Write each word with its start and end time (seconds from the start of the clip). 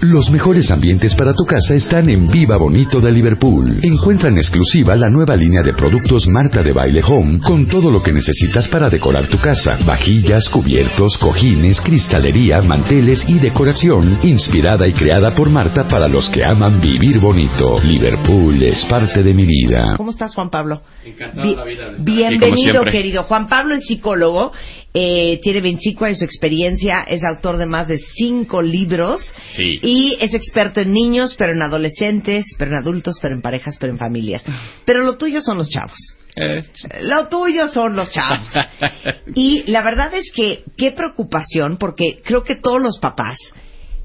Los 0.00 0.30
mejores 0.30 0.70
ambientes 0.70 1.12
para 1.16 1.32
tu 1.32 1.44
casa 1.44 1.74
están 1.74 2.08
en 2.08 2.28
Viva 2.28 2.56
Bonito 2.56 3.00
de 3.00 3.10
Liverpool. 3.10 3.80
Encuentra 3.82 4.28
en 4.28 4.36
exclusiva 4.38 4.94
la 4.94 5.08
nueva 5.08 5.34
línea 5.34 5.60
de 5.64 5.72
productos 5.74 6.24
Marta 6.28 6.62
de 6.62 6.72
Baile 6.72 7.02
Home 7.04 7.40
con 7.40 7.66
todo 7.66 7.90
lo 7.90 8.00
que 8.00 8.12
necesitas 8.12 8.68
para 8.68 8.88
decorar 8.88 9.26
tu 9.28 9.40
casa. 9.40 9.76
Vajillas, 9.84 10.48
cubiertos, 10.50 11.18
cojines, 11.18 11.80
cristalería, 11.80 12.62
manteles 12.62 13.24
y 13.28 13.40
decoración 13.40 14.20
inspirada 14.22 14.86
y 14.86 14.92
creada 14.92 15.34
por 15.34 15.50
Marta 15.50 15.88
para 15.88 16.06
los 16.06 16.30
que 16.30 16.44
aman 16.44 16.80
vivir 16.80 17.18
bonito. 17.18 17.80
Liverpool 17.82 18.62
es 18.62 18.84
parte 18.84 19.24
de 19.24 19.34
mi 19.34 19.46
vida. 19.46 19.94
¿Cómo 19.96 20.10
estás, 20.12 20.32
Juan 20.32 20.48
Pablo? 20.48 20.80
Encantado 21.04 21.42
Bi- 21.48 21.56
la 21.56 21.64
vida 21.64 21.90
Bienvenido, 21.98 22.84
querido. 22.84 23.24
Juan 23.24 23.48
Pablo 23.48 23.74
es 23.74 23.82
psicólogo, 23.84 24.52
eh, 24.94 25.40
tiene 25.42 25.60
25 25.60 26.04
años 26.04 26.18
de 26.20 26.24
experiencia, 26.26 27.00
es 27.02 27.22
autor 27.24 27.58
de 27.58 27.66
más 27.66 27.88
de 27.88 27.98
5 27.98 28.62
libros 28.62 29.20
Sí. 29.56 29.74
Y 29.88 30.16
es 30.20 30.34
experto 30.34 30.80
en 30.80 30.92
niños, 30.92 31.34
pero 31.38 31.54
en 31.54 31.62
adolescentes, 31.62 32.44
pero 32.58 32.72
en 32.72 32.82
adultos, 32.82 33.16
pero 33.22 33.34
en 33.34 33.40
parejas, 33.40 33.76
pero 33.80 33.90
en 33.90 33.98
familias. 33.98 34.42
Pero 34.84 35.02
lo 35.02 35.16
tuyo 35.16 35.40
son 35.40 35.56
los 35.56 35.70
chavos. 35.70 35.96
Eh, 36.36 36.62
Lo 37.00 37.28
tuyo 37.28 37.68
son 37.68 37.96
los 37.96 38.10
chavos. 38.10 38.48
Y 39.34 39.62
la 39.70 39.82
verdad 39.82 40.12
es 40.14 40.30
que 40.34 40.62
qué 40.76 40.92
preocupación, 40.92 41.78
porque 41.78 42.20
creo 42.22 42.42
que 42.42 42.56
todos 42.56 42.82
los 42.82 42.98
papás 42.98 43.38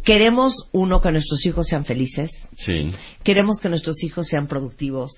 queremos, 0.05 0.53
uno, 0.71 1.02
que 1.02 1.11
nuestros 1.11 1.45
hijos 1.45 1.67
sean 1.67 1.83
felices, 1.83 2.31
sí, 2.58 2.91
queremos 3.23 3.59
que 3.61 3.69
nuestros 3.69 4.02
hijos 4.03 4.27
sean 4.27 4.47
productivos, 4.47 5.11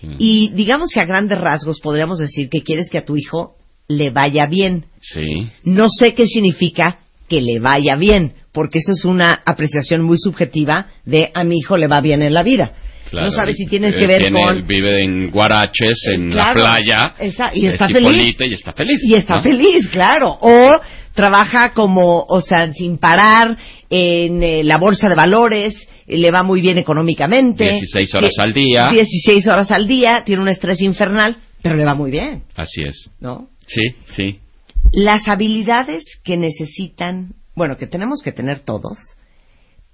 sí. 0.00 0.08
y 0.18 0.50
digamos 0.54 0.90
que 0.92 1.00
a 1.00 1.04
grandes 1.04 1.38
rasgos 1.38 1.78
podríamos 1.80 2.18
decir 2.18 2.48
que 2.48 2.62
quieres 2.62 2.88
que 2.90 2.98
a 2.98 3.04
tu 3.04 3.16
hijo 3.16 3.56
le 3.88 4.12
vaya 4.12 4.46
bien. 4.46 4.86
Sí, 5.00 5.50
No 5.64 5.88
sé 5.88 6.14
qué 6.14 6.26
significa 6.26 7.00
que 7.30 7.40
le 7.40 7.58
vaya 7.60 7.96
bien, 7.96 8.34
porque 8.52 8.78
eso 8.80 8.92
es 8.92 9.04
una 9.06 9.40
apreciación 9.46 10.02
muy 10.02 10.18
subjetiva 10.18 10.88
de 11.06 11.30
a 11.32 11.44
mi 11.44 11.56
hijo 11.58 11.76
le 11.78 11.86
va 11.86 12.00
bien 12.02 12.20
en 12.22 12.34
la 12.34 12.42
vida. 12.42 12.72
claro. 13.08 13.26
No 13.26 13.32
sabes 13.32 13.56
si 13.56 13.66
tienes 13.66 13.94
Eh, 13.94 13.98
que 13.98 14.06
ver 14.06 14.18
tiene- 14.22 14.40
con... 14.42 14.66
Vive 14.66 15.02
en 15.04 15.30
Guaraches, 15.30 15.96
en 16.14 16.30
Claro, 16.30 16.60
la 16.60 16.74
playa. 16.76 17.14
esa- 17.20 17.50
y 17.54 17.66
está 17.66 17.86
es 17.86 17.92
feliz. 17.92 18.36
Y 18.38 18.52
está 18.54 18.72
feliz. 18.72 19.00
Y 19.04 19.14
está 19.14 19.36
¿no? 19.36 19.42
feliz, 19.42 19.88
claro. 19.88 20.38
O 20.40 20.78
trabaja 21.14 21.72
como, 21.72 22.24
o 22.28 22.40
sea, 22.40 22.72
sin 22.72 22.98
parar 22.98 23.56
en 23.90 24.42
eh, 24.42 24.62
la 24.64 24.78
bolsa 24.78 25.08
de 25.08 25.16
valores, 25.16 25.74
eh, 26.06 26.18
le 26.18 26.30
va 26.30 26.42
muy 26.44 26.60
bien 26.60 26.78
económicamente. 26.78 27.64
16 27.64 28.14
horas 28.14 28.32
al 28.38 28.52
día. 28.52 28.88
16 28.90 29.46
horas 29.48 29.70
al 29.72 29.86
día, 29.88 30.22
tiene 30.24 30.42
un 30.42 30.48
estrés 30.48 30.80
infernal, 30.80 31.36
pero 31.62 31.74
le 31.76 31.84
va 31.84 31.94
muy 31.94 32.10
bien, 32.10 32.42
Así 32.54 32.82
es. 32.82 33.10
¿no? 33.20 33.48
Sí, 33.66 33.82
sí. 34.16 34.38
Las 34.92 35.28
habilidades 35.28 36.04
que 36.24 36.36
necesitan, 36.36 37.34
bueno, 37.54 37.76
que 37.76 37.86
tenemos 37.86 38.22
que 38.22 38.32
tener 38.32 38.60
todos, 38.60 38.98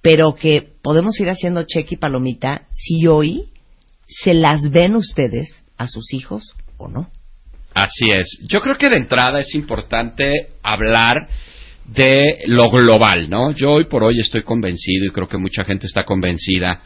pero 0.02 0.34
que 0.34 0.62
podemos 0.82 1.18
ir 1.20 1.28
haciendo 1.28 1.64
cheque 1.64 1.96
y 1.96 1.98
palomita 1.98 2.66
si 2.70 3.06
hoy 3.06 3.50
se 4.06 4.34
las 4.34 4.70
ven 4.70 4.96
ustedes 4.96 5.62
a 5.76 5.86
sus 5.86 6.12
hijos 6.14 6.54
o 6.78 6.88
no. 6.88 7.10
Así 7.74 8.06
es. 8.10 8.38
Yo 8.48 8.60
creo 8.60 8.76
que 8.76 8.88
de 8.88 8.96
entrada 8.96 9.40
es 9.40 9.54
importante 9.54 10.50
hablar 10.62 11.28
de 11.84 12.38
lo 12.46 12.70
global, 12.70 13.28
¿no? 13.28 13.52
Yo 13.52 13.72
hoy 13.72 13.84
por 13.84 14.02
hoy 14.02 14.18
estoy 14.18 14.42
convencido 14.42 15.04
y 15.04 15.10
creo 15.10 15.28
que 15.28 15.38
mucha 15.38 15.64
gente 15.64 15.86
está 15.86 16.04
convencida 16.04 16.80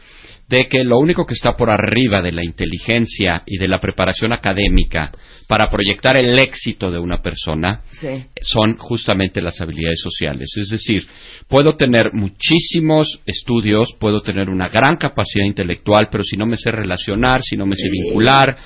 de 0.51 0.67
que 0.67 0.83
lo 0.83 0.99
único 0.99 1.25
que 1.25 1.33
está 1.33 1.55
por 1.55 1.69
arriba 1.69 2.21
de 2.21 2.33
la 2.33 2.43
inteligencia 2.43 3.41
y 3.45 3.57
de 3.57 3.69
la 3.69 3.79
preparación 3.79 4.33
académica 4.33 5.09
para 5.47 5.69
proyectar 5.69 6.17
el 6.17 6.37
éxito 6.37 6.91
de 6.91 6.99
una 6.99 7.21
persona 7.21 7.81
Sí. 7.99 8.25
son 8.41 8.75
justamente 8.77 9.41
las 9.41 9.59
habilidades 9.61 10.01
sociales. 10.01 10.49
Es 10.57 10.69
decir, 10.69 11.07
puedo 11.47 11.77
tener 11.77 12.11
muchísimos 12.13 13.19
estudios, 13.25 13.93
puedo 13.97 14.21
tener 14.21 14.49
una 14.49 14.67
gran 14.67 14.97
capacidad 14.97 15.45
intelectual, 15.45 16.09
pero 16.11 16.23
si 16.23 16.35
no 16.35 16.45
me 16.45 16.57
sé 16.57 16.69
relacionar, 16.69 17.41
si 17.41 17.55
no 17.55 17.65
me 17.65 17.77
sé 17.77 17.89
vincular, 17.89 18.57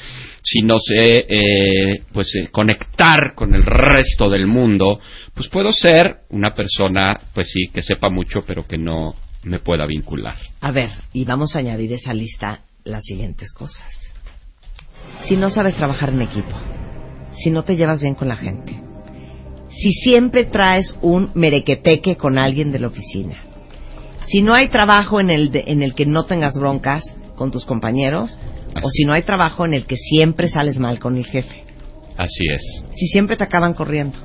si 0.42 0.62
no 0.62 0.80
sé 0.80 1.26
eh, 1.30 2.02
pues 2.12 2.34
eh, 2.36 2.48
conectar 2.52 3.34
con 3.36 3.54
el 3.54 3.64
resto 3.64 4.28
del 4.30 4.48
mundo, 4.48 5.00
pues 5.36 5.50
puedo 5.50 5.72
ser 5.72 6.18
una 6.30 6.56
persona, 6.56 7.20
pues 7.34 7.52
sí, 7.52 7.68
que 7.72 7.84
sepa 7.84 8.10
mucho, 8.10 8.42
pero 8.46 8.66
que 8.68 8.78
no 8.78 9.14
me 9.46 9.60
pueda 9.60 9.86
vincular. 9.86 10.36
A 10.62 10.72
ver, 10.72 10.90
y 11.14 11.24
vamos 11.26 11.56
a 11.56 11.60
añadir 11.60 11.92
a 11.94 11.96
esa 11.96 12.14
lista 12.14 12.62
las 12.84 13.04
siguientes 13.04 13.52
cosas. 13.54 13.88
Si 15.28 15.38
no 15.38 15.50
sabes 15.50 15.76
trabajar 15.76 16.10
en 16.10 16.22
equipo, 16.22 16.56
si 17.34 17.50
no 17.50 17.64
te 17.64 17.76
llevas 17.76 18.02
bien 18.02 18.16
con 18.16 18.28
la 18.28 18.36
gente, 18.36 18.80
si 19.70 19.92
siempre 19.92 20.46
traes 20.46 20.96
un 21.02 21.32
merequeteque 21.36 22.16
con 22.16 22.38
alguien 22.38 22.72
de 22.72 22.80
la 22.80 22.88
oficina, 22.88 23.36
si 24.28 24.42
no 24.42 24.54
hay 24.54 24.70
trabajo 24.70 25.20
en 25.20 25.30
el, 25.30 25.52
de- 25.52 25.66
en 25.68 25.84
el 25.84 25.94
que 25.94 26.06
no 26.06 26.24
tengas 26.26 26.56
broncas 26.56 27.04
con 27.36 27.52
tus 27.52 27.66
compañeros, 27.66 28.38
o 28.82 28.90
si 28.90 29.04
no 29.06 29.14
hay 29.14 29.22
trabajo 29.24 29.66
en 29.66 29.74
el 29.74 29.86
que 29.86 29.96
siempre 29.96 30.48
sales 30.48 30.80
mal 30.80 31.00
con 31.00 31.18
el 31.18 31.26
jefe, 31.26 31.64
Así 32.18 32.46
es. 32.50 32.62
si 32.96 33.08
siempre 33.08 33.36
te 33.38 33.44
acaban 33.44 33.74
corriendo. 33.74 34.18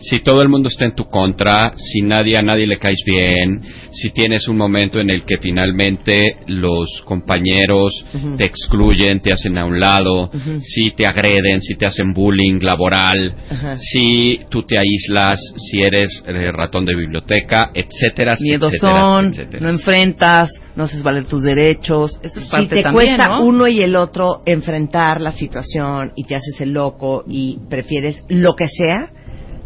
Si 0.00 0.20
todo 0.20 0.40
el 0.40 0.48
mundo 0.48 0.68
está 0.68 0.86
en 0.86 0.94
tu 0.94 1.04
contra, 1.04 1.74
si 1.76 2.00
nadie 2.00 2.36
a 2.38 2.42
nadie 2.42 2.66
le 2.66 2.78
caes 2.78 3.02
bien, 3.04 3.62
si 3.92 4.10
tienes 4.10 4.48
un 4.48 4.56
momento 4.56 4.98
en 4.98 5.10
el 5.10 5.24
que 5.24 5.36
finalmente 5.38 6.36
los 6.46 7.02
compañeros 7.04 8.04
te 8.36 8.44
excluyen, 8.44 9.20
te 9.20 9.32
hacen 9.32 9.58
a 9.58 9.66
un 9.66 9.78
lado, 9.78 10.30
si 10.60 10.92
te 10.92 11.06
agreden, 11.06 11.60
si 11.60 11.74
te 11.74 11.86
hacen 11.86 12.14
bullying 12.14 12.60
laboral, 12.60 13.34
si 13.78 14.40
tú 14.48 14.62
te 14.62 14.78
aíslas, 14.78 15.38
si 15.56 15.82
eres 15.82 16.22
eh, 16.26 16.50
ratón 16.50 16.86
de 16.86 16.96
biblioteca, 16.96 17.70
etcétera, 17.74 18.36
Miedos 18.40 18.72
etcétera, 18.72 19.00
son, 19.02 19.26
etcétera. 19.26 19.66
no 19.66 19.70
enfrentas, 19.70 20.50
no 20.76 20.84
haces 20.84 21.02
valer 21.02 21.26
tus 21.26 21.42
derechos. 21.42 22.18
Eso 22.22 22.38
es 22.38 22.44
si 22.46 22.50
parte 22.50 22.76
te 22.76 22.82
también, 22.82 23.16
cuesta 23.16 23.28
¿no? 23.28 23.44
uno 23.44 23.68
y 23.68 23.82
el 23.82 23.96
otro 23.96 24.40
enfrentar 24.46 25.20
la 25.20 25.32
situación 25.32 26.12
y 26.16 26.24
te 26.24 26.36
haces 26.36 26.60
el 26.60 26.70
loco 26.70 27.24
y 27.28 27.58
prefieres 27.68 28.24
lo 28.28 28.54
que 28.54 28.66
sea 28.68 29.10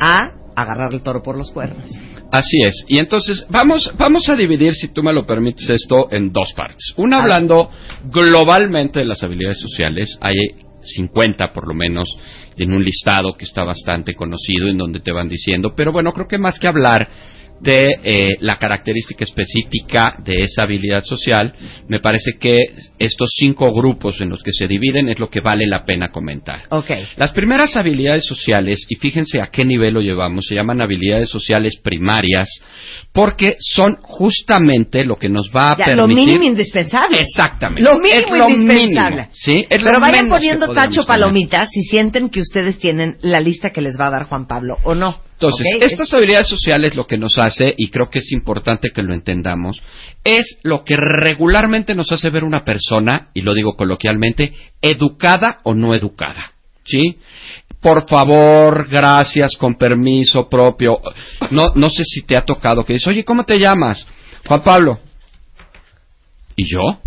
a 0.05 0.33
agarrar 0.55 0.93
el 0.93 1.03
toro 1.03 1.23
por 1.23 1.37
los 1.37 1.51
cuernos. 1.51 1.91
Así 2.31 2.59
es. 2.65 2.85
Y 2.89 2.99
entonces 2.99 3.47
vamos, 3.49 3.93
vamos 3.97 4.29
a 4.29 4.37
dividir, 4.37 4.75
si 4.75 4.89
tú 4.89 5.03
me 5.03 5.13
lo 5.13 5.27
permites, 5.27 5.69
esto 5.71 6.09
en 6.11 6.33
dos 6.33 6.53
partes. 6.55 6.93
Una 6.97 7.23
hablando 7.23 7.71
globalmente 8.05 9.01
de 9.01 9.07
las 9.07 9.23
habilidades 9.23 9.61
sociales. 9.61 10.19
Hay 10.21 10.35
50 10.83 11.53
por 11.53 11.67
lo 11.67 11.75
menos 11.75 12.09
en 12.57 12.73
un 12.73 12.85
listado 12.85 13.35
que 13.35 13.45
está 13.45 13.65
bastante 13.65 14.15
conocido 14.15 14.69
en 14.69 14.77
donde 14.77 15.01
te 15.01 15.13
van 15.13 15.29
diciendo. 15.29 15.75
Pero 15.75 15.93
bueno, 15.93 16.13
creo 16.13 16.29
que 16.29 16.39
más 16.39 16.59
que 16.59 16.69
hablar 16.69 17.09
de 17.61 17.99
eh, 18.03 18.37
la 18.41 18.59
característica 18.59 19.25
específica 19.25 20.17
de 20.25 20.45
esa 20.45 20.65
habilidad 20.65 21.05
social, 21.05 21.55
me 21.89 22.01
parece 22.01 22.33
que 22.39 22.59
estos 22.99 23.33
cinco 23.37 23.73
grupos 23.73 24.21
en 24.21 24.29
los 24.29 24.43
que 24.43 24.53
se 24.53 24.67
dividen 24.67 25.09
es 25.09 25.19
lo 25.19 25.31
que 25.31 25.41
vale 25.41 25.67
la 25.67 25.85
pena 25.85 26.09
comentar. 26.09 26.65
Las 27.17 27.33
primeras 27.33 27.77
habilidades 27.77 28.27
sociales, 28.27 28.85
y 28.89 28.97
fíjense 28.97 29.41
a 29.41 29.47
qué 29.47 29.65
nivel 29.65 29.95
lo 29.95 30.01
llevamos, 30.01 30.47
se 30.47 30.55
llaman 30.55 30.81
habilidades 30.81 31.31
sociales 31.31 31.79
primarias, 31.83 32.49
porque 33.15 33.55
son 33.61 33.97
justamente 34.03 35.05
lo 35.05 35.17
que 35.17 35.29
nos 35.29 35.49
va 35.55 35.71
a 35.73 35.77
Ya, 35.79 35.95
lo 35.95 36.03
permitir... 36.07 36.27
mínimo 36.27 36.45
indispensable. 36.45 37.21
Exactamente. 37.21 37.89
Lo 37.89 37.97
mínimo 38.01 38.35
es 38.35 38.39
lo 38.39 38.51
indispensable. 38.51 39.11
mínimo, 39.17 39.31
¿sí? 39.33 39.65
Es 39.71 39.79
Pero 39.83 39.93
lo 39.93 40.01
vayan 40.01 40.29
poniendo 40.29 40.73
tacho 40.75 41.07
palomitas 41.07 41.71
si 41.73 41.85
sienten 41.85 42.29
que 42.29 42.41
ustedes 42.41 42.77
tienen 42.81 43.17
la 43.23 43.39
lista 43.39 43.71
que 43.71 43.81
les 43.81 43.99
va 43.99 44.09
a 44.09 44.11
dar 44.11 44.25
Juan 44.25 44.49
Pablo 44.49 44.79
o 44.83 44.97
no. 44.97 45.21
Entonces, 45.35 45.67
estas 45.81 46.13
habilidades 46.13 46.49
sociales 46.49 46.97
lo 46.97 47.07
que 47.07 47.17
nos 47.17 47.39
hace, 47.39 47.73
y 47.79 47.89
creo 47.91 48.11
que 48.11 48.19
es 48.19 48.33
importante 48.33 48.89
que 48.93 49.03
lo 49.03 49.15
entendamos, 49.15 49.81
es 50.25 50.59
lo 50.65 50.83
que 50.83 50.97
regularmente 50.97 51.95
nos 51.95 52.11
hace 52.11 52.31
ver 52.31 52.43
una 52.43 52.65
persona, 52.65 53.29
y 53.33 53.43
lo 53.43 53.55
digo 53.55 53.77
coloquialmente, 53.77 54.55
educada 54.83 55.61
o 55.63 55.73
no 55.75 55.95
educada. 55.95 56.51
¿Sí? 56.87 57.19
Por 57.85 58.09
favor, 58.09 58.89
gracias, 58.89 59.57
con 59.59 59.75
permiso 59.75 60.49
propio. 60.49 60.99
No, 61.51 61.75
no 61.75 61.91
sé 61.91 62.03
si 62.03 62.23
te 62.23 62.35
ha 62.35 62.43
tocado 62.43 62.83
que 62.83 62.95
dices, 62.95 63.09
oye, 63.09 63.27
¿cómo 63.27 63.45
te 63.45 63.59
llamas? 63.59 64.07
Juan 64.47 64.63
Pablo. 64.63 64.99
¿Y 66.57 66.65
yo? 66.67 66.99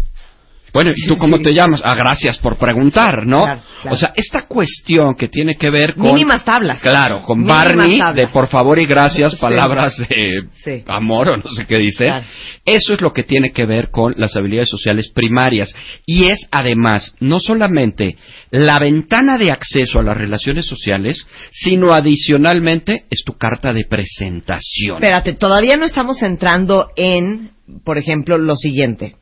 Bueno, 0.77 0.91
¿y 0.95 1.07
tú 1.07 1.18
cómo 1.18 1.39
te 1.39 1.56
llamas? 1.56 1.81
Ah, 1.83 1.95
gracias 1.95 2.38
por 2.38 2.56
preguntar, 2.57 3.25
¿no? 3.25 3.44
Claro, 3.44 3.62
claro. 3.81 3.95
O 3.95 3.97
sea, 3.97 4.13
esta 4.15 4.44
cuestión 4.44 5.15
que 5.15 5.27
tiene 5.27 5.56
que 5.56 5.71
ver 5.71 5.95
con... 5.95 6.03
Mínimas 6.13 6.45
tablas. 6.45 6.79
Claro, 6.81 7.24
con 7.24 7.39
Mínimas 7.39 7.65
Barney 7.65 7.97
tablas. 7.97 8.15
de 8.15 8.27
por 8.27 8.47
favor 8.47 8.77
y 8.77 8.85
gracias, 8.85 9.31
Sí. 9.31 9.38
palabras 9.41 9.97
de 9.97 10.44
Sí. 10.63 10.83
amor 10.88 11.29
o 11.29 11.38
no 11.38 11.50
sé 11.50 11.65
qué 11.65 11.77
dice. 11.77 12.06
Claro. 12.06 12.25
Eso 12.63 12.94
es 12.94 13.01
lo 13.01 13.12
que 13.12 13.24
tiene 13.24 13.51
que 13.51 13.65
ver 13.65 13.89
con 13.89 14.13
las 14.18 14.35
habilidades 14.38 14.69
sociales 14.69 15.09
primarias. 15.09 15.74
Y 16.06 16.25
es 16.25 16.47
además 16.51 17.15
no 17.19 17.39
solamente 17.39 18.15
la 18.51 18.77
ventana 18.77 19.39
de 19.39 19.50
acceso 19.50 19.97
a 20.00 20.03
las 20.03 20.15
relaciones 20.15 20.68
sociales, 20.68 21.25
sino 21.51 21.91
adicionalmente 21.91 23.06
es 23.09 23.24
tu 23.25 23.33
carta 23.33 23.74
de 23.74 23.85
presentación. 23.85 25.01
Espérate, 25.01 25.33
todavía 25.33 25.75
no 25.75 25.85
estamos 25.85 26.21
entrando 26.21 26.89
en, 26.95 27.50
por 27.83 27.97
ejemplo, 27.97 28.38
lo 28.38 28.56
siguiente. 28.56 29.15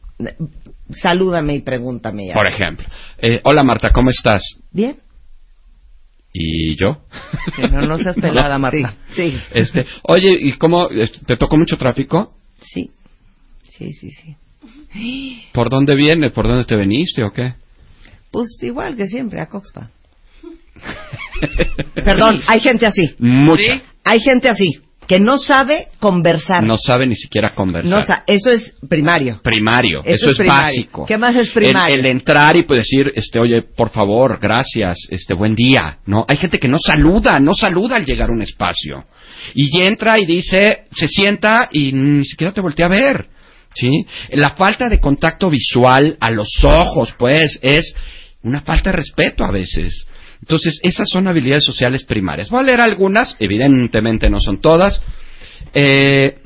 Salúdame 0.89 1.55
y 1.55 1.61
pregúntame. 1.61 2.27
ya. 2.27 2.33
Por 2.33 2.47
ejemplo, 2.47 2.87
eh, 3.17 3.39
hola 3.43 3.63
Marta, 3.63 3.91
¿cómo 3.91 4.09
estás? 4.09 4.43
Bien. 4.71 4.97
¿Y 6.31 6.75
yo? 6.75 6.97
Sí, 7.55 7.61
no, 7.71 7.87
no 7.87 7.97
seas 7.97 8.15
pelada, 8.21 8.57
Marta. 8.57 8.95
Sí. 9.11 9.37
Este, 9.53 9.85
oye, 10.03 10.37
¿y 10.39 10.51
cómo 10.53 10.89
te 11.25 11.37
tocó 11.37 11.57
mucho 11.57 11.77
tráfico? 11.77 12.33
Sí. 12.61 12.91
Sí, 13.63 13.91
sí, 13.93 14.09
sí. 14.11 14.35
¿Por 15.53 15.69
dónde 15.69 15.95
vienes? 15.95 16.31
¿Por 16.31 16.47
dónde 16.47 16.65
te 16.65 16.75
veniste 16.75 17.23
o 17.23 17.31
qué? 17.31 17.53
Pues 18.31 18.47
igual 18.61 18.95
que 18.95 19.07
siempre, 19.07 19.41
a 19.41 19.47
Coxpa. 19.47 19.89
Perdón, 21.95 22.41
hay 22.47 22.59
gente 22.59 22.85
así. 22.85 23.15
Mucha. 23.19 23.81
Hay 24.03 24.19
gente 24.19 24.49
así, 24.49 24.71
que 25.07 25.19
no 25.19 25.37
sabe 25.37 25.87
conversar. 25.99 26.63
No 26.63 26.77
sabe 26.77 27.05
ni 27.07 27.15
siquiera 27.15 27.53
conversar. 27.55 28.07
No 28.07 28.15
eso 28.27 28.51
es 28.51 28.75
primario. 28.89 29.39
primario, 29.43 30.01
Eso 30.03 30.15
eso, 30.15 30.25
es 30.25 30.31
es, 30.33 30.37
primario. 30.37 30.63
básico. 30.63 31.05
¿Qué 31.05 31.17
más 31.17 31.35
es 31.35 31.51
primario? 31.51 31.95
El, 31.95 32.05
el 32.05 32.11
entrar 32.11 32.55
y 32.55 32.63
pues 32.63 32.81
decir, 32.81 33.11
este, 33.15 33.39
oye, 33.39 33.61
por 33.63 33.89
favor, 33.91 34.39
gracias, 34.41 34.97
este, 35.09 35.33
buen 35.35 35.55
día, 35.55 35.99
¿no? 36.05 36.25
Hay 36.27 36.37
gente 36.37 36.59
que 36.59 36.67
no 36.67 36.77
saluda, 36.79 37.39
no 37.39 37.53
saluda 37.53 37.95
al 37.97 38.05
llegar 38.05 38.29
a 38.29 38.33
un 38.33 38.41
espacio. 38.41 39.05
Y 39.53 39.81
entra 39.81 40.19
y 40.19 40.25
dice, 40.25 40.85
se 40.91 41.07
sienta 41.07 41.69
y 41.71 41.91
ni 41.91 42.25
siquiera 42.25 42.51
te 42.53 42.61
voltea 42.61 42.87
a 42.87 42.89
ver, 42.89 43.27
¿sí? 43.73 43.89
La 44.31 44.51
falta 44.55 44.89
de 44.89 44.99
contacto 44.99 45.49
visual 45.49 46.17
a 46.19 46.31
los 46.31 46.49
ojos, 46.63 47.13
pues, 47.17 47.59
es 47.61 47.93
una 48.41 48.61
falta 48.61 48.89
de 48.91 48.97
respeto 48.97 49.43
a 49.45 49.51
veces. 49.51 50.05
Entonces, 50.41 50.79
esas 50.83 51.07
son 51.09 51.27
habilidades 51.27 51.65
sociales 51.65 52.03
primarias. 52.03 52.49
Voy 52.49 52.61
a 52.61 52.63
leer 52.63 52.81
algunas, 52.81 53.35
evidentemente 53.39 54.29
no 54.29 54.39
son 54.39 54.61
todas. 54.61 55.01
Eh, 55.73 56.37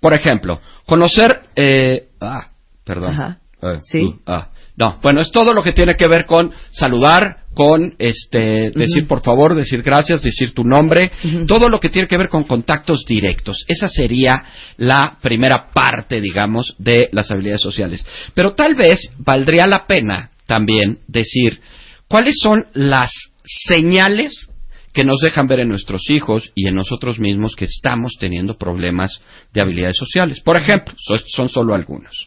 por 0.00 0.14
ejemplo, 0.14 0.60
conocer. 0.86 1.42
Eh, 1.56 2.08
ah, 2.20 2.50
perdón. 2.84 3.12
Ajá. 3.12 3.38
Eh, 3.62 3.78
Sí. 3.84 4.02
uh, 4.04 4.20
ah. 4.26 4.48
No, 4.76 4.98
bueno, 5.02 5.20
es 5.20 5.32
todo 5.32 5.52
lo 5.52 5.62
que 5.64 5.72
tiene 5.72 5.96
que 5.96 6.06
ver 6.06 6.24
con 6.24 6.52
saludar, 6.70 7.38
con 7.52 7.96
este, 7.98 8.70
decir 8.70 9.08
por 9.08 9.22
favor, 9.22 9.56
decir 9.56 9.82
gracias, 9.82 10.22
decir 10.22 10.54
tu 10.54 10.62
nombre, 10.62 11.10
todo 11.48 11.68
lo 11.68 11.80
que 11.80 11.88
tiene 11.88 12.06
que 12.06 12.16
ver 12.16 12.28
con 12.28 12.44
contactos 12.44 13.04
directos. 13.04 13.64
Esa 13.66 13.88
sería 13.88 14.44
la 14.76 15.16
primera 15.20 15.70
parte, 15.74 16.20
digamos, 16.20 16.76
de 16.78 17.08
las 17.10 17.28
habilidades 17.32 17.60
sociales. 17.62 18.06
Pero 18.34 18.54
tal 18.54 18.76
vez 18.76 19.12
valdría 19.18 19.66
la 19.66 19.84
pena 19.84 20.30
también 20.46 21.00
decir 21.08 21.60
cuáles 22.08 22.36
son 22.40 22.66
las 22.74 23.10
señales 23.44 24.48
que 24.92 25.04
nos 25.04 25.20
dejan 25.20 25.46
ver 25.46 25.60
en 25.60 25.68
nuestros 25.68 26.10
hijos 26.10 26.50
y 26.54 26.66
en 26.66 26.74
nosotros 26.74 27.18
mismos 27.18 27.54
que 27.54 27.66
estamos 27.66 28.14
teniendo 28.18 28.56
problemas 28.56 29.20
de 29.52 29.60
habilidades 29.60 29.96
sociales. 29.96 30.40
Por 30.40 30.56
ejemplo, 30.56 30.94
so- 30.98 31.18
son 31.26 31.48
solo 31.48 31.74
algunos. 31.74 32.26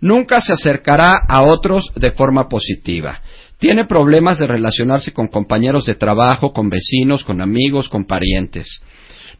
Nunca 0.00 0.40
se 0.40 0.52
acercará 0.54 1.10
a 1.28 1.42
otros 1.42 1.92
de 1.94 2.10
forma 2.10 2.48
positiva. 2.48 3.20
Tiene 3.58 3.84
problemas 3.84 4.38
de 4.38 4.46
relacionarse 4.46 5.12
con 5.12 5.28
compañeros 5.28 5.84
de 5.84 5.94
trabajo, 5.94 6.52
con 6.52 6.70
vecinos, 6.70 7.22
con 7.22 7.42
amigos, 7.42 7.88
con 7.90 8.06
parientes. 8.06 8.80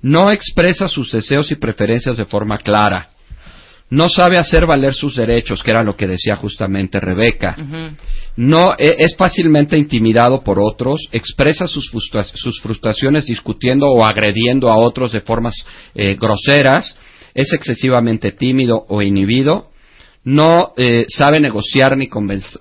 No 0.02 0.30
expresa 0.30 0.86
sus 0.86 1.10
deseos 1.10 1.50
y 1.50 1.56
preferencias 1.56 2.18
de 2.18 2.26
forma 2.26 2.58
clara. 2.58 3.08
No 3.90 4.08
sabe 4.08 4.38
hacer 4.38 4.66
valer 4.66 4.94
sus 4.94 5.16
derechos, 5.16 5.62
que 5.62 5.72
era 5.72 5.82
lo 5.82 5.96
que 5.96 6.06
decía 6.06 6.36
justamente 6.36 7.00
Rebeca. 7.00 7.56
No 8.36 8.72
e- 8.78 8.96
es 9.00 9.16
fácilmente 9.16 9.76
intimidado 9.76 10.42
por 10.42 10.60
otros, 10.60 11.00
expresa 11.10 11.66
sus, 11.66 11.90
frustra- 11.90 12.22
sus 12.22 12.60
frustraciones 12.60 13.26
discutiendo 13.26 13.86
o 13.88 14.04
agrediendo 14.04 14.70
a 14.70 14.76
otros 14.76 15.10
de 15.12 15.20
formas 15.22 15.54
eh, 15.94 16.16
groseras, 16.18 16.96
es 17.34 17.52
excesivamente 17.52 18.30
tímido 18.32 18.84
o 18.88 19.02
inhibido, 19.02 19.69
no 20.24 20.72
eh, 20.76 21.06
sabe 21.08 21.40
negociar 21.40 21.96
ni, 21.96 22.08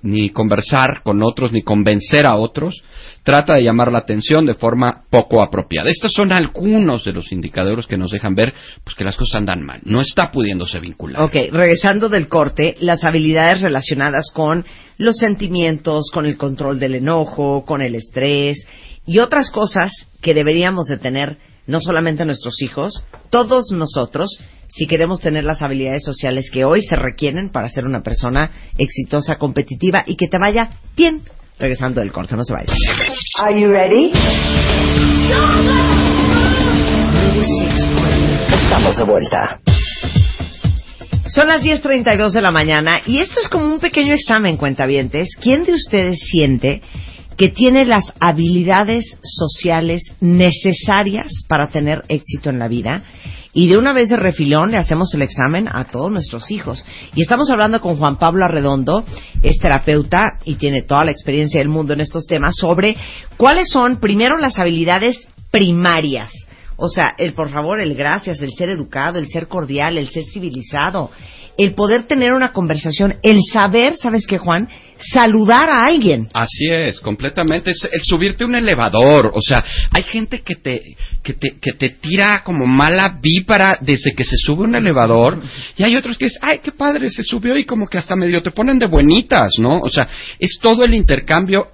ni 0.03 0.29
conversar 0.29 1.01
con 1.03 1.21
otros 1.21 1.51
ni 1.51 1.61
convencer 1.61 2.25
a 2.25 2.35
otros, 2.35 2.81
trata 3.23 3.53
de 3.53 3.63
llamar 3.63 3.91
la 3.91 3.99
atención 3.99 4.45
de 4.45 4.53
forma 4.53 5.03
poco 5.09 5.43
apropiada. 5.43 5.89
Estos 5.89 6.13
son 6.13 6.31
algunos 6.31 7.03
de 7.03 7.11
los 7.11 7.31
indicadores 7.31 7.85
que 7.85 7.97
nos 7.97 8.11
dejan 8.11 8.33
ver 8.33 8.53
pues, 8.83 8.95
que 8.95 9.03
las 9.03 9.17
cosas 9.17 9.35
andan 9.35 9.63
mal. 9.63 9.81
No 9.83 10.01
está 10.01 10.31
pudiéndose 10.31 10.79
vincular. 10.79 11.21
Ok, 11.21 11.35
regresando 11.51 12.07
del 12.07 12.29
corte, 12.29 12.75
las 12.79 13.03
habilidades 13.03 13.61
relacionadas 13.61 14.31
con 14.33 14.65
los 14.97 15.17
sentimientos, 15.17 16.11
con 16.13 16.25
el 16.25 16.37
control 16.37 16.79
del 16.79 16.95
enojo, 16.95 17.65
con 17.65 17.81
el 17.81 17.95
estrés 17.95 18.65
y 19.05 19.19
otras 19.19 19.51
cosas 19.51 19.91
que 20.21 20.33
deberíamos 20.33 20.87
de 20.87 20.97
tener 20.97 21.37
no 21.67 21.79
solamente 21.81 22.25
nuestros 22.25 22.61
hijos, 22.61 23.03
todos 23.29 23.71
nosotros, 23.71 24.39
si 24.69 24.85
queremos 24.87 25.19
tener 25.19 25.43
las 25.43 25.61
habilidades 25.61 26.03
sociales 26.03 26.49
que 26.51 26.63
hoy 26.63 26.81
se 26.81 26.95
requieren 26.95 27.49
para 27.49 27.69
ser 27.69 27.85
una 27.85 28.01
persona 28.01 28.51
exitosa, 28.77 29.35
competitiva 29.35 30.03
y 30.05 30.15
que 30.15 30.27
te 30.27 30.37
vaya 30.37 30.69
bien. 30.95 31.23
Regresando 31.57 31.99
del 31.99 32.11
corte, 32.11 32.35
no 32.37 32.43
se 32.43 32.53
vaya. 32.53 32.71
Are 33.39 33.59
you 33.59 33.67
ready? 33.67 34.11
Estamos 38.63 38.95
de 38.95 39.03
vuelta. 39.03 39.59
Son 41.27 41.47
las 41.47 41.61
10.32 41.61 42.31
de 42.31 42.41
la 42.41 42.51
mañana 42.51 43.01
y 43.05 43.19
esto 43.19 43.39
es 43.41 43.49
como 43.49 43.65
un 43.65 43.79
pequeño 43.79 44.13
examen, 44.13 44.57
cuentavientes. 44.57 45.29
¿Quién 45.39 45.63
de 45.63 45.73
ustedes 45.73 46.19
siente 46.21 46.81
que 47.37 47.49
tiene 47.49 47.85
las 47.85 48.05
habilidades 48.19 49.05
sociales 49.23 50.01
necesarias 50.21 51.27
para 51.47 51.67
tener 51.67 52.03
éxito 52.07 52.49
en 52.49 52.59
la 52.59 52.67
vida? 52.67 53.03
Y 53.53 53.67
de 53.67 53.77
una 53.77 53.93
vez 53.93 54.09
de 54.09 54.17
refilón 54.17 54.71
le 54.71 54.77
hacemos 54.77 55.13
el 55.13 55.23
examen 55.23 55.67
a 55.71 55.85
todos 55.85 56.11
nuestros 56.11 56.51
hijos. 56.51 56.85
Y 57.15 57.21
estamos 57.21 57.49
hablando 57.49 57.81
con 57.81 57.97
Juan 57.97 58.17
Pablo 58.17 58.45
Arredondo, 58.45 59.03
es 59.41 59.57
terapeuta 59.57 60.33
y 60.45 60.55
tiene 60.55 60.83
toda 60.83 61.05
la 61.05 61.11
experiencia 61.11 61.59
del 61.59 61.69
mundo 61.69 61.93
en 61.93 62.01
estos 62.01 62.25
temas, 62.25 62.55
sobre 62.55 62.95
cuáles 63.37 63.69
son 63.69 63.99
primero 63.99 64.37
las 64.37 64.59
habilidades 64.59 65.27
primarias. 65.51 66.29
O 66.79 66.87
sea, 66.87 67.13
el 67.17 67.33
por 67.33 67.49
favor, 67.49 67.79
el 67.79 67.93
gracias, 67.93 68.41
el 68.41 68.51
ser 68.57 68.69
educado, 68.69 69.19
el 69.19 69.27
ser 69.27 69.47
cordial, 69.47 69.97
el 69.97 70.09
ser 70.09 70.23
civilizado, 70.23 71.11
el 71.57 71.73
poder 71.73 72.07
tener 72.07 72.31
una 72.31 72.53
conversación, 72.53 73.15
el 73.21 73.39
saber, 73.51 73.95
¿sabes 73.95 74.25
qué, 74.25 74.37
Juan? 74.37 74.69
Saludar 75.13 75.69
a 75.69 75.85
alguien. 75.85 76.29
Así 76.33 76.67
es, 76.69 77.01
completamente. 77.01 77.71
Es 77.71 77.87
el 77.91 78.01
subirte 78.03 78.45
un 78.45 78.55
elevador. 78.55 79.31
O 79.33 79.41
sea, 79.41 79.63
hay 79.91 80.03
gente 80.03 80.41
que 80.41 80.55
te, 80.55 80.95
que 81.21 81.33
te, 81.33 81.57
que 81.59 81.73
te 81.73 81.89
tira 81.89 82.43
como 82.45 82.65
mala 82.65 83.19
vípara 83.21 83.77
desde 83.81 84.13
que 84.13 84.23
se 84.23 84.37
sube 84.37 84.63
un 84.63 84.75
elevador. 84.75 85.41
Y 85.75 85.83
hay 85.83 85.97
otros 85.97 86.17
que 86.17 86.27
es, 86.27 86.37
ay, 86.41 86.59
qué 86.63 86.71
padre, 86.71 87.09
se 87.09 87.23
subió 87.23 87.57
y 87.57 87.65
como 87.65 87.87
que 87.87 87.97
hasta 87.97 88.15
medio 88.15 88.41
te 88.41 88.51
ponen 88.51 88.79
de 88.79 88.87
buenitas, 88.87 89.51
¿no? 89.59 89.79
O 89.79 89.89
sea, 89.89 90.07
es 90.39 90.59
todo 90.61 90.85
el 90.85 90.93
intercambio 90.93 91.67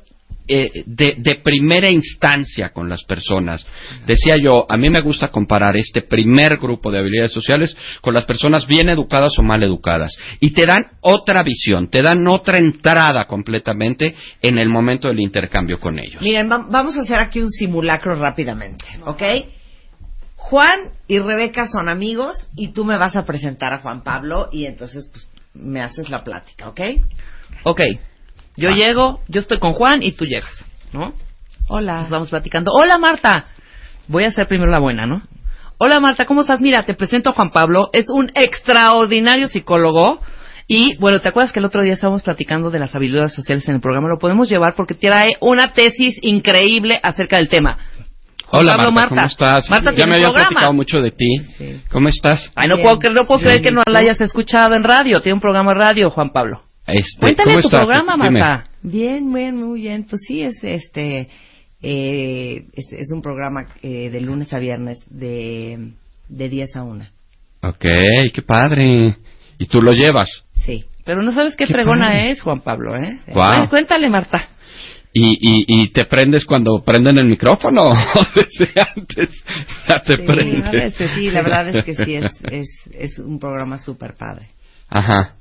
eh, 0.48 0.84
de, 0.86 1.16
de 1.18 1.36
primera 1.36 1.90
instancia 1.90 2.70
con 2.70 2.88
las 2.90 3.04
personas. 3.04 3.66
Decía 4.06 4.36
yo, 4.42 4.66
a 4.70 4.78
mí 4.78 4.90
me 4.90 5.02
gusta 5.02 5.30
comparar 5.30 5.76
este 5.78 6.02
primer 6.02 6.58
grupo 6.58 6.92
de 6.92 7.00
habilidades 7.00 7.32
sociales 7.34 7.76
con 8.02 8.14
las 8.14 8.26
personas 8.26 8.68
bien 8.68 8.90
educadas 8.90 9.38
o 9.40 9.44
mal 9.44 9.64
educadas. 9.64 10.12
Y 10.40 10.52
te 10.52 10.66
dan 10.66 10.88
otra 11.02 11.44
visión, 11.44 11.90
te 11.90 12.02
dan 12.02 12.28
otra 12.28 12.58
entrada 12.60 13.26
completamente 13.26 14.16
en 14.42 14.58
el 14.60 14.70
momento 14.70 15.08
del 15.08 15.20
intercambio 15.20 15.80
con 15.80 16.00
ellos. 16.00 16.22
Miren, 16.22 16.52
va- 16.52 16.66
vamos 16.70 16.98
a 16.98 17.02
hacer 17.02 17.20
aquí 17.20 17.40
un 17.42 17.50
simulacro 17.50 18.16
rápidamente, 18.16 18.86
¿ok? 19.06 19.24
Juan 20.36 20.92
y 21.08 21.18
Rebeca 21.20 21.66
son 21.68 21.90
amigos 21.90 22.50
y 22.56 22.68
tú 22.70 22.86
me 22.86 22.98
vas 22.98 23.16
a 23.16 23.26
presentar 23.26 23.74
a 23.74 23.80
Juan 23.82 24.02
Pablo 24.02 24.50
y 24.52 24.66
entonces 24.66 25.10
pues, 25.12 25.28
me 25.56 25.82
haces 25.82 26.10
la 26.10 26.24
plática, 26.24 26.70
¿ok? 26.70 26.82
Ok, 27.64 27.82
yo 28.58 28.70
Ah. 28.70 28.74
llego, 28.76 29.22
yo 29.28 29.42
estoy 29.42 29.60
con 29.60 29.74
Juan 29.74 30.02
y 30.04 30.12
tú 30.14 30.26
llegas, 30.26 30.52
¿no? 30.94 31.14
Hola. 31.68 32.02
Nos 32.02 32.10
vamos 32.10 32.30
platicando. 32.30 32.72
Hola 32.74 32.98
Marta. 32.98 33.48
Voy 34.08 34.24
a 34.24 34.28
hacer 34.28 34.48
primero 34.48 34.70
la 34.72 34.80
buena, 34.80 35.06
¿no? 35.06 35.22
Hola 35.78 36.00
Marta, 36.00 36.26
¿cómo 36.26 36.42
estás? 36.42 36.62
Mira, 36.62 36.84
te 36.84 36.94
presento 36.94 37.32
a 37.32 37.34
Juan 37.34 37.52
Pablo. 37.52 37.90
Es 37.92 38.06
un 38.10 38.32
extraordinario 38.36 39.48
psicólogo. 39.48 40.20
Y 40.68 40.96
bueno, 40.98 41.20
¿te 41.20 41.28
acuerdas 41.30 41.52
que 41.52 41.60
el 41.60 41.66
otro 41.66 41.84
día 41.84 41.94
estábamos 41.94 42.24
platicando 42.24 42.72
de 42.72 42.80
las 42.80 42.96
habilidades 42.96 43.34
sociales 43.34 43.68
en 43.68 43.76
el 43.76 43.82
programa? 43.82 44.08
Lo 44.10 44.18
podemos 44.18 44.50
llevar 44.50 44.74
porque 44.76 44.96
trae 44.96 45.34
una 45.42 45.74
tesis 45.74 46.18
increíble 46.22 47.00
acerca 47.04 47.38
del 47.38 47.50
tema. 47.50 47.78
Juan 48.48 48.62
Hola 48.64 48.72
Pablo, 48.74 48.92
Marta, 48.92 49.10
¿cómo 49.16 49.26
estás? 49.28 49.70
Marta 49.70 49.92
ya 49.94 50.06
me 50.06 50.14
programa. 50.22 50.34
platicado 50.50 50.74
mucho 50.74 51.02
de 51.02 51.12
ti. 51.12 51.82
¿Cómo 51.92 52.10
estás? 52.10 52.52
Ay, 52.56 52.68
no 52.70 52.78
Bien. 52.78 52.88
puedo, 52.98 53.14
no 53.14 53.26
puedo 53.28 53.40
creer 53.42 53.62
que 53.62 53.72
no 53.72 53.82
la 53.88 54.00
hayas 54.00 54.22
escuchado 54.22 54.76
en 54.76 54.84
radio. 54.84 55.20
Tiene 55.22 55.34
un 55.36 55.42
programa 55.42 55.74
de 55.74 55.80
radio, 55.80 56.10
Juan 56.10 56.30
Pablo. 56.30 56.62
Este, 56.88 57.20
Cuéntale 57.20 57.52
¿cómo 57.52 57.62
tu 57.62 57.68
estás? 57.68 57.80
programa, 57.88 58.14
Dime. 58.28 58.40
Marta. 58.40 58.70
Bien, 58.84 59.34
bien, 59.34 59.56
muy 59.58 59.82
bien. 59.82 60.06
Pues 60.10 60.22
sí, 60.28 60.42
es 60.44 60.64
este. 60.64 61.30
eh, 61.82 62.66
es, 62.74 62.86
es 62.94 63.12
un 63.12 63.22
programa 63.22 63.66
eh, 63.82 64.10
de 64.10 64.22
lunes 64.22 64.54
a 64.54 64.60
viernes 64.60 65.00
de, 65.10 65.92
de 66.30 66.50
10 66.50 66.76
a 66.76 66.84
1. 66.84 67.06
Ok, 67.64 67.86
qué 68.34 68.42
padre. 68.46 69.16
¿Y 69.58 69.66
tú 69.66 69.82
lo 69.82 69.94
llevas? 69.94 70.30
Sí. 70.66 70.86
Pero 71.06 71.22
no 71.24 71.32
sabes 71.32 71.56
qué, 71.56 71.66
Qué 71.66 71.74
fregona 71.74 72.08
padre. 72.10 72.32
es, 72.32 72.42
Juan 72.42 72.62
Pablo, 72.62 72.96
¿eh? 72.96 73.18
Bueno, 73.34 73.70
Cuéntale, 73.70 74.10
Marta. 74.10 74.50
¿Y, 75.14 75.24
y, 75.40 75.66
y 75.84 75.88
te 75.90 76.06
prendes 76.06 76.44
cuando 76.46 76.84
prenden 76.84 77.18
el 77.18 77.26
micrófono? 77.28 77.94
Desde 78.36 78.72
antes 78.96 79.30
ya 79.88 80.02
te 80.02 80.18
Sí, 80.18 80.24
prendes. 80.24 80.94
sí, 81.16 81.30
la 81.30 81.42
verdad 81.42 81.70
es 81.76 81.84
que 81.86 81.96
sí, 81.96 82.16
es, 82.16 82.32
es, 82.52 82.68
es 82.94 83.20
un 83.20 83.40
programa 83.40 83.78
súper 83.78 84.16
padre. 84.16 84.48
Ajá. 84.90 85.36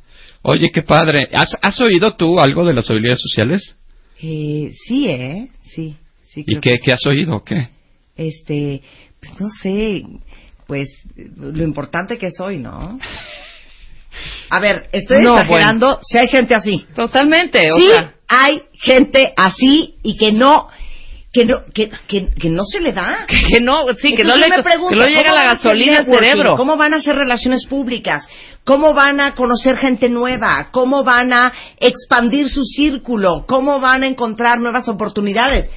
Oye, 0.45 0.71
qué 0.73 0.83
padre. 0.83 1.29
¿Has, 1.33 1.57
has 1.63 1.81
oído 1.81 2.15
tú 2.17 2.39
algo 2.39 2.65
de 2.67 2.75
las 2.75 2.89
habilidades 2.91 3.23
sociales? 3.23 3.75
Eh, 4.21 4.69
sí, 4.87 5.09
¿eh? 5.09 5.49
Sí. 5.65 5.97
sí 6.29 6.45
¿Y 6.47 6.57
qué, 6.61 6.71
que 6.73 6.79
qué 6.81 6.93
has 6.93 7.05
oído? 7.07 7.43
¿Qué? 7.43 7.69
Este, 8.17 8.83
pues 9.21 9.41
no 9.41 9.49
sé, 9.63 10.03
pues 10.67 10.89
lo 11.37 11.65
importante 11.65 12.19
que 12.19 12.29
soy, 12.31 12.59
¿no? 12.59 12.99
A 14.51 14.61
ver, 14.61 14.89
estoy 14.93 15.23
No, 15.23 15.39
exagerando 15.39 15.99
si 16.09 16.19
hay 16.19 16.29
gente 16.29 16.55
así. 16.55 16.87
Totalmente, 16.95 17.73
o 17.73 17.77
sí 17.79 17.87
sea. 17.91 18.15
hay 18.29 18.63
gente 18.75 19.33
así 19.37 19.97
y 20.03 20.17
que 20.17 20.31
no 20.31 20.69
que 21.33 21.47
no 21.47 21.65
que, 21.75 21.91
que, 22.07 22.29
que 22.29 22.49
no 22.51 22.65
se 22.65 22.81
le 22.81 22.93
da. 22.93 23.27
Que 23.51 23.61
no, 23.61 23.87
sí, 24.01 24.15
que 24.15 24.23
no 24.25 24.37
le, 24.37 24.49
me 24.49 24.63
pregunto, 24.63 24.91
que 24.95 25.01
no 25.01 25.07
llega 25.09 25.31
¿cómo 25.31 25.35
la 25.37 25.55
gasolina 25.55 25.99
al 26.01 26.07
cerebro. 26.07 26.57
¿Cómo 26.57 26.77
van 26.77 26.95
a 26.95 26.99
hacer 26.99 27.17
relaciones 27.17 27.67
públicas? 27.67 28.25
¿Cómo 28.65 28.95
van 28.95 29.21
a 29.21 29.35
conocer 29.35 29.77
gente 29.77 30.09
nueva? 30.09 30.69
¿Cómo 30.71 31.05
van 31.05 31.33
a 31.33 31.53
expandir 31.79 32.49
su 32.49 32.65
círculo? 32.65 33.45
¿Cómo 33.47 33.79
van 33.81 34.03
a 34.03 34.07
encontrar 34.07 34.59
nuevas 34.59 34.89
oportunidades? 34.89 35.71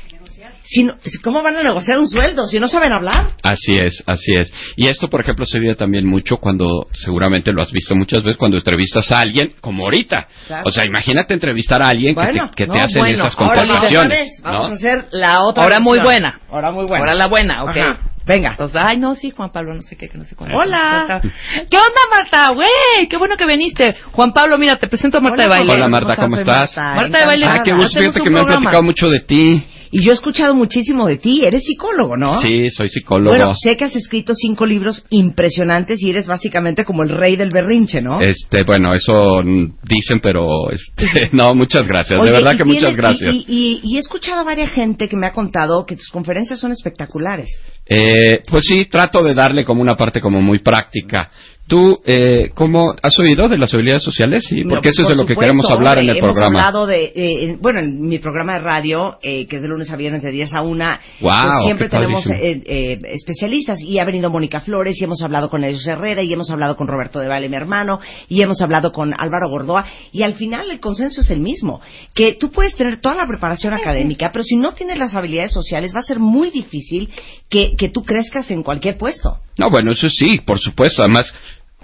Si 0.69 0.83
no- 0.83 0.95
¿Cómo 1.23 1.41
van 1.43 1.55
a 1.55 1.63
negociar 1.63 1.97
un 1.97 2.09
sueldo 2.09 2.45
si 2.45 2.59
no 2.59 2.67
saben 2.67 2.91
hablar? 2.91 3.29
Así 3.41 3.77
es, 3.77 4.03
así 4.05 4.33
es. 4.37 4.51
Y 4.75 4.87
esto, 4.89 5.07
por 5.09 5.21
ejemplo, 5.21 5.45
se 5.45 5.59
vive 5.59 5.75
también 5.75 6.05
mucho 6.05 6.37
cuando, 6.37 6.87
seguramente 6.91 7.53
lo 7.53 7.61
has 7.61 7.71
visto 7.71 7.95
muchas 7.95 8.21
veces, 8.21 8.37
cuando 8.37 8.57
entrevistas 8.57 9.09
a 9.13 9.19
alguien, 9.19 9.53
como 9.61 9.83
ahorita. 9.85 10.27
Claro. 10.47 10.63
O 10.65 10.71
sea, 10.71 10.83
imagínate 10.85 11.33
entrevistar 11.33 11.81
a 11.81 11.87
alguien 11.87 12.13
que 12.15 12.21
te, 12.27 12.39
que 12.55 12.65
te 12.65 12.67
no, 12.67 12.83
hacen 12.83 12.99
bueno, 13.01 13.15
esas 13.17 13.37
ahora 13.39 13.61
vamos 13.61 13.65
conversaciones. 13.67 14.05
otra 14.11 14.17
vez, 14.25 14.41
Vamos 14.43 14.61
¿no? 14.61 14.67
a 14.67 14.75
hacer 14.75 15.07
la 15.11 15.41
otra 15.43 15.63
Ahora 15.63 15.79
muy 15.79 15.99
buena. 15.99 16.41
Ahora 16.51 16.71
muy 16.71 16.85
buena. 16.85 16.99
Ahora 16.99 17.13
la 17.15 17.27
buena, 17.27 17.63
ok. 17.63 17.69
Ajá. 17.77 17.99
Venga. 18.27 18.51
Entonces, 18.51 18.81
ay, 18.83 18.97
no, 18.97 19.15
sí, 19.15 19.31
Juan 19.31 19.51
Pablo, 19.51 19.73
no 19.73 19.81
sé 19.81 19.95
qué, 19.95 20.09
que 20.09 20.17
no 20.17 20.25
sé 20.25 20.35
cuándo. 20.35 20.57
Hola. 20.57 21.21
¿Qué 21.21 21.77
onda, 21.77 22.01
Marta? 22.13 22.49
Güey, 22.53 23.07
qué 23.09 23.17
bueno 23.17 23.37
que 23.37 23.45
viniste. 23.45 23.95
Juan 24.11 24.33
Pablo, 24.33 24.57
mira, 24.57 24.75
te 24.77 24.87
presento 24.87 25.19
a 25.19 25.21
Marta 25.21 25.43
de 25.43 25.47
baile. 25.47 25.73
Hola, 25.73 25.87
Marta, 25.87 26.15
¿cómo 26.15 26.35
Soy 26.35 26.41
estás? 26.41 26.75
Marta 26.75 27.19
de 27.19 27.25
baile. 27.25 27.45
Ah, 27.47 27.61
qué 27.63 27.73
gusto. 27.73 27.99
Fíjate 27.99 28.21
que 28.21 28.29
me 28.29 28.39
han 28.39 28.45
programa. 28.45 28.61
platicado 28.63 28.83
mucho 28.83 29.09
de 29.09 29.19
ti. 29.21 29.63
Y 29.91 30.03
yo 30.03 30.11
he 30.11 30.13
escuchado 30.15 30.53
muchísimo 30.55 31.07
de 31.07 31.17
ti. 31.17 31.43
Eres 31.45 31.63
psicólogo, 31.65 32.17
¿no? 32.17 32.39
Sí, 32.41 32.69
soy 32.69 32.89
psicólogo. 32.89 33.35
Bueno, 33.35 33.53
sé 33.55 33.77
que 33.77 33.85
has 33.85 33.95
escrito 33.95 34.33
cinco 34.33 34.65
libros 34.65 35.05
impresionantes 35.09 36.01
y 36.01 36.09
eres 36.09 36.27
básicamente 36.27 36.85
como 36.85 37.03
el 37.03 37.09
rey 37.09 37.35
del 37.35 37.51
berrinche, 37.51 38.01
¿no? 38.01 38.19
Este, 38.21 38.63
bueno, 38.63 38.93
eso 38.93 39.41
dicen, 39.83 40.19
pero 40.21 40.71
este, 40.71 41.29
no, 41.31 41.53
muchas 41.55 41.87
gracias. 41.87 42.19
Oye, 42.19 42.31
de 42.31 42.37
verdad 42.37 42.53
y 42.53 42.57
que 42.57 42.63
tienes- 42.63 42.81
muchas 42.81 42.95
gracias. 42.95 43.33
Y, 43.33 43.45
y- 43.47 43.81
y 43.83 43.95
he 43.95 43.99
escuchado 43.99 44.41
a 44.41 44.43
varias 44.43 44.71
gente 44.71 45.07
que 45.07 45.15
me 45.17 45.27
ha 45.27 45.33
contado 45.33 45.85
que 45.85 45.95
tus 45.95 46.09
conferencias 46.09 46.59
son 46.59 46.71
espectaculares. 46.71 47.49
Eh, 47.89 48.41
pues 48.49 48.65
sí, 48.65 48.85
trato 48.85 49.23
de 49.23 49.33
darle 49.33 49.63
como 49.63 49.81
una 49.81 49.95
parte 49.95 50.19
como 50.19 50.41
muy 50.41 50.59
práctica. 50.59 51.31
¿Tú, 51.67 51.99
eh, 52.05 52.51
cómo 52.55 52.93
has 53.01 53.19
oído 53.19 53.49
de 53.49 53.57
las 53.57 53.73
habilidades 53.73 54.01
sociales? 54.03 54.45
Sí, 54.47 54.63
porque 54.63 54.87
No, 54.87 54.91
eso 54.91 55.03
es 55.03 55.09
de 55.09 55.15
lo 55.15 55.25
que 55.25 55.33
supuesto, 55.33 55.39
queremos 55.41 55.69
hablar 55.69 55.97
hombre, 55.97 56.03
en 56.05 56.09
el 56.11 56.17
hemos 56.17 56.31
programa. 56.31 56.59
hablado 56.59 56.87
de, 56.87 57.11
eh, 57.13 57.57
bueno, 57.61 57.79
en 57.79 58.01
mi 58.07 58.19
programa 58.19 58.53
de 58.53 58.59
radio, 58.59 59.17
eh, 59.21 59.45
que 59.47 59.57
es 59.57 59.61
de 59.61 59.67
lunes 59.67 59.89
a 59.91 59.97
viernes 59.97 60.23
de 60.23 60.31
10 60.31 60.53
a 60.53 60.61
1, 60.61 60.85
Guau, 61.19 61.43
pues 61.49 61.63
siempre 61.63 61.89
tenemos 61.89 62.25
eh, 62.29 62.61
eh, 62.65 62.97
especialistas 63.11 63.81
y 63.81 63.99
ha 63.99 64.05
venido 64.05 64.29
Mónica 64.29 64.61
Flores 64.61 64.95
y 64.99 65.03
hemos 65.03 65.21
hablado 65.21 65.49
con 65.49 65.65
Ellos 65.65 65.85
Herrera 65.85 66.23
y 66.23 66.31
hemos 66.31 66.49
hablado 66.51 66.77
con 66.77 66.87
Roberto 66.87 67.19
de 67.19 67.27
Valle, 67.27 67.49
mi 67.49 67.57
hermano, 67.57 67.99
y 68.29 68.41
hemos 68.41 68.61
hablado 68.61 68.93
con 68.93 69.13
Álvaro 69.13 69.49
Gordoa 69.49 69.85
y 70.13 70.23
al 70.23 70.35
final 70.35 70.71
el 70.71 70.79
consenso 70.79 71.19
es 71.19 71.29
el 71.31 71.41
mismo, 71.41 71.81
que 72.15 72.33
tú 72.39 72.49
puedes 72.49 72.75
tener 72.75 73.01
toda 73.01 73.15
la 73.15 73.27
preparación 73.27 73.73
académica, 73.73 74.29
pero 74.31 74.43
si 74.45 74.55
no 74.55 74.71
tienes 74.73 74.97
las 74.97 75.13
habilidades 75.15 75.51
sociales 75.51 75.93
va 75.93 75.99
a 75.99 76.03
ser 76.03 76.19
muy 76.19 76.49
difícil 76.49 77.09
que, 77.49 77.75
que 77.77 77.89
tú 77.89 78.03
crezcas 78.03 78.49
en 78.51 78.63
cualquier 78.63 78.97
puesto. 78.97 79.37
No, 79.57 79.69
bueno, 79.69 79.91
eso 79.91 80.09
sí, 80.09 80.39
por 80.45 80.59
supuesto. 80.59 81.01
Además, 81.01 81.33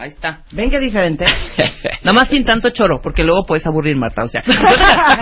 Ahí 0.03 0.09
está. 0.09 0.41
Ven 0.51 0.69
que 0.69 0.79
diferente. 0.79 1.23
Nada 2.03 2.13
más 2.13 2.27
sin 2.27 2.43
tanto 2.43 2.69
choro, 2.71 2.99
porque 3.01 3.23
luego 3.23 3.45
puedes 3.45 3.65
aburrir, 3.65 3.95
Marta. 3.95 4.25
O 4.25 4.27
sea, 4.27 4.41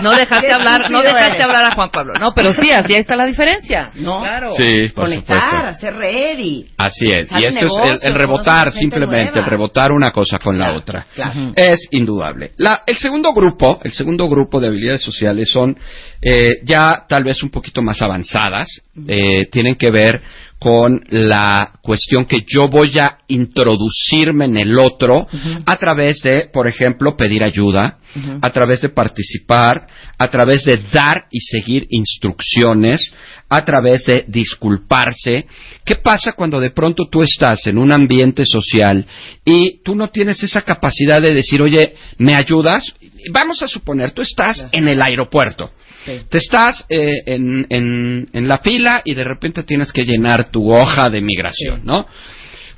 no 0.02 0.10
dejaste 0.16 0.48
Qué 0.48 0.52
hablar, 0.52 0.90
no 0.90 1.00
dejaste 1.02 1.40
hablar 1.40 1.66
a 1.66 1.74
Juan 1.76 1.90
Pablo. 1.92 2.14
No, 2.18 2.32
pero 2.34 2.52
sí, 2.52 2.72
así 2.72 2.94
ahí 2.94 3.00
está 3.00 3.14
la 3.14 3.24
diferencia. 3.26 3.90
¿No? 3.94 4.18
Claro. 4.20 4.50
sí, 4.56 4.88
por 4.92 5.04
Conectar, 5.04 5.40
supuesto. 5.40 5.68
hacer 5.68 5.94
ready. 5.94 6.66
Así 6.78 7.12
es. 7.12 7.28
Y 7.30 7.44
esto 7.44 7.66
es 7.66 8.02
el, 8.02 8.08
el 8.08 8.14
rebotar, 8.16 8.72
simplemente, 8.72 9.38
el 9.38 9.44
rebotar 9.44 9.92
una 9.92 10.10
cosa 10.10 10.40
con 10.40 10.58
la 10.58 10.72
otra. 10.72 11.06
claro. 11.14 11.52
Es 11.54 11.86
indudable. 11.92 12.50
La- 12.56 12.82
el 12.84 12.96
segundo 12.96 13.32
grupo, 13.32 13.78
el 13.84 13.92
segundo 13.92 14.28
grupo 14.28 14.58
de 14.58 14.66
habilidades 14.66 15.02
sociales 15.02 15.48
son 15.52 15.78
eh, 16.20 16.60
ya 16.64 17.04
tal 17.08 17.22
vez 17.22 17.40
un 17.44 17.50
poquito 17.50 17.82
más 17.82 18.02
avanzadas. 18.02 18.68
Eh, 19.06 19.46
tienen 19.52 19.76
que 19.76 19.90
ver 19.92 20.20
con 20.62 21.04
la 21.08 21.72
cuestión 21.82 22.24
que 22.24 22.44
yo 22.46 22.68
voy 22.68 22.96
a 22.96 23.18
introducirme 23.26 24.44
en 24.44 24.58
el 24.58 24.78
otro 24.78 25.26
a 25.66 25.76
través 25.76 26.20
de, 26.22 26.50
por 26.52 26.68
ejemplo, 26.68 27.16
pedir 27.16 27.42
ayuda, 27.42 27.98
a 28.40 28.50
través 28.50 28.80
de 28.80 28.90
participar, 28.90 29.88
a 30.16 30.28
través 30.28 30.62
de 30.64 30.76
dar 30.92 31.26
y 31.32 31.40
seguir 31.40 31.88
instrucciones, 31.90 33.12
a 33.48 33.64
través 33.64 34.06
de 34.06 34.24
disculparse. 34.28 35.48
¿Qué 35.84 35.96
pasa 35.96 36.34
cuando 36.34 36.60
de 36.60 36.70
pronto 36.70 37.08
tú 37.10 37.24
estás 37.24 37.66
en 37.66 37.76
un 37.76 37.90
ambiente 37.90 38.46
social 38.46 39.04
y 39.44 39.82
tú 39.82 39.96
no 39.96 40.10
tienes 40.10 40.44
esa 40.44 40.62
capacidad 40.62 41.20
de 41.20 41.34
decir, 41.34 41.60
oye, 41.60 41.96
¿me 42.18 42.36
ayudas? 42.36 42.84
Vamos 43.32 43.64
a 43.64 43.66
suponer, 43.66 44.12
tú 44.12 44.22
estás 44.22 44.64
en 44.70 44.86
el 44.86 45.02
aeropuerto. 45.02 45.72
Sí. 46.04 46.20
Te 46.28 46.38
estás 46.38 46.84
eh, 46.88 47.22
en, 47.26 47.66
en, 47.68 48.28
en 48.32 48.48
la 48.48 48.58
fila 48.58 49.02
y 49.04 49.14
de 49.14 49.24
repente 49.24 49.62
tienes 49.62 49.92
que 49.92 50.04
llenar 50.04 50.50
tu 50.50 50.72
hoja 50.72 51.08
de 51.10 51.20
migración, 51.20 51.80
¿no? 51.84 52.06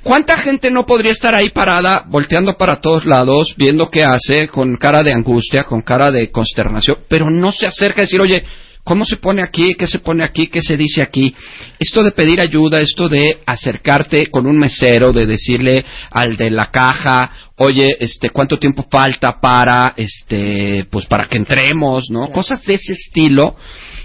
¿Cuánta 0.05 0.37
gente 0.37 0.69
no 0.69 0.85
podría 0.85 1.13
estar 1.13 1.33
ahí 1.33 1.49
parada, 1.49 2.05
volteando 2.07 2.55
para 2.55 2.79
todos 2.79 3.05
lados, 3.05 3.55
viendo 3.57 3.89
qué 3.89 4.03
hace, 4.03 4.47
con 4.49 4.75
cara 4.75 5.01
de 5.01 5.11
angustia, 5.11 5.63
con 5.63 5.81
cara 5.81 6.11
de 6.11 6.29
consternación, 6.29 6.99
pero 7.09 7.31
no 7.31 7.51
se 7.51 7.65
acerca 7.65 8.01
a 8.01 8.05
decir, 8.05 8.21
oye, 8.21 8.43
¿cómo 8.85 9.03
se 9.03 9.17
pone 9.17 9.43
aquí? 9.43 9.73
¿Qué 9.73 9.87
se 9.87 9.99
pone 9.99 10.23
aquí? 10.23 10.47
¿Qué 10.47 10.61
se 10.61 10.77
dice 10.77 11.01
aquí? 11.01 11.35
Esto 11.77 12.03
de 12.03 12.11
pedir 12.11 12.39
ayuda, 12.39 12.79
esto 12.79 13.09
de 13.09 13.39
acercarte 13.45 14.27
con 14.27 14.45
un 14.45 14.57
mesero, 14.57 15.11
de 15.11 15.25
decirle 15.25 15.83
al 16.11 16.37
de 16.37 16.51
la 16.51 16.71
caja, 16.71 17.31
oye, 17.57 17.87
este, 17.99 18.29
¿cuánto 18.29 18.57
tiempo 18.57 18.87
falta 18.89 19.41
para, 19.41 19.93
este, 19.97 20.85
pues 20.89 21.07
para 21.07 21.27
que 21.27 21.37
entremos, 21.37 22.09
¿no? 22.09 22.31
Cosas 22.31 22.63
de 22.63 22.75
ese 22.75 22.93
estilo 22.93 23.57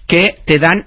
que 0.07 0.37
te 0.45 0.59
dan 0.59 0.87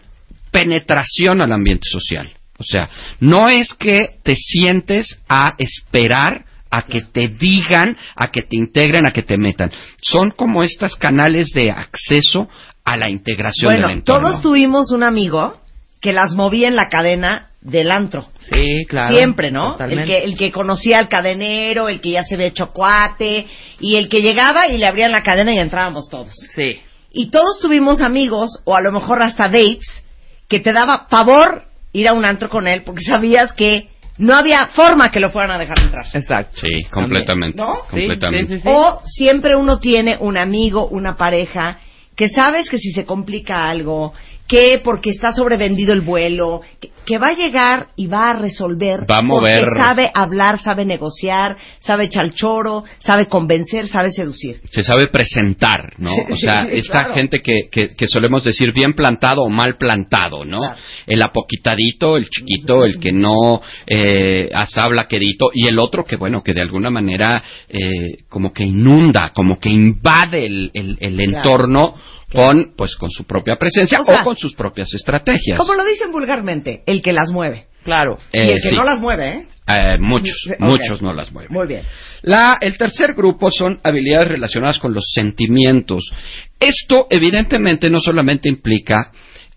penetración 0.51 1.41
al 1.41 1.53
ambiente 1.53 1.87
social. 1.89 2.29
O 2.57 2.63
sea, 2.63 2.89
no 3.19 3.47
es 3.47 3.73
que 3.73 4.17
te 4.23 4.35
sientes 4.35 5.19
a 5.29 5.53
esperar 5.57 6.45
a 6.73 6.81
que 6.81 7.01
te 7.11 7.27
digan, 7.27 7.95
a 8.15 8.31
que 8.31 8.41
te 8.41 8.57
integren, 8.57 9.05
a 9.05 9.13
que 9.13 9.21
te 9.21 9.37
metan. 9.37 9.71
Son 10.01 10.31
como 10.31 10.63
estos 10.63 10.95
canales 10.95 11.49
de 11.53 11.69
acceso 11.69 12.49
a 12.85 12.97
la 12.97 13.09
integración 13.09 13.71
Bueno, 13.71 13.87
del 13.87 13.97
entorno. 13.99 14.29
todos 14.29 14.41
tuvimos 14.41 14.91
un 14.91 15.03
amigo 15.03 15.57
que 16.01 16.11
las 16.11 16.33
movía 16.33 16.67
en 16.67 16.75
la 16.75 16.89
cadena 16.89 17.49
del 17.61 17.91
antro. 17.91 18.27
Sí, 18.51 18.85
claro. 18.89 19.15
Siempre, 19.15 19.51
¿no? 19.51 19.77
El 19.79 20.03
que, 20.03 20.17
el 20.17 20.35
que 20.35 20.51
conocía 20.51 20.99
al 20.99 21.07
cadenero, 21.07 21.87
el 21.87 22.01
que 22.01 22.11
ya 22.11 22.23
se 22.23 22.35
había 22.35 22.47
hecho 22.47 22.71
cuate, 22.73 23.47
y 23.79 23.95
el 23.95 24.09
que 24.09 24.21
llegaba 24.21 24.67
y 24.67 24.77
le 24.77 24.85
abrían 24.85 25.13
la 25.13 25.23
cadena 25.23 25.53
y 25.53 25.59
entrábamos 25.59 26.09
todos. 26.09 26.35
Sí. 26.55 26.81
Y 27.13 27.29
todos 27.29 27.59
tuvimos 27.61 28.01
amigos, 28.01 28.61
o 28.65 28.75
a 28.75 28.81
lo 28.81 28.91
mejor 28.91 29.21
hasta 29.21 29.47
dates, 29.47 30.03
que 30.49 30.59
te 30.59 30.73
daba 30.73 31.07
pavor 31.07 31.63
ir 31.93 32.09
a 32.09 32.13
un 32.13 32.25
antro 32.25 32.49
con 32.49 32.67
él 32.67 32.83
porque 32.83 33.03
sabías 33.03 33.53
que 33.53 33.89
no 34.17 34.35
había 34.35 34.67
forma 34.67 35.09
que 35.09 35.19
lo 35.19 35.31
fueran 35.31 35.51
a 35.51 35.57
dejar 35.57 35.79
entrar. 35.79 36.05
Exacto. 36.13 36.57
Sí, 36.61 36.83
completamente. 36.91 37.57
¿No? 37.57 37.75
Sí, 37.91 38.07
completamente. 38.07 38.47
sí, 38.47 38.55
sí, 38.57 38.61
sí. 38.61 38.67
O 38.69 39.01
siempre 39.05 39.55
uno 39.55 39.79
tiene 39.79 40.17
un 40.19 40.37
amigo, 40.37 40.87
una 40.87 41.15
pareja, 41.15 41.79
que 42.15 42.29
sabes 42.29 42.69
que 42.69 42.77
si 42.77 42.91
se 42.91 43.05
complica 43.05 43.69
algo, 43.69 44.13
que 44.47 44.81
porque 44.83 45.09
está 45.09 45.31
sobrevendido 45.31 45.93
el 45.93 46.01
vuelo, 46.01 46.61
que, 46.79 46.91
que 47.05 47.17
va 47.17 47.29
a 47.29 47.33
llegar 47.33 47.87
y 47.95 48.07
va 48.07 48.31
a 48.31 48.33
resolver. 48.33 49.09
Va 49.09 49.17
a 49.17 49.21
mover. 49.21 49.61
Porque 49.63 49.79
sabe 49.79 50.11
hablar, 50.13 50.59
sabe 50.59 50.85
negociar, 50.85 51.57
sabe 51.79 52.05
echar 52.05 52.33
choro, 52.33 52.83
sabe 52.99 53.27
convencer, 53.27 53.87
sabe 53.87 54.11
seducir. 54.11 54.61
se 54.71 54.83
sabe 54.83 55.07
presentar, 55.07 55.93
¿no? 55.97 56.13
O 56.29 56.35
sea, 56.35 56.65
sí, 56.65 56.71
esta 56.77 56.99
claro. 57.05 57.13
gente 57.15 57.39
que, 57.39 57.69
que, 57.71 57.95
que 57.95 58.07
solemos 58.07 58.43
decir 58.43 58.73
bien 58.73 58.93
plantado 58.93 59.43
o 59.43 59.49
mal 59.49 59.75
plantado, 59.77 60.45
¿no? 60.45 60.59
Claro. 60.59 60.75
El 61.07 61.21
apoquitadito, 61.21 62.17
el 62.17 62.29
chiquito, 62.29 62.85
el 62.85 62.99
que 62.99 63.11
no 63.11 63.61
eh, 63.87 64.49
habla 64.75 65.07
quedito, 65.07 65.47
y 65.53 65.67
el 65.67 65.79
otro 65.79 66.05
que, 66.05 66.15
bueno, 66.15 66.43
que 66.43 66.53
de 66.53 66.61
alguna 66.61 66.89
manera 66.89 67.41
eh, 67.69 68.23
como 68.29 68.51
que 68.53 68.63
inunda, 68.65 69.31
como 69.33 69.59
que 69.59 69.69
invade 69.69 70.45
el, 70.45 70.71
el, 70.73 70.97
el 70.99 71.15
Claro. 71.15 71.37
entorno 71.37 71.95
con, 72.33 72.73
pues, 72.75 72.95
con 72.95 73.09
su 73.11 73.25
propia 73.25 73.55
presencia 73.55 74.01
O 74.01 74.03
sea, 74.03 74.21
o 74.21 74.23
con 74.23 74.37
sus 74.37 74.53
propias 74.55 74.93
estrategias. 74.93 75.57
Como 75.57 75.73
lo 75.73 75.85
dicen 75.85 76.11
vulgarmente, 76.11 76.83
el 76.85 77.01
que 77.01 77.13
las 77.13 77.31
mueve. 77.31 77.67
Claro. 77.83 78.17
y 78.31 78.39
Eh, 78.39 78.51
el 78.51 78.61
que 78.61 78.69
sí. 78.69 78.75
no 78.75 78.83
las 78.83 78.99
mueve, 78.99 79.29
¿eh? 79.29 79.47
Eh, 79.65 79.97
muchos, 79.97 80.37
muchos 80.59 81.01
no 81.01 81.13
las 81.13 81.31
mueven. 81.31 81.53
Muy 81.53 81.67
bien. 81.67 81.83
La, 82.23 82.57
el 82.59 82.77
tercer 82.77 83.13
grupo 83.13 83.49
son 83.49 83.79
habilidades 83.83 84.27
relacionadas 84.27 84.77
con 84.77 84.93
los 84.93 85.05
sentimientos. 85.13 86.11
Esto, 86.59 87.07
evidentemente, 87.09 87.89
no 87.89 88.01
solamente 88.01 88.49
implica 88.49 89.11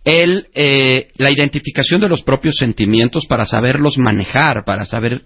el, 0.04 0.46
eh, 0.54 1.08
la 1.16 1.30
identificación 1.30 2.00
de 2.00 2.08
los 2.08 2.22
propios 2.22 2.56
sentimientos 2.56 3.26
para 3.26 3.44
saberlos 3.44 3.98
manejar, 3.98 4.64
para 4.64 4.84
saber 4.84 5.22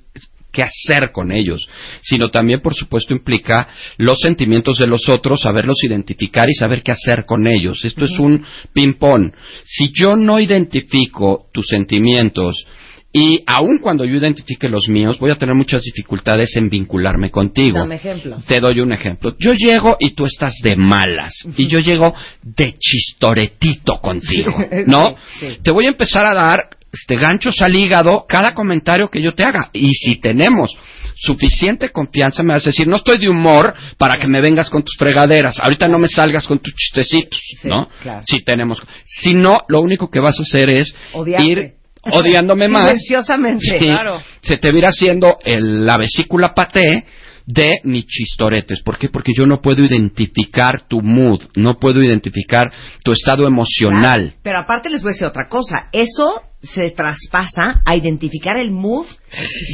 qué 0.61 0.64
hacer 0.64 1.11
con 1.12 1.33
ellos, 1.33 1.67
sino 2.02 2.31
también, 2.31 2.61
por 2.61 2.75
supuesto, 2.75 3.14
implica 3.14 3.69
los 3.97 4.19
sentimientos 4.21 4.79
de 4.79 4.87
los 4.87 5.09
otros, 5.09 5.43
saberlos 5.43 5.83
identificar 5.85 6.49
y 6.49 6.55
saber 6.55 6.83
qué 6.83 6.93
hacer 6.93 7.25
con 7.25 7.47
ellos. 7.47 7.85
Esto 7.85 8.05
es 8.05 8.19
un 8.19 8.45
ping-pong. 8.73 9.33
Si 9.64 9.90
yo 9.93 10.17
no 10.17 10.38
identifico 10.38 11.47
tus 11.52 11.67
sentimientos, 11.67 12.67
y 13.12 13.43
aun 13.47 13.79
cuando 13.79 14.05
yo 14.05 14.14
identifique 14.14 14.69
los 14.69 14.88
míos, 14.88 15.19
voy 15.19 15.33
a 15.33 15.35
tener 15.35 15.55
muchas 15.55 15.83
dificultades 15.83 16.55
en 16.57 16.71
vincularme 16.71 17.31
contigo. 17.31 17.79
Dame 17.79 17.97
ejemplos. 17.97 18.47
Te 18.47 18.61
doy 18.61 18.81
un 18.81 18.93
ejemplo. 18.93 19.35
Yo 19.40 19.52
llego 19.55 19.97
y 19.99 20.11
tú 20.11 20.26
estás 20.26 20.55
de 20.62 20.76
malas. 20.76 21.33
Y 21.57 21.67
yo 21.67 21.81
llego 21.81 22.14
de 22.43 22.76
chistoretito 22.79 24.00
contigo. 24.00 24.55
¿No? 24.87 25.17
Sí, 25.40 25.49
sí. 25.49 25.59
Te 25.61 25.73
voy 25.73 25.87
a 25.87 25.90
empezar 25.90 26.25
a 26.25 26.35
dar 26.35 26.69
este 26.92 27.16
ganchos 27.16 27.54
al 27.61 27.76
hígado 27.76 28.26
cada 28.28 28.54
comentario 28.54 29.09
que 29.11 29.23
yo 29.23 29.35
te 29.35 29.44
haga. 29.44 29.70
Y 29.73 29.92
si 29.94 30.16
tenemos 30.20 30.70
suficiente 31.16 31.90
confianza, 31.90 32.42
me 32.42 32.54
vas 32.54 32.62
a 32.66 32.70
decir, 32.70 32.87
no 32.88 32.97
estoy 32.97 33.18
de 33.18 33.28
humor 33.28 33.75
para 33.99 34.16
que 34.16 34.26
me 34.26 34.40
vengas 34.40 34.70
con 34.70 34.82
tus 34.82 34.97
fregaderas. 34.99 35.59
Ahorita 35.61 35.87
no 35.88 35.99
me 35.99 36.09
salgas 36.09 36.47
con 36.47 36.59
tus 36.61 36.75
chistecitos, 36.75 37.38
Sí, 37.61 37.68
¿no? 37.68 37.88
claro. 38.02 38.23
Si 38.26 38.40
tenemos. 38.42 38.82
Si 39.06 39.35
no, 39.35 39.61
lo 39.68 39.80
único 39.82 40.11
que 40.11 40.20
vas 40.20 40.38
a 40.38 40.42
hacer 40.42 40.70
es 40.70 40.94
Odiarte. 41.12 41.47
ir 41.49 41.73
odiándome 42.12 42.68
más. 42.68 42.85
Silenciosamente. 42.90 43.66
Sí, 43.78 43.78
Claro. 43.87 44.23
Se 44.40 44.56
te 44.56 44.68
va 44.70 44.75
a 44.76 44.78
ir 44.78 44.87
haciendo 44.87 45.38
el- 45.44 45.85
la 45.85 45.99
vesícula 45.99 46.54
paté 46.54 47.04
de 47.47 47.80
mis 47.85 48.06
chistoretes. 48.06 48.80
¿Por 48.82 48.97
qué? 48.97 49.09
Porque 49.09 49.32
yo 49.37 49.44
no 49.44 49.61
puedo 49.61 49.82
identificar 49.85 50.87
tu 50.88 51.02
mood, 51.02 51.42
no 51.56 51.78
puedo 51.78 52.02
identificar 52.02 52.70
tu 53.04 53.12
estado 53.12 53.47
emocional. 53.47 54.20
Claro, 54.28 54.40
Pero 54.42 54.59
aparte 54.61 54.88
les 54.88 55.02
voy 55.02 55.11
a 55.11 55.12
decir 55.12 55.26
otra 55.26 55.49
cosa. 55.49 55.88
Eso 55.92 56.42
se 56.62 56.90
traspasa 56.90 57.83
a 57.85 57.97
identificar 57.97 58.57
el 58.57 58.71
mood 58.71 59.07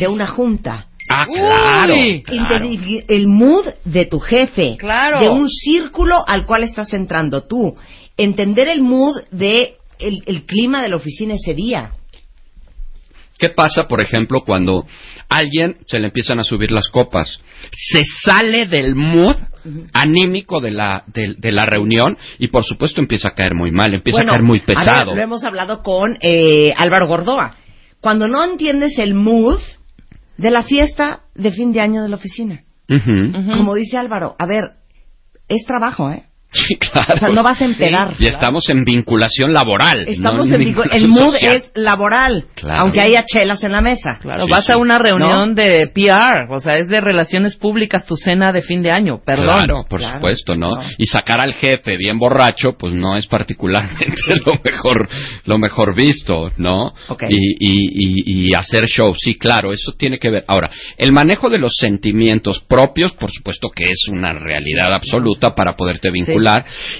de 0.00 0.08
una 0.08 0.26
junta. 0.26 0.86
Ah, 1.08 1.24
claro. 1.32 1.94
Uy. 1.94 2.22
claro. 2.22 2.64
Identifi- 2.66 3.04
El 3.08 3.28
mood 3.28 3.66
de 3.84 4.06
tu 4.06 4.18
jefe. 4.18 4.76
Claro. 4.78 5.20
De 5.20 5.28
un 5.28 5.48
círculo 5.48 6.24
al 6.26 6.46
cual 6.46 6.64
estás 6.64 6.92
entrando 6.94 7.42
tú. 7.44 7.76
Entender 8.16 8.68
el 8.68 8.82
mood 8.82 9.14
de 9.30 9.76
el, 9.98 10.22
el 10.26 10.44
clima 10.44 10.82
de 10.82 10.88
la 10.90 10.96
oficina 10.96 11.34
ese 11.34 11.54
día. 11.54 11.92
¿Qué 13.38 13.50
pasa, 13.50 13.86
por 13.86 14.00
ejemplo, 14.00 14.42
cuando 14.44 14.86
alguien 15.28 15.76
se 15.86 15.98
le 15.98 16.06
empiezan 16.06 16.38
a 16.40 16.44
subir 16.44 16.70
las 16.72 16.88
copas? 16.88 17.40
Se 17.72 18.02
sale 18.04 18.66
del 18.66 18.94
mood 18.94 19.36
anímico 19.92 20.60
de 20.60 20.70
la, 20.70 21.02
de, 21.08 21.34
de 21.36 21.52
la 21.52 21.66
reunión 21.66 22.16
y, 22.38 22.48
por 22.48 22.64
supuesto, 22.64 23.00
empieza 23.00 23.28
a 23.28 23.34
caer 23.34 23.54
muy 23.54 23.72
mal, 23.72 23.92
empieza 23.94 24.18
Bueno, 24.18 24.32
a 24.32 24.34
caer 24.34 24.44
muy 24.44 24.58
ver, 24.60 24.66
pesado. 24.76 25.14
lo 25.14 25.20
hemos 25.20 25.42
hablado 25.44 25.82
con 25.82 26.16
eh, 26.20 26.72
Álvaro 26.76 27.08
Gordoa. 27.08 27.56
Cuando 28.00 28.28
no 28.28 28.44
entiendes 28.44 28.98
el 28.98 29.14
mood 29.14 29.58
de 30.36 30.50
la 30.50 30.62
fiesta 30.62 31.22
de 31.34 31.50
fin 31.50 31.72
de 31.72 31.80
año 31.80 32.02
de 32.02 32.08
la 32.08 32.16
oficina. 32.16 32.62
Como 32.86 33.74
dice 33.74 33.96
Álvaro, 33.96 34.36
a 34.38 34.46
ver, 34.46 34.70
es 35.48 35.64
trabajo, 35.66 36.10
¿eh? 36.12 36.22
Sí, 36.52 36.76
claro. 36.76 37.14
O 37.14 37.18
sea, 37.18 37.28
no 37.28 37.42
vas 37.42 37.60
a 37.60 37.64
empedar. 37.66 38.14
Y 38.18 38.26
estamos 38.28 38.68
en 38.70 38.84
vinculación 38.84 39.52
laboral. 39.52 40.06
Estamos 40.08 40.46
no 40.48 40.54
en 40.54 40.60
vincul- 40.62 40.88
El 40.90 41.08
mood 41.08 41.32
social. 41.32 41.56
es 41.56 41.70
laboral, 41.74 42.46
Claro. 42.54 42.82
aunque 42.82 43.00
haya 43.00 43.24
chelas 43.26 43.62
en 43.64 43.72
la 43.72 43.80
mesa. 43.82 44.18
Claro, 44.22 44.44
Sí, 44.46 44.50
vas 44.50 44.64
sí. 44.66 44.72
a 44.72 44.78
una 44.78 44.98
reunión 44.98 45.54
de 45.54 45.88
PR, 45.94 46.46
o 46.50 46.60
sea, 46.60 46.78
es 46.78 46.88
de 46.88 47.00
relaciones 47.00 47.56
públicas 47.56 48.06
tu 48.06 48.16
cena 48.16 48.52
de 48.52 48.62
fin 48.62 48.82
de 48.82 48.90
año, 48.90 49.20
perdón. 49.24 49.48
Claro, 49.64 49.84
por 49.88 50.00
Claro. 50.00 50.16
supuesto, 50.18 50.54
¿no? 50.56 50.70
No. 50.76 50.82
Y 50.98 51.06
sacar 51.06 51.40
al 51.40 51.54
jefe 51.54 51.96
bien 51.98 52.18
borracho, 52.18 52.76
pues 52.78 52.94
no 52.94 53.16
es 53.16 53.26
particularmente 53.26 54.14
lo 54.46 54.54
mejor, 54.64 55.08
lo 55.44 55.58
mejor 55.58 55.94
visto, 55.94 56.50
¿no? 56.56 56.94
Ok. 57.08 57.24
Y, 57.28 57.36
y, 57.36 57.90
y, 58.44 58.48
y 58.50 58.54
hacer 58.54 58.86
show, 58.86 59.14
sí, 59.16 59.36
claro, 59.36 59.72
eso 59.72 59.92
tiene 59.98 60.18
que 60.18 60.30
ver. 60.30 60.44
Ahora, 60.48 60.70
el 60.96 61.12
manejo 61.12 61.50
de 61.50 61.58
los 61.58 61.74
sentimientos 61.76 62.60
propios, 62.66 63.12
por 63.14 63.30
supuesto 63.30 63.68
que 63.68 63.84
es 63.84 64.06
una 64.10 64.32
realidad 64.32 64.92
absoluta 64.94 65.54
para 65.54 65.74
poderte 65.76 66.10
vincular, 66.10 66.35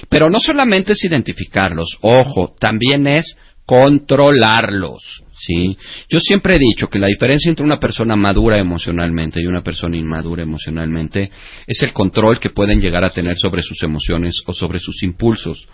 pero 0.09 0.29
no 0.29 0.39
solamente 0.39 0.93
es 0.93 1.03
identificarlos, 1.03 1.97
ojo, 2.01 2.55
también 2.59 3.07
es 3.07 3.37
controlarlos. 3.65 5.23
Sí, 5.39 5.77
yo 6.09 6.19
siempre 6.19 6.55
he 6.55 6.59
dicho 6.59 6.89
que 6.89 6.97
la 6.97 7.07
diferencia 7.07 7.49
entre 7.49 7.63
una 7.63 7.79
persona 7.79 8.15
madura 8.15 8.57
emocionalmente 8.57 9.39
y 9.39 9.45
una 9.45 9.61
persona 9.61 9.95
inmadura 9.95 10.41
emocionalmente 10.41 11.29
es 11.67 11.83
el 11.83 11.93
control 11.93 12.39
que 12.39 12.49
pueden 12.49 12.81
llegar 12.81 13.03
a 13.03 13.11
tener 13.11 13.37
sobre 13.37 13.61
sus 13.61 13.81
emociones 13.83 14.41
o 14.47 14.53
sobre 14.53 14.79
sus 14.79 15.03
impulsos. 15.03 15.67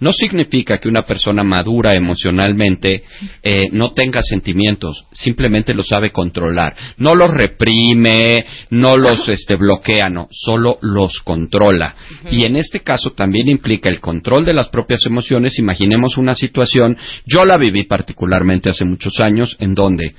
No 0.00 0.12
significa 0.12 0.78
que 0.78 0.88
una 0.88 1.02
persona 1.02 1.42
madura 1.42 1.92
emocionalmente 1.92 3.02
eh, 3.42 3.64
no 3.72 3.92
tenga 3.92 4.20
sentimientos, 4.22 5.06
simplemente 5.12 5.74
los 5.74 5.88
sabe 5.88 6.12
controlar. 6.12 6.76
No 6.98 7.16
los 7.16 7.30
reprime, 7.30 8.44
no 8.70 8.96
los 8.96 9.28
este, 9.28 9.56
bloquea, 9.56 10.08
no, 10.08 10.28
solo 10.30 10.78
los 10.82 11.20
controla. 11.20 11.96
Y 12.30 12.44
en 12.44 12.56
este 12.56 12.80
caso 12.80 13.10
también 13.10 13.48
implica 13.48 13.88
el 13.88 14.00
control 14.00 14.44
de 14.44 14.54
las 14.54 14.68
propias 14.68 15.04
emociones. 15.04 15.58
Imaginemos 15.58 16.16
una 16.16 16.36
situación, 16.36 16.96
yo 17.26 17.44
la 17.44 17.56
viví 17.56 17.82
particularmente 17.84 18.70
hace 18.70 18.84
muchos 18.84 19.18
años, 19.18 19.56
en 19.58 19.74
donde 19.74 20.14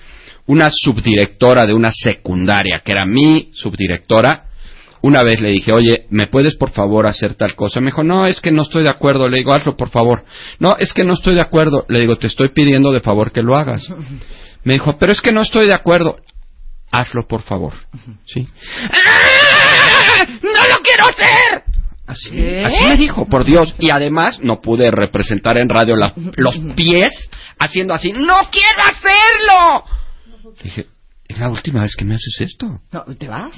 una 0.48 0.70
subdirectora 0.72 1.65
de 1.65 1.74
una 1.74 1.92
secundaria, 1.94 2.82
que 2.84 2.92
era 2.92 3.06
mi 3.06 3.50
subdirectora, 3.54 4.49
una 5.02 5.24
vez 5.24 5.40
le 5.42 5.50
dije, 5.50 5.72
oye, 5.72 6.06
¿me 6.10 6.28
puedes 6.28 6.56
por 6.56 6.72
favor 6.72 7.08
hacer 7.08 7.36
tal 7.36 7.56
cosa? 7.56 7.80
Me 7.80 7.88
dijo, 7.88 8.04
no, 8.04 8.26
es 8.26 8.42
que 8.42 8.52
no 8.52 8.64
estoy 8.64 8.84
de 8.84 8.90
acuerdo. 8.90 9.30
Le 9.30 9.38
digo, 9.38 9.54
hazlo 9.54 9.76
por 9.78 9.90
favor. 9.90 10.26
No, 10.60 10.76
es 10.78 10.94
que 10.94 11.04
no 11.04 11.14
estoy 11.14 11.36
de 11.36 11.42
acuerdo. 11.42 11.86
Le 11.90 12.00
digo, 12.00 12.18
te 12.18 12.28
estoy 12.28 12.50
pidiendo 12.50 12.92
de 12.92 13.00
favor 13.02 13.32
que 13.32 13.42
lo 13.42 13.56
hagas. 13.58 13.84
Me 14.64 14.74
dijo, 14.74 14.98
pero 15.00 15.12
es 15.14 15.22
que 15.22 15.32
no 15.32 15.42
estoy 15.42 15.68
de 15.68 15.74
acuerdo. 15.74 16.18
Hazlo 16.92 17.28
por 17.28 17.42
favor. 17.44 17.74
¿Sí? 18.26 18.48
¡Ah! 18.82 20.26
¡No 20.42 20.76
lo 20.76 20.82
quiero 20.84 21.06
hacer! 21.08 21.64
Así, 22.08 22.30
así 22.66 22.86
me 22.86 22.98
dijo, 22.98 23.28
por 23.28 23.46
Dios. 23.46 23.76
Y 23.78 23.92
además 23.92 24.40
no 24.42 24.62
pude 24.62 24.90
representar 24.90 25.60
en 25.60 25.70
radio 25.70 25.96
la- 25.96 26.14
los 26.38 26.58
pies 26.76 27.30
haciendo 27.60 27.94
así, 27.94 28.12
¡no 28.12 28.34
quiero 28.52 28.82
hacerlo! 28.84 29.86
Le 30.58 30.64
dije, 30.64 30.88
es 31.28 31.38
la 31.38 31.50
última 31.50 31.84
vez 31.84 31.96
que 31.96 32.06
me 32.06 32.16
haces 32.16 32.36
esto. 32.42 32.82
No, 32.92 33.06
¿Te 33.16 33.28
vas? 33.28 33.54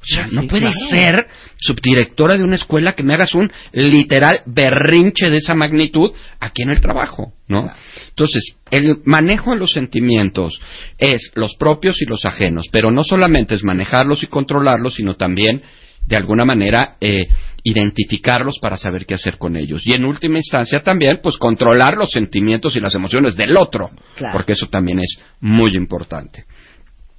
O 0.00 0.04
sea, 0.08 0.26
no 0.30 0.42
Sí, 0.42 0.46
puede 0.48 0.62
claro. 0.68 0.76
ser 0.90 1.26
subdirectora 1.58 2.36
de 2.36 2.44
una 2.44 2.54
escuela 2.56 2.92
que 2.92 3.02
me 3.02 3.14
hagas 3.14 3.34
un 3.34 3.50
literal 3.72 4.40
berrinche 4.46 5.30
de 5.30 5.38
esa 5.38 5.54
magnitud 5.54 6.12
aquí 6.38 6.62
en 6.62 6.70
el 6.70 6.80
trabajo, 6.80 7.32
¿no? 7.48 7.68
Entonces, 8.10 8.56
el 8.70 8.98
manejo 9.04 9.50
de 9.50 9.56
los 9.58 9.72
sentimientos 9.72 10.60
es 10.98 11.32
los 11.34 11.56
propios 11.56 12.00
y 12.02 12.06
los 12.06 12.24
ajenos, 12.24 12.66
pero 12.70 12.90
no 12.92 13.02
solamente 13.04 13.54
es 13.56 13.64
manejarlos 13.64 14.22
y 14.22 14.26
controlarlos, 14.28 14.94
sino 14.94 15.14
también, 15.14 15.62
de 16.06 16.16
alguna 16.16 16.44
manera, 16.44 16.96
eh, 17.00 17.26
identificarlos 17.64 18.58
para 18.60 18.76
saber 18.76 19.06
qué 19.06 19.14
hacer 19.14 19.38
con 19.38 19.56
ellos. 19.56 19.82
Y 19.86 19.92
en 19.92 20.04
última 20.04 20.38
instancia 20.38 20.80
también, 20.84 21.18
pues 21.22 21.36
controlar 21.36 21.94
los 21.96 22.10
sentimientos 22.12 22.76
y 22.76 22.80
las 22.80 22.94
emociones 22.94 23.34
del 23.34 23.56
otro, 23.56 23.90
Claro. 24.16 24.32
porque 24.32 24.52
eso 24.52 24.66
también 24.68 25.00
es 25.00 25.18
muy 25.40 25.74
importante. 25.74 26.44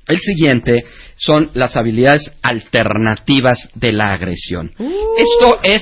El 0.08 0.20
siguiente 0.20 0.86
son 1.16 1.52
las 1.54 1.76
habilidades 1.76 2.32
alternativas 2.42 3.70
de 3.76 3.92
la 3.92 4.14
agresión. 4.14 4.72
Esto 5.18 5.60
es 5.64 5.82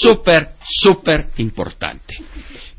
súper, 0.00 0.50
súper 0.62 1.28
importante. 1.36 2.16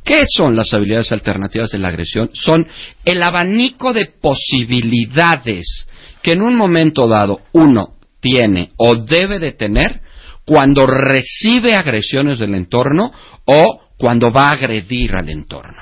¿Qué 0.04 0.24
son 0.28 0.56
las 0.56 0.74
habilidades 0.74 1.12
alternativas 1.12 1.70
de 1.70 1.80
la 1.80 1.90
agresión? 1.90 2.30
Son 2.34 2.66
el 3.04 3.22
abanico 3.22 3.94
de 3.94 4.06
posibilidades 4.06 5.88
que 6.24 6.32
en 6.32 6.42
un 6.42 6.56
momento 6.56 7.08
dado 7.08 7.42
uno 7.52 7.96
tiene 8.20 8.72
o 8.78 8.96
debe 8.96 9.38
de 9.40 9.52
tener 9.52 10.02
cuando 10.46 10.86
recibe 10.86 11.76
agresiones 11.76 12.40
del 12.40 12.56
entorno 12.56 13.12
o 13.44 13.82
cuando 13.98 14.32
va 14.32 14.44
a 14.44 14.54
agredir 14.54 15.14
al 15.14 15.30
entorno. 15.30 15.82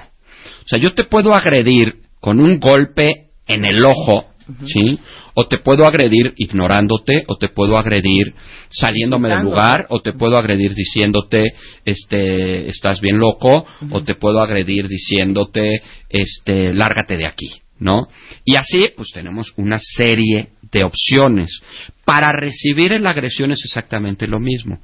O 0.65 0.67
sea, 0.67 0.79
yo 0.79 0.93
te 0.95 1.03
puedo 1.03 1.33
agredir 1.35 2.01
con 2.19 2.39
un 2.39 2.59
golpe 2.59 3.27
en 3.45 3.63
el 3.63 3.85
ojo, 3.85 4.33
¿sí? 4.65 4.99
O 5.33 5.47
te 5.47 5.59
puedo 5.59 5.85
agredir 5.85 6.33
ignorándote, 6.37 7.23
o 7.27 7.37
te 7.37 7.49
puedo 7.49 7.77
agredir 7.77 8.33
saliéndome 8.69 9.29
del 9.29 9.43
lugar, 9.43 9.87
o 9.89 10.01
te 10.01 10.13
puedo 10.13 10.37
agredir 10.37 10.73
diciéndote, 10.73 11.53
este, 11.83 12.69
estás 12.69 13.01
bien 13.01 13.17
loco, 13.17 13.65
o 13.91 14.03
te 14.03 14.15
puedo 14.15 14.41
agredir 14.41 14.87
diciéndote, 14.87 15.81
este, 16.09 16.73
lárgate 16.73 17.17
de 17.17 17.27
aquí, 17.27 17.51
¿no? 17.79 18.07
Y 18.43 18.55
así, 18.55 18.89
pues 18.95 19.09
tenemos 19.13 19.53
una 19.57 19.79
serie 19.79 20.49
de 20.71 20.83
opciones. 20.83 21.61
Para 22.03 22.31
recibir 22.31 22.99
la 22.99 23.11
agresión 23.11 23.51
es 23.51 23.63
exactamente 23.65 24.27
lo 24.27 24.39
mismo. 24.39 24.79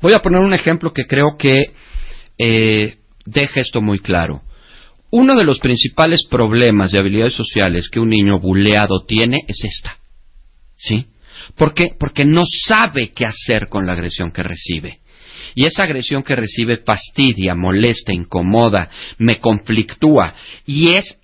Voy 0.00 0.12
a 0.14 0.20
poner 0.20 0.40
un 0.40 0.54
ejemplo 0.54 0.92
que 0.92 1.06
creo 1.06 1.36
que 1.38 1.72
eh, 2.38 2.96
deja 3.24 3.60
esto 3.60 3.80
muy 3.80 3.98
claro. 3.98 4.42
Uno 5.10 5.34
de 5.36 5.44
los 5.44 5.60
principales 5.60 6.26
problemas 6.26 6.92
de 6.92 6.98
habilidades 6.98 7.34
sociales 7.34 7.88
que 7.88 8.00
un 8.00 8.10
niño 8.10 8.38
buleado 8.38 9.04
tiene 9.06 9.38
es 9.46 9.64
esta. 9.64 9.98
¿Sí? 10.76 11.06
¿Por 11.56 11.74
qué? 11.74 11.90
Porque 11.98 12.24
no 12.24 12.42
sabe 12.44 13.12
qué 13.14 13.24
hacer 13.24 13.68
con 13.68 13.86
la 13.86 13.92
agresión 13.92 14.32
que 14.32 14.42
recibe. 14.42 15.00
Y 15.54 15.64
esa 15.64 15.84
agresión 15.84 16.22
que 16.22 16.36
recibe 16.36 16.78
fastidia, 16.78 17.54
molesta, 17.54 18.12
incomoda, 18.12 18.90
me 19.18 19.38
conflictúa. 19.38 20.34
Y 20.66 20.94
es 20.94 21.18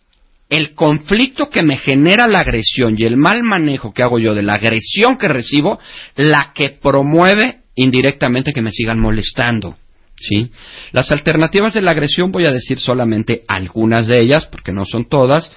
el 0.48 0.74
conflicto 0.74 1.50
que 1.50 1.62
me 1.62 1.76
genera 1.76 2.26
la 2.26 2.40
agresión 2.40 2.94
y 2.98 3.04
el 3.04 3.16
mal 3.16 3.42
manejo 3.42 3.92
que 3.92 4.02
hago 4.02 4.18
yo 4.18 4.34
de 4.34 4.42
la 4.42 4.54
agresión 4.54 5.18
que 5.18 5.28
recibo, 5.28 5.78
la 6.16 6.52
que 6.54 6.70
promueve 6.70 7.62
indirectamente 7.74 8.52
que 8.52 8.62
me 8.62 8.70
sigan 8.70 9.00
molestando. 9.00 9.76
¿Sí? 10.22 10.52
Las 10.92 11.10
alternativas 11.10 11.74
de 11.74 11.82
la 11.82 11.90
agresión, 11.90 12.30
voy 12.30 12.46
a 12.46 12.52
decir 12.52 12.78
solamente 12.78 13.42
algunas 13.48 14.06
de 14.06 14.20
ellas, 14.20 14.46
porque 14.46 14.70
no 14.70 14.84
son 14.84 15.06
todas, 15.06 15.50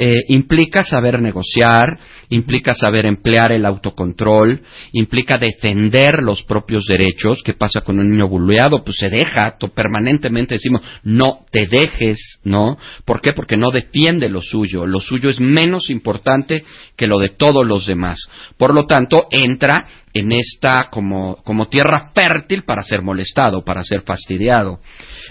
eh, 0.00 0.26
implica 0.28 0.84
saber 0.84 1.20
negociar, 1.20 1.98
implica 2.28 2.72
saber 2.72 3.04
emplear 3.04 3.50
el 3.50 3.66
autocontrol, 3.66 4.62
implica 4.92 5.38
defender 5.38 6.22
los 6.22 6.44
propios 6.44 6.84
derechos. 6.86 7.42
¿Qué 7.42 7.54
pasa 7.54 7.80
con 7.80 7.98
un 7.98 8.08
niño 8.08 8.28
buleado? 8.28 8.84
Pues 8.84 8.98
se 8.98 9.08
deja, 9.08 9.56
permanentemente 9.74 10.54
decimos, 10.54 10.82
no 11.02 11.40
te 11.50 11.66
dejes, 11.66 12.38
¿no? 12.44 12.78
¿Por 13.04 13.20
qué? 13.20 13.32
Porque 13.32 13.56
no 13.56 13.72
defiende 13.72 14.28
lo 14.28 14.40
suyo. 14.40 14.86
Lo 14.86 15.00
suyo 15.00 15.30
es 15.30 15.40
menos 15.40 15.90
importante 15.90 16.62
que 16.96 17.08
lo 17.08 17.18
de 17.18 17.30
todos 17.30 17.66
los 17.66 17.84
demás. 17.84 18.20
Por 18.56 18.74
lo 18.74 18.86
tanto, 18.86 19.26
entra 19.32 19.84
en 20.14 20.30
esta 20.30 20.90
como, 20.92 21.42
como 21.42 21.66
tierra 21.66 22.12
fértil 22.14 22.62
para 22.62 22.82
ser 22.82 23.02
molestado, 23.02 23.64
para 23.64 23.82
ser 23.82 24.02
fastidiado. 24.02 24.78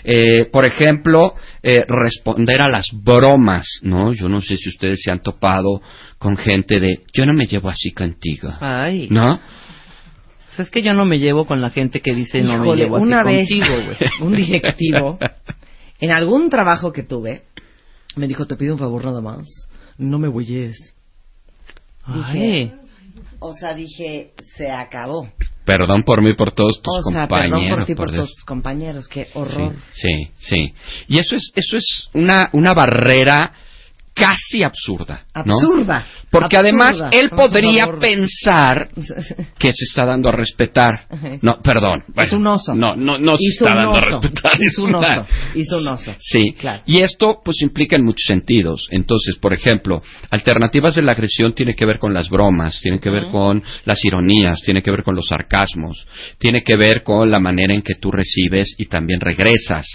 Eh, 0.04 0.46
por 0.52 0.66
ejemplo, 0.66 1.36
eh, 1.64 1.84
responder 1.88 2.62
a 2.62 2.70
las 2.70 2.86
bromas, 2.94 3.66
¿no? 3.82 4.14
Yo 4.14 4.30
no 4.30 4.42
sé 4.42 4.58
si 4.58 4.70
ustedes 4.70 5.02
se 5.04 5.12
han 5.12 5.22
topado 5.22 5.82
con 6.18 6.38
gente 6.38 6.80
de, 6.80 7.04
yo 7.14 7.26
no 7.26 7.34
me 7.34 7.46
llevo 7.46 7.70
así 7.70 7.92
contigo, 7.92 8.54
Ay. 8.60 9.08
¿no? 9.10 9.40
Pues 10.48 10.68
es 10.68 10.72
que 10.72 10.82
yo 10.82 10.94
no 10.94 11.06
me 11.06 11.20
llevo 11.20 11.46
con 11.46 11.62
la 11.62 11.70
gente 11.70 12.02
que 12.02 12.16
dice 12.16 12.42
no 12.42 12.64
me 12.64 12.76
llevo 12.76 12.98
así 12.98 13.06
una 13.06 13.24
vez 13.24 13.48
contigo, 13.48 13.76
güey. 13.86 13.98
un 14.22 14.36
directivo 14.36 15.20
en 16.00 16.12
algún 16.12 16.50
trabajo 16.50 16.92
que 16.92 17.04
tuve 17.04 17.44
me 18.16 18.28
dijo, 18.28 18.48
te 18.48 18.56
pido 18.56 18.74
un 18.74 18.80
favor 18.80 19.06
nada 19.06 19.22
más, 19.22 19.46
no 19.98 20.18
me 20.18 20.28
huyes. 20.28 20.96
Ay. 22.04 22.74
O 23.40 23.54
sea, 23.54 23.76
dije, 23.76 24.34
se 24.56 24.72
acabó. 24.72 25.30
Perdón 25.68 26.04
por 26.04 26.22
mí, 26.22 26.34
por 26.34 26.54
todos 26.54 26.82
tus 26.82 26.96
O 27.06 27.12
sea, 27.12 27.28
compañeros. 27.28 27.60
perdón 27.60 27.78
por 27.78 27.86
ti, 27.86 27.94
por 27.96 28.06
por 28.08 28.16
todos 28.16 28.30
tus 28.34 28.46
compañeros, 28.46 29.08
qué 29.10 29.28
horror. 29.34 29.76
Sí, 29.94 30.08
sí, 30.08 30.32
sí. 30.40 30.74
Y 31.10 31.20
eso 31.20 31.36
es, 31.36 31.52
eso 31.54 31.76
es 31.76 32.08
una, 32.14 32.50
una 32.54 32.74
barrera 32.74 33.52
casi 34.18 34.64
absurda, 34.64 35.26
¿no? 35.46 35.54
Absurda. 35.56 36.06
Porque 36.30 36.58
absurda. 36.58 36.60
además 36.88 37.04
él 37.14 37.30
podría 37.30 37.88
pensar 38.00 38.90
que 39.60 39.68
se 39.74 39.86
está 39.86 40.06
dando 40.06 40.30
a 40.30 40.32
respetar. 40.32 41.06
No, 41.42 41.62
perdón. 41.62 42.04
Es 42.16 42.32
un 42.34 42.46
oso. 42.48 42.74
No, 42.74 42.96
no, 42.96 43.18
no 43.18 43.38
se 43.38 43.50
está 43.50 43.76
dando 43.76 43.96
a 43.96 44.02
respetar. 44.02 44.52
Es 44.60 44.78
un 44.80 44.96
una- 44.96 45.00
oso. 45.22 45.28
Hizo 45.56 45.78
un 45.78 45.88
oso. 45.88 46.16
Sí, 46.20 46.54
Claro. 46.58 46.84
y 46.86 46.98
esto 47.02 47.40
pues 47.44 47.62
implica 47.62 47.96
en 47.96 48.04
muchos 48.06 48.26
sentidos. 48.26 48.88
Entonces, 48.92 49.36
por 49.40 49.54
ejemplo, 49.54 50.02
alternativas 50.30 50.96
de 50.96 51.02
la 51.04 51.12
agresión 51.14 51.54
tiene 51.54 51.76
que 51.76 51.86
ver 51.86 52.00
con 52.00 52.14
las 52.14 52.30
bromas, 52.30 52.80
tiene 52.82 53.00
que 53.00 53.10
ver 53.10 53.28
con 53.32 53.64
las 53.86 54.04
ironías, 54.04 54.60
tiene 54.62 54.82
que 54.82 54.92
ver 54.92 55.04
con 55.04 55.16
los 55.16 55.28
sarcasmos, 55.28 56.06
tiene 56.38 56.64
que 56.64 56.76
ver 56.76 57.04
con 57.04 57.30
la 57.32 57.40
manera 57.40 57.74
en 57.74 57.82
que 57.82 57.96
tú 57.96 58.12
recibes 58.12 58.76
y 58.78 58.86
también 58.88 59.20
regresas. 59.22 59.86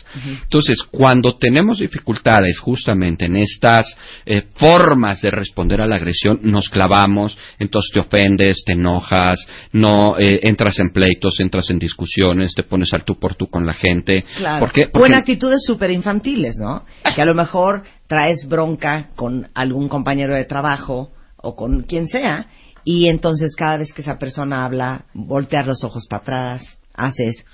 Entonces, 0.43 0.83
cuando 0.91 1.37
tenemos 1.37 1.79
dificultades 1.79 2.59
justamente 2.59 3.27
en 3.27 3.37
estas 3.37 3.87
eh, 4.27 4.43
formas 4.55 5.21
de 5.23 5.31
responder 5.31 5.81
a 5.81 5.87
la 5.87 5.97
agresión, 5.97 6.41
nos 6.43 6.69
clavamos, 6.69 7.37
entonces 7.59 7.91
te 7.93 8.01
ofendes, 8.01 8.63
te 8.65 8.73
enojas, 8.73 9.39
no 9.73 10.19
eh, 10.19 10.41
entras 10.43 10.79
en 10.79 10.91
pleitos, 10.91 11.39
entras 11.41 11.71
en 11.71 11.79
discusiones, 11.79 12.55
te 12.55 12.63
pones 12.63 12.93
al 12.93 13.05
tú 13.05 13.19
por 13.19 13.35
tú 13.35 13.49
con 13.49 13.67
la 13.67 13.75
gente. 13.75 14.25
Claro. 14.37 14.61
¿Por 14.61 14.73
qué? 14.73 14.85
O 14.85 14.91
Porque- 14.93 15.09
en 15.13 15.15
actitudes 15.19 15.63
súper 15.67 15.91
infantiles, 15.91 16.57
¿no? 16.61 16.85
Que 17.15 17.23
a 17.23 17.27
lo 17.27 17.35
mejor 17.35 17.83
traes 18.07 18.47
bronca 18.49 19.09
con 19.17 19.49
algún 19.55 19.89
compañero 19.89 20.35
de 20.35 20.45
trabajo 20.45 21.11
o 21.37 21.57
con 21.57 21.83
quien 21.83 22.07
sea, 22.09 22.47
y 22.85 23.09
entonces 23.09 23.55
cada 23.57 23.77
vez 23.79 23.93
que 23.93 24.03
esa 24.03 24.19
persona 24.19 24.65
habla, 24.65 25.05
voltear 25.15 25.67
los 25.67 25.83
ojos 25.85 26.07
para 26.11 26.23
atrás, 26.23 26.79
haces, 26.95 27.45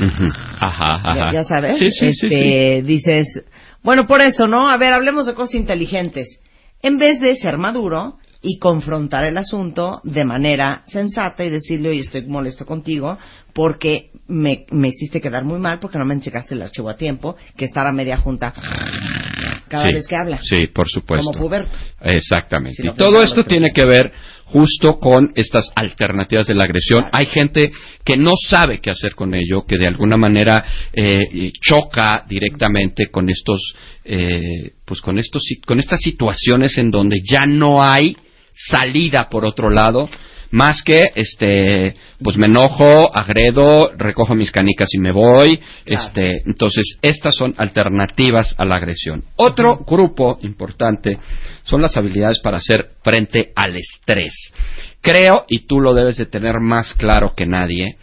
Ujú. 0.00 0.28
Ajá, 0.58 0.94
ajá. 0.96 1.14
ya, 1.14 1.32
ya 1.32 1.44
sabes, 1.44 1.78
Sí, 1.78 1.90
sí, 1.90 2.12
sí, 2.12 2.26
este, 2.26 2.82
dices, 2.82 3.26
bueno, 3.84 4.06
por 4.06 4.22
eso, 4.22 4.48
¿no? 4.48 4.68
A 4.70 4.78
ver, 4.78 4.94
hablemos 4.94 5.26
de 5.26 5.34
cosas 5.34 5.54
inteligentes. 5.54 6.40
En 6.82 6.98
vez 6.98 7.20
de 7.20 7.36
ser 7.36 7.58
maduro 7.58 8.18
y 8.40 8.58
confrontar 8.58 9.24
el 9.24 9.36
asunto 9.36 10.00
de 10.04 10.24
manera 10.24 10.82
sensata 10.86 11.44
y 11.44 11.50
decirle, 11.50 11.90
oye, 11.90 12.00
estoy 12.00 12.26
molesto 12.26 12.66
contigo 12.66 13.18
porque 13.52 14.10
me, 14.26 14.66
me 14.70 14.88
hiciste 14.88 15.20
quedar 15.20 15.44
muy 15.44 15.60
mal 15.60 15.80
porque 15.80 15.98
no 15.98 16.04
me 16.06 16.18
checaste 16.18 16.54
el 16.54 16.62
archivo 16.62 16.88
a 16.90 16.96
tiempo, 16.96 17.36
que 17.56 17.66
estar 17.66 17.86
a 17.86 17.92
media 17.92 18.16
junta 18.16 18.52
cada 19.68 19.88
Sí, 19.88 19.94
vez 19.94 20.06
que 20.06 20.16
habla. 20.16 20.38
Sí, 20.42 20.66
por 20.68 20.88
supuesto. 20.88 21.30
Como 21.32 21.46
puberto. 21.46 21.76
Exactamente. 22.00 22.82
Si 22.82 22.88
y 22.88 22.92
todo 22.92 23.22
esto 23.22 23.44
tiene 23.44 23.70
que 23.72 23.84
ver 23.84 24.12
justo 24.44 24.98
con 25.00 25.32
estas 25.34 25.72
alternativas 25.74 26.46
de 26.46 26.54
la 26.54 26.64
agresión. 26.64 27.06
Hay 27.12 27.26
gente 27.26 27.72
que 28.04 28.16
no 28.16 28.32
sabe 28.48 28.78
qué 28.78 28.90
hacer 28.90 29.14
con 29.14 29.34
ello, 29.34 29.64
que 29.66 29.78
de 29.78 29.86
alguna 29.86 30.16
manera 30.16 30.64
eh, 30.92 31.50
choca 31.60 32.24
directamente 32.28 33.06
con 33.10 33.28
estos, 33.28 33.74
eh, 34.04 34.72
pues 34.84 35.00
con 35.00 35.18
estos, 35.18 35.42
con 35.66 35.80
estas 35.80 36.00
situaciones 36.00 36.76
en 36.78 36.90
donde 36.90 37.20
ya 37.28 37.46
no 37.46 37.82
hay 37.82 38.16
salida 38.54 39.28
por 39.28 39.44
otro 39.44 39.70
lado 39.70 40.08
más 40.50 40.82
que 40.82 41.10
este 41.14 41.94
pues 42.22 42.36
me 42.36 42.46
enojo 42.46 43.14
agredo 43.14 43.92
recojo 43.96 44.34
mis 44.34 44.50
canicas 44.50 44.88
y 44.92 44.98
me 44.98 45.12
voy. 45.12 45.60
Este 45.84 46.42
entonces 46.46 46.98
estas 47.02 47.34
son 47.34 47.54
alternativas 47.56 48.54
a 48.58 48.64
la 48.64 48.76
agresión. 48.76 49.24
Otro 49.36 49.84
grupo 49.86 50.38
importante 50.42 51.18
son 51.64 51.82
las 51.82 51.96
habilidades 51.96 52.40
para 52.40 52.58
hacer 52.58 52.90
frente 53.02 53.52
al 53.54 53.76
estrés. 53.76 54.34
Creo 55.00 55.44
y 55.48 55.66
tú 55.66 55.80
lo 55.80 55.94
debes 55.94 56.16
de 56.16 56.26
tener 56.26 56.60
más 56.60 56.94
claro 56.94 57.34
que 57.34 57.46
nadie 57.46 57.96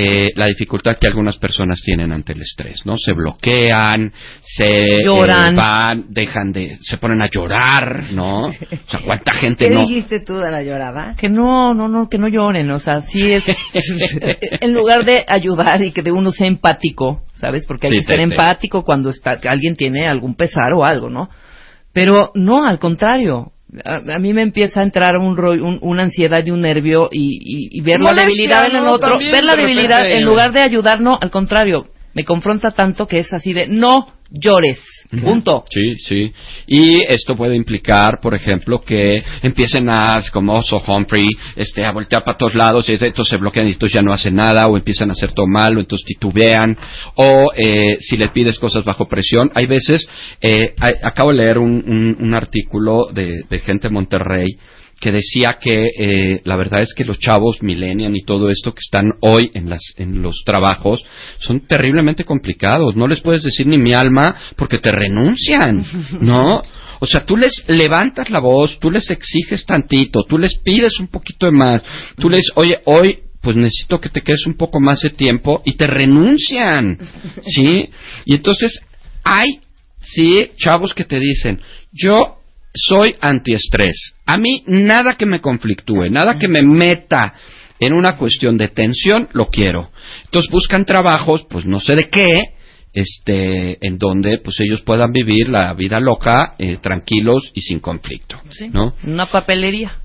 eh, 0.00 0.32
la 0.36 0.46
dificultad 0.46 0.96
que 0.98 1.06
algunas 1.08 1.36
personas 1.38 1.80
tienen 1.82 2.12
ante 2.12 2.32
el 2.32 2.42
estrés, 2.42 2.84
¿no? 2.86 2.96
Se 2.96 3.12
bloquean, 3.12 4.12
se 4.42 4.96
Lloran. 5.04 5.54
eh, 5.54 5.56
van, 5.56 6.04
dejan 6.10 6.52
de, 6.52 6.78
se 6.82 6.98
ponen 6.98 7.22
a 7.22 7.28
llorar, 7.30 8.04
¿no? 8.12 8.48
O 8.88 8.90
sea, 8.90 9.00
cuánta 9.04 9.32
gente 9.34 9.68
¿Qué 9.68 9.74
no. 9.74 9.82
dijiste 9.82 10.20
tú 10.20 10.36
de 10.38 10.50
la 10.50 10.62
llorada? 10.62 11.14
Que 11.18 11.28
no, 11.28 11.74
no, 11.74 11.88
no, 11.88 12.08
que 12.08 12.18
no 12.18 12.28
lloren, 12.28 12.70
o 12.70 12.78
sea, 12.78 13.02
sí 13.02 13.32
es, 13.32 13.42
en 14.60 14.72
lugar 14.72 15.04
de 15.04 15.24
ayudar 15.28 15.82
y 15.82 15.92
que 15.92 16.02
de 16.02 16.12
uno 16.12 16.32
sea 16.32 16.46
empático, 16.46 17.22
¿sabes? 17.34 17.66
Porque 17.66 17.88
hay 17.88 17.92
Sí, 17.94 17.98
que 18.00 18.12
ser 18.12 18.20
empático 18.20 18.82
cuando 18.84 19.10
está, 19.10 19.38
alguien 19.48 19.76
tiene 19.76 20.08
algún 20.08 20.34
pesar 20.36 20.72
o 20.74 20.84
algo, 20.84 21.10
¿no? 21.10 21.28
Pero 21.92 22.30
no, 22.34 22.66
al 22.66 22.78
contrario. 22.78 23.52
A, 23.84 23.96
a 24.14 24.18
mí 24.18 24.32
me 24.32 24.42
empieza 24.42 24.80
a 24.80 24.82
entrar 24.82 25.16
un, 25.18 25.36
ro- 25.36 25.52
un- 25.52 25.78
una 25.82 26.02
ansiedad 26.04 26.44
y 26.46 26.50
un 26.50 26.62
nervio 26.62 27.08
y, 27.12 27.36
y- 27.40 27.68
y 27.78 27.80
ver 27.82 28.00
la 28.00 28.12
debilidad 28.22 28.66
en 28.70 28.76
el 28.76 28.84
¿no? 28.84 28.92
otro, 28.92 29.18
ver 29.18 29.44
la 29.44 29.54
de 29.56 29.62
debilidad 29.62 30.00
en 30.10 30.24
lugar 30.24 30.52
de 30.52 30.60
ayudar, 30.60 31.00
no, 31.00 31.18
al 31.20 31.30
contrario, 31.30 31.88
me 32.14 32.24
confronta 32.24 32.70
tanto 32.70 33.06
que 33.06 33.18
es 33.18 33.32
así 33.32 33.52
de 33.52 33.66
no 33.68 34.08
llores, 34.30 34.78
punto. 35.10 35.64
Sí, 35.70 35.94
sí. 35.96 36.32
Y 36.66 37.02
esto 37.08 37.34
puede 37.34 37.56
implicar, 37.56 38.20
por 38.20 38.34
ejemplo, 38.34 38.80
que 38.82 39.22
empiecen 39.42 39.88
a, 39.88 40.20
como 40.32 40.52
Oso 40.54 40.82
Humphrey, 40.86 41.26
este, 41.56 41.84
a 41.84 41.92
voltear 41.92 42.22
para 42.24 42.36
todos 42.36 42.54
lados, 42.54 42.88
y 42.88 42.92
entonces 42.92 43.28
se 43.28 43.36
bloquean 43.38 43.68
y 43.68 43.72
entonces 43.72 43.94
ya 43.94 44.02
no 44.02 44.12
hacen 44.12 44.34
nada, 44.34 44.66
o 44.66 44.76
empiezan 44.76 45.08
a 45.10 45.12
hacer 45.12 45.32
todo 45.32 45.46
mal, 45.46 45.76
o 45.76 45.80
entonces 45.80 46.04
titubean, 46.06 46.76
o 47.14 47.50
eh, 47.56 47.96
si 48.00 48.16
le 48.16 48.28
pides 48.28 48.58
cosas 48.58 48.84
bajo 48.84 49.06
presión. 49.08 49.50
Hay 49.54 49.66
veces, 49.66 50.06
eh, 50.42 50.74
hay- 50.78 50.94
acabo 51.02 51.30
de 51.30 51.36
leer 51.38 51.58
un, 51.58 51.82
un- 51.86 52.16
un 52.20 52.34
artículo 52.34 53.06
de, 53.12 53.42
de 53.48 53.58
gente 53.60 53.88
de 53.88 53.94
Monterrey 53.94 54.58
que 55.00 55.12
decía 55.12 55.58
que 55.60 55.90
eh, 55.98 56.40
la 56.44 56.56
verdad 56.56 56.82
es 56.82 56.92
que 56.94 57.04
los 57.04 57.18
chavos 57.18 57.62
millennial 57.62 58.16
y 58.16 58.24
todo 58.24 58.50
esto 58.50 58.74
que 58.74 58.80
están 58.80 59.12
hoy 59.20 59.50
en, 59.54 59.70
las, 59.70 59.80
en 59.96 60.22
los 60.22 60.42
trabajos 60.44 61.04
son 61.38 61.66
terriblemente 61.66 62.24
complicados. 62.24 62.96
No 62.96 63.06
les 63.06 63.20
puedes 63.20 63.42
decir 63.44 63.66
ni 63.66 63.78
mi 63.78 63.94
alma 63.94 64.36
porque 64.56 64.78
te 64.78 64.90
renuncian, 64.90 65.84
¿no? 66.20 66.62
O 67.00 67.06
sea, 67.06 67.24
tú 67.24 67.36
les 67.36 67.64
levantas 67.68 68.28
la 68.30 68.40
voz, 68.40 68.80
tú 68.80 68.90
les 68.90 69.08
exiges 69.10 69.64
tantito, 69.64 70.24
tú 70.24 70.36
les 70.36 70.58
pides 70.58 70.98
un 70.98 71.06
poquito 71.06 71.46
de 71.46 71.52
más, 71.52 71.82
tú 72.16 72.28
les, 72.28 72.50
oye, 72.56 72.80
hoy 72.84 73.20
pues 73.40 73.54
necesito 73.54 74.00
que 74.00 74.08
te 74.08 74.22
quedes 74.22 74.46
un 74.46 74.54
poco 74.54 74.80
más 74.80 75.00
de 75.00 75.10
tiempo 75.10 75.62
y 75.64 75.74
te 75.74 75.86
renuncian, 75.86 76.98
¿sí? 77.44 77.88
Y 78.24 78.34
entonces 78.34 78.82
hay, 79.22 79.60
sí, 80.00 80.50
chavos 80.56 80.92
que 80.92 81.04
te 81.04 81.20
dicen, 81.20 81.60
yo 81.92 82.40
soy 82.74 83.14
antiestrés, 83.20 84.14
a 84.26 84.36
mí 84.38 84.62
nada 84.66 85.14
que 85.14 85.26
me 85.26 85.40
conflictúe, 85.40 86.10
nada 86.10 86.38
que 86.38 86.48
me 86.48 86.62
meta 86.62 87.34
en 87.80 87.92
una 87.92 88.16
cuestión 88.16 88.56
de 88.58 88.68
tensión, 88.68 89.28
lo 89.32 89.46
quiero. 89.50 89.90
Entonces 90.24 90.50
buscan 90.50 90.84
trabajos, 90.84 91.46
pues 91.48 91.64
no 91.64 91.80
sé 91.80 91.94
de 91.96 92.08
qué, 92.08 92.42
este, 92.92 93.78
en 93.86 93.98
donde 93.98 94.38
pues 94.38 94.58
ellos 94.60 94.82
puedan 94.82 95.12
vivir 95.12 95.48
la 95.48 95.72
vida 95.74 96.00
loca, 96.00 96.54
eh, 96.58 96.78
tranquilos 96.82 97.50
y 97.54 97.60
sin 97.60 97.80
conflicto, 97.80 98.40
Sí. 98.50 98.68
¿no? 98.72 98.94
Una 99.04 99.26
papelería. 99.26 99.98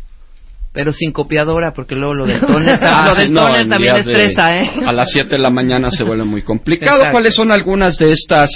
Pero 0.73 0.91
sin 0.91 1.11
copiadora, 1.11 1.71
porque 1.73 1.93
luego 1.95 2.13
lo 2.15 2.25
del 2.27 2.41
Ah, 2.43 3.05
lo 3.07 3.15
del 3.15 3.31
no, 3.31 3.41
tóner 3.43 3.61
en 3.61 3.69
también 3.69 3.93
días 3.95 4.05
de- 4.05 4.11
estresa, 4.13 4.57
¿eh? 4.57 4.71
A 4.87 4.91
las 4.91 5.11
7 5.11 5.29
de 5.29 5.39
la 5.39 5.49
mañana 5.51 5.91
se 5.91 6.03
vuelve 6.03 6.23
muy 6.23 6.41
complicado. 6.43 6.97
Exacto. 6.97 7.11
¿Cuáles 7.13 7.35
son 7.35 7.51
algunas 7.51 7.97
de 7.97 8.11
estas 8.11 8.49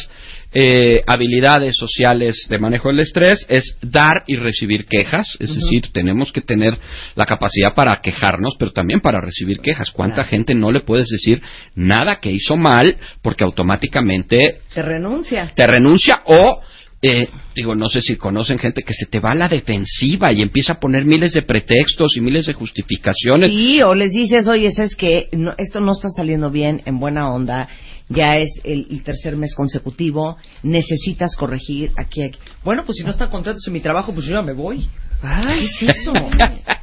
eh, 0.54 1.04
habilidades 1.06 1.76
sociales 1.78 2.48
de 2.50 2.58
manejo 2.58 2.88
del 2.88 3.00
estrés? 3.02 3.46
Es 3.50 3.78
dar 3.82 4.24
y 4.28 4.36
recibir 4.38 4.86
quejas, 4.86 5.36
es 5.40 5.54
decir, 5.54 5.88
tenemos 5.92 6.32
que 6.32 6.42
tener 6.42 6.78
la 7.16 7.26
capacidad 7.26 7.74
para 7.76 8.00
quejarnos, 8.02 8.56
pero 8.58 8.72
también 8.72 9.02
para 9.02 9.22
recibir 9.22 9.60
quejas. 9.60 9.92
¿Cuánta 9.92 10.24
gente 10.24 10.56
no 10.56 10.72
le 10.72 10.82
puedes 10.82 11.10
decir 11.10 11.42
nada 11.76 12.20
que 12.20 12.32
hizo 12.32 12.56
mal 12.56 12.98
porque 13.22 13.44
automáticamente 13.44 14.60
Se 14.70 14.82
renuncia. 14.82 15.52
te 15.56 15.68
renuncia 15.68 16.22
o 16.26 16.62
eh, 17.00 17.28
digo 17.56 17.76
no 17.76 17.90
sé 17.90 18.02
si 18.02 18.16
conocen 18.16 18.58
gente 18.58 18.82
que 18.82 18.94
se 18.94 19.06
te 19.06 19.20
va 19.20 19.32
a 19.32 19.36
la 19.36 19.48
defensiva 19.48 20.32
y 20.34 20.42
empieza 20.42 20.74
a 20.74 20.80
poner 20.80 21.06
miles 21.06 21.32
de 21.34 21.44
pretextos 21.44 22.18
y 22.18 22.22
miles 22.22 22.48
de 22.48 22.54
justificaciones 22.54 23.52
Sí, 23.52 23.82
o 23.84 23.94
les 23.94 24.12
dices, 24.12 24.48
oye, 24.48 24.72
¿sabes 24.72 24.96
qué? 24.96 25.28
No, 25.32 25.54
esto 25.60 25.80
no 25.80 25.92
está 25.92 26.10
saliendo 26.10 26.50
bien, 26.50 26.82
en 26.86 27.00
buena 27.00 27.30
onda, 27.32 27.68
ya 28.10 28.38
es 28.38 28.50
el, 28.64 28.88
el 28.90 29.04
tercer 29.04 29.36
mes 29.36 29.54
consecutivo, 29.56 30.38
necesitas 30.64 31.36
corregir 31.36 31.92
aquí, 31.98 32.22
aquí. 32.24 32.40
Bueno, 32.64 32.84
pues 32.86 32.98
si 32.98 33.04
no 33.04 33.12
están 33.12 33.30
contentos 33.30 33.66
en 33.68 33.74
mi 33.74 33.82
trabajo, 33.82 34.14
pues 34.14 34.26
yo 34.26 34.34
ya 34.36 34.42
me 34.42 34.54
voy. 34.54 34.88
¿Qué 35.22 35.66
es 35.66 35.98
eso? 35.98 36.14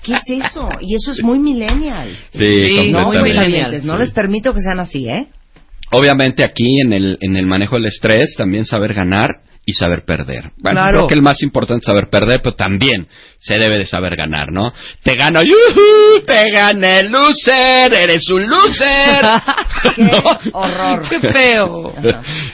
¿Qué 0.03 0.13
es 0.15 0.45
eso? 0.47 0.69
Y 0.81 0.95
eso 0.97 1.13
es 1.13 1.23
muy 1.23 1.39
millennial. 1.39 2.09
Sí, 2.33 2.65
Sí, 2.65 2.91
No, 2.93 3.07
muy 3.07 3.23
millennial. 3.23 3.81
no 3.87 3.97
les 3.97 4.11
permito 4.11 4.53
que 4.53 4.61
sean 4.61 4.81
así, 4.81 5.09
¿eh? 5.09 5.29
Obviamente 5.93 6.45
aquí 6.45 6.81
en 6.81 6.93
el, 6.93 7.19
en 7.21 7.37
el 7.37 7.47
manejo 7.47 7.77
del 7.77 7.87
estrés 7.87 8.35
también 8.37 8.65
saber 8.65 8.93
ganar 8.95 9.31
y 9.67 9.73
saber 9.73 10.05
perder. 10.05 10.51
Bueno, 10.59 10.81
Claro. 10.81 10.99
creo 10.99 11.09
que 11.09 11.15
el 11.15 11.23
más 11.23 11.43
importante 11.43 11.81
es 11.83 11.87
saber 11.87 12.09
perder, 12.09 12.41
pero 12.43 12.55
también 12.55 13.07
se 13.41 13.59
debe 13.59 13.79
de 13.79 13.87
saber 13.87 14.17
ganar, 14.17 14.53
¿no? 14.53 14.73
Te 15.03 15.17
gano, 15.17 15.43
¡yujú! 15.43 16.23
te 16.27 16.51
gané, 16.51 17.05
loser, 17.05 17.93
eres 17.93 18.29
un 18.31 18.49
loser. 18.49 19.25
¡Qué 19.97 20.51
horror! 20.53 21.09
¡Qué 21.09 21.21
feo! 21.21 21.93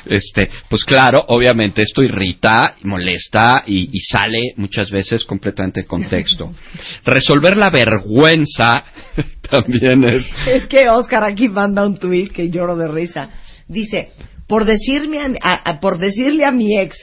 Este, 0.07 0.51
pues 0.69 0.85
claro, 0.85 1.25
obviamente 1.29 1.83
esto 1.83 2.03
irrita, 2.03 2.75
y 2.83 2.87
molesta 2.87 3.63
y, 3.67 3.89
y 3.93 4.01
sale 4.01 4.55
muchas 4.57 4.91
veces 4.91 5.25
completamente 5.25 5.83
de 5.83 5.87
contexto. 5.87 6.53
Resolver 7.05 7.57
la 7.57 7.71
vergüenza 7.71 8.83
también 9.49 10.05
es 10.05 10.27
Es 10.47 10.67
que 10.67 10.89
Oscar 10.89 11.25
aquí 11.25 11.49
manda 11.49 11.87
un 11.87 11.99
tuit 11.99 12.33
que 12.33 12.51
lloro 12.51 12.77
de 12.77 12.89
risa. 12.89 13.29
Dice, 13.69 14.11
por, 14.51 14.67
decirme 14.67 15.21
a, 15.23 15.29
a- 15.49 15.71
a- 15.71 15.81
por 15.81 15.97
decirle 15.99 16.45
a 16.45 16.51
mi 16.51 16.79
ex, 16.79 16.95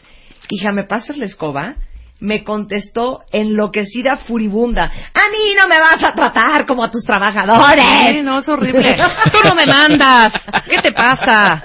hija, 0.50 0.72
¿me 0.72 0.84
pasas 0.84 1.18
la 1.18 1.26
escoba? 1.26 1.76
Me 2.20 2.44
contestó 2.44 3.22
enloquecida 3.32 4.18
furibunda, 4.18 4.84
a 4.86 5.32
mí 5.32 5.54
no 5.56 5.68
me 5.68 5.80
vas 5.80 6.04
a 6.04 6.14
tratar 6.14 6.66
como 6.66 6.84
a 6.84 6.90
tus 6.90 7.04
trabajadores. 7.04 7.86
Sí, 8.16 8.22
no, 8.24 8.40
es 8.40 8.50
horrible. 8.50 8.96
Tú 9.32 9.38
no 9.48 9.54
me 9.56 9.66
mandas. 9.68 10.34
¿Qué 10.68 10.78
te 10.82 10.92
pasa? 10.94 11.64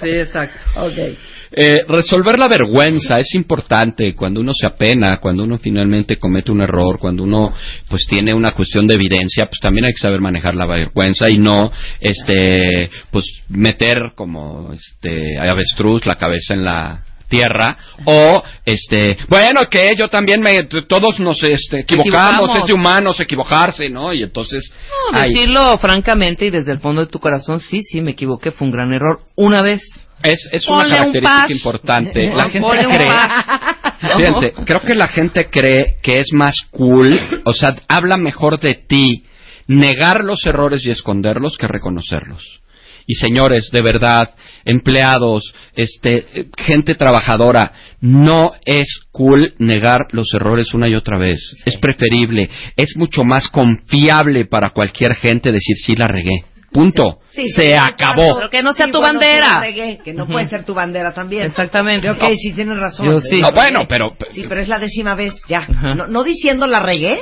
Sí, 0.00 0.08
exacto. 0.10 0.58
Ok. 0.82 1.16
Eh, 1.50 1.84
resolver 1.88 2.38
la 2.38 2.48
vergüenza 2.48 3.18
es 3.18 3.34
importante 3.34 4.14
cuando 4.14 4.40
uno 4.40 4.52
se 4.52 4.66
apena, 4.66 5.18
cuando 5.18 5.44
uno 5.44 5.58
finalmente 5.58 6.18
comete 6.18 6.52
un 6.52 6.60
error, 6.60 6.98
cuando 6.98 7.22
uno 7.22 7.52
pues 7.88 8.06
tiene 8.08 8.34
una 8.34 8.52
cuestión 8.52 8.86
de 8.86 8.94
evidencia, 8.94 9.46
pues 9.46 9.60
también 9.60 9.86
hay 9.86 9.92
que 9.92 9.98
saber 9.98 10.20
manejar 10.20 10.54
la 10.54 10.66
vergüenza 10.66 11.28
y 11.30 11.38
no 11.38 11.72
este 12.00 12.90
pues 13.10 13.24
meter 13.48 14.12
como 14.14 14.72
este 14.72 15.38
avestruz 15.38 16.04
la 16.06 16.16
cabeza 16.16 16.54
en 16.54 16.64
la 16.64 17.04
tierra 17.28 17.76
o 18.06 18.42
este 18.64 19.18
bueno 19.28 19.60
que 19.70 19.90
yo 19.98 20.08
también 20.08 20.40
me 20.40 20.64
todos 20.64 21.20
nos 21.20 21.42
este, 21.42 21.80
equivocamos, 21.80 22.06
Equivocamos. 22.48 22.56
es 22.56 22.66
de 22.66 22.72
humanos 22.72 23.20
equivocarse 23.20 23.90
no 23.90 24.12
y 24.14 24.22
entonces 24.22 24.70
No, 25.12 25.18
ay, 25.18 25.32
decirlo 25.34 25.76
francamente 25.78 26.46
y 26.46 26.50
desde 26.50 26.72
el 26.72 26.78
fondo 26.78 27.02
de 27.02 27.10
tu 27.10 27.18
corazón, 27.18 27.60
sí, 27.60 27.82
sí, 27.82 28.00
me 28.00 28.12
equivoqué, 28.12 28.50
fue 28.50 28.66
un 28.66 28.72
gran 28.72 28.92
error. 28.92 29.20
Una 29.36 29.62
vez. 29.62 29.80
Es, 30.22 30.48
es 30.52 30.68
una 30.68 30.84
un 30.84 30.90
característica 30.90 31.52
importante 31.52 32.30
la 32.34 32.44
gente 32.44 32.60
Ponle 32.60 32.84
cree. 32.84 33.10
Fíjense, 34.16 34.52
creo 34.64 34.80
que 34.80 34.94
la 34.94 35.08
gente 35.08 35.48
cree 35.50 35.96
que 36.02 36.20
es 36.20 36.32
más 36.32 36.56
cool, 36.70 37.18
o 37.44 37.52
sea, 37.52 37.74
habla 37.88 38.16
mejor 38.16 38.60
de 38.60 38.74
ti 38.74 39.24
negar 39.66 40.24
los 40.24 40.44
errores 40.46 40.84
y 40.84 40.90
esconderlos 40.90 41.56
que 41.58 41.66
reconocerlos. 41.66 42.60
Y 43.10 43.14
señores, 43.14 43.70
de 43.72 43.80
verdad, 43.80 44.34
empleados, 44.66 45.54
este, 45.74 46.48
gente 46.58 46.94
trabajadora, 46.94 47.72
no 48.02 48.52
es 48.66 49.00
cool 49.12 49.54
negar 49.58 50.08
los 50.12 50.34
errores 50.34 50.74
una 50.74 50.88
y 50.88 50.94
otra 50.94 51.16
vez. 51.16 51.40
Es 51.64 51.78
preferible, 51.78 52.50
es 52.76 52.96
mucho 52.96 53.24
más 53.24 53.48
confiable 53.48 54.44
para 54.44 54.70
cualquier 54.70 55.14
gente 55.14 55.52
decir 55.52 55.76
sí 55.78 55.96
la 55.96 56.06
regué. 56.06 56.44
Punto. 56.70 57.20
Sí, 57.30 57.50
Se 57.50 57.68
sí, 57.68 57.72
acabó. 57.72 58.14
claro. 58.22 58.34
Pero 58.36 58.50
que 58.50 58.62
no 58.62 58.72
sea 58.74 58.86
Sí, 58.86 58.92
tu 58.92 58.98
bueno, 58.98 59.18
bandera. 59.18 59.60
regué, 59.60 59.98
que 60.04 60.12
no 60.12 60.24
Ujú. 60.24 60.32
puede 60.34 60.48
ser 60.48 60.64
tu 60.64 60.74
bandera 60.74 61.12
también. 61.14 61.44
Exactamente. 61.44 62.10
Ok, 62.10 62.22
sí 62.38 62.52
tienes 62.52 62.78
razón. 62.78 63.06
Yo 63.06 63.20
sí. 63.20 63.40
No, 63.40 63.52
bueno, 63.52 63.86
pero 63.88 64.14
Sí, 64.32 64.44
pero 64.48 64.60
es 64.60 64.68
la 64.68 64.78
décima 64.78 65.14
vez, 65.14 65.32
ya. 65.48 65.60
Ajá. 65.60 65.94
No, 65.94 66.06
no 66.08 66.24
diciendo 66.24 66.66
la 66.66 66.80
regué. 66.80 67.20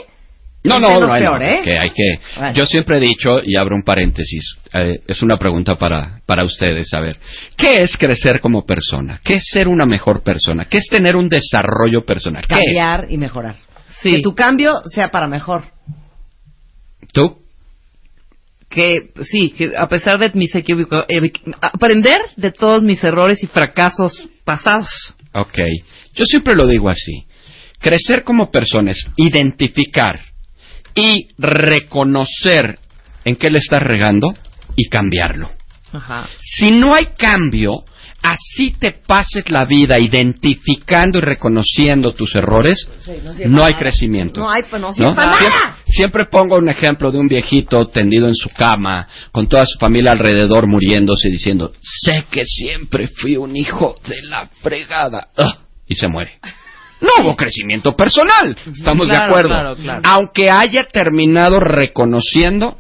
No, 0.65 0.77
es 0.77 0.81
no, 0.83 0.89
menos 0.89 1.09
no, 1.09 1.15
peor, 1.15 1.41
no, 1.41 1.47
¿eh? 1.49 1.61
que 1.63 1.79
hay 1.79 1.91
que. 1.91 2.19
Bueno. 2.37 2.53
Yo 2.55 2.67
siempre 2.67 2.97
he 2.97 3.01
dicho 3.01 3.39
y 3.41 3.55
abro 3.57 3.77
un 3.77 3.85
paréntesis. 3.85 4.57
eh, 4.73 5.01
es 5.07 5.23
una 5.23 5.37
pregunta 5.39 5.77
para 5.79 6.19
para 6.27 6.43
ustedes. 6.43 6.93
A 6.93 6.99
ver, 7.01 7.17
¿qué 7.57 7.83
es 7.85 7.97
crecer 7.97 8.41
como 8.41 8.67
persona? 8.67 9.21
¿Qué 9.23 9.35
es 9.35 9.45
ser 9.49 9.69
una 9.69 9.87
mejor 9.87 10.25
persona? 10.25 10.65
¿Qué 10.65 10.79
es 10.79 10.89
tener 10.91 11.15
un 11.15 11.29
desarrollo 11.29 12.05
personal? 12.05 12.45
Cambiar 12.49 13.07
y 13.09 13.17
mejorar. 13.17 13.55
Sí. 14.03 14.11
Que 14.11 14.23
tu 14.23 14.35
cambio 14.35 14.83
sea 14.93 15.13
para 15.13 15.29
mejor. 15.29 15.63
¿Tú? 17.13 17.39
Que 18.77 19.09
sí, 19.25 19.55
que 19.57 19.73
a 19.75 19.89
pesar 19.89 20.19
de 20.19 20.31
mis 20.35 20.55
equívocos, 20.55 21.07
aprender 21.63 22.21
de 22.37 22.53
todos 22.53 22.83
mis 22.83 23.03
errores 23.03 23.43
y 23.43 23.47
fracasos 23.47 24.29
pasados. 24.45 25.15
Ok. 25.33 25.59
Yo 26.15 26.27
siempre 26.27 26.55
lo 26.55 26.67
digo 26.67 26.91
así. 26.91 27.27
Crecer 27.81 28.23
como 28.23 28.51
persona 28.51 28.91
es 28.91 29.09
identificar 29.17 30.21
y 30.95 31.29
reconocer 31.39 32.79
en 33.25 33.37
qué 33.37 33.49
le 33.49 33.61
estás 33.61 33.83
regando 33.83 34.35
y 34.77 34.91
cambiarlo. 34.91 35.51
Ajá. 35.93 36.29
Si 36.43 36.71
no 36.71 36.95
hay 36.95 37.07
cambio, 37.17 37.83
así 38.23 38.73
te 38.79 38.93
pases 38.93 39.51
la 39.51 39.65
vida 39.65 39.99
identificando 39.99 41.19
y 41.19 41.21
reconociendo 41.21 42.13
tus 42.13 42.35
errores, 42.35 42.89
no 43.47 43.65
hay 43.65 43.75
crecimiento. 43.75 44.41
No 44.41 44.51
hay, 44.51 44.63
pues 44.69 44.81
no 44.83 44.93
para 44.93 44.97
Siempre, 44.97 45.25
nada. 45.25 45.77
siempre 45.87 46.25
pongo 46.27 46.57
un 46.57 46.69
ejemplo 46.69 47.13
de 47.13 47.19
un 47.19 47.29
viejito 47.29 47.87
tendido 47.89 48.29
en 48.29 48.35
su 48.35 48.51
cama, 48.51 49.07
con 49.33 49.47
toda 49.49 49.65
su 49.67 49.79
familia 49.79 50.13
alrededor 50.13 50.67
muriéndose, 50.67 51.29
diciendo, 51.29 51.73
sé 51.83 52.27
que 52.31 52.45
siempre 52.45 53.09
fui 53.09 53.37
un 53.37 53.57
hijo 53.57 53.97
de 54.09 54.23
la 54.23 54.49
fregada. 54.61 55.29
Ugh, 55.39 55.55
y 55.87 55.95
se 55.95 56.09
muere. 56.09 56.39
No 57.01 57.11
hubo 57.23 57.37
crecimiento 57.37 57.95
personal, 57.95 58.57
estamos 58.75 59.09
de 59.09 59.17
acuerdo. 59.17 59.51
claro, 59.51 59.77
claro. 59.77 60.01
Aunque 60.05 60.51
haya 60.51 60.85
terminado 60.85 61.61
reconociendo 61.61 62.79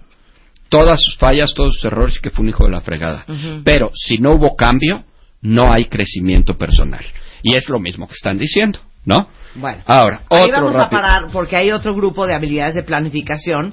todas 0.68 1.00
sus 1.02 1.16
fallas, 1.18 1.52
todos 1.54 1.74
sus 1.74 1.84
errores 1.84 2.16
y 2.16 2.20
que 2.20 2.30
fue 2.30 2.42
un 2.42 2.48
hijo 2.48 2.64
de 2.64 2.70
la 2.70 2.80
fregada. 2.80 3.24
Pero 3.62 3.90
si 3.94 4.18
no 4.18 4.32
hubo 4.32 4.56
cambio, 4.56 5.04
no 5.46 5.72
hay 5.72 5.86
crecimiento 5.86 6.56
personal. 6.58 7.04
Y 7.42 7.54
es 7.56 7.68
lo 7.68 7.78
mismo 7.78 8.06
que 8.08 8.14
están 8.14 8.38
diciendo, 8.38 8.78
¿no? 9.04 9.28
Bueno. 9.54 9.82
Ahora, 9.86 10.22
Ahí 10.30 10.42
otro 10.42 10.52
vamos 10.52 10.74
rápido. 10.74 10.98
a 10.98 11.02
parar 11.02 11.26
porque 11.32 11.56
hay 11.56 11.70
otro 11.70 11.94
grupo 11.94 12.26
de 12.26 12.34
habilidades 12.34 12.74
de 12.74 12.82
planificación 12.82 13.72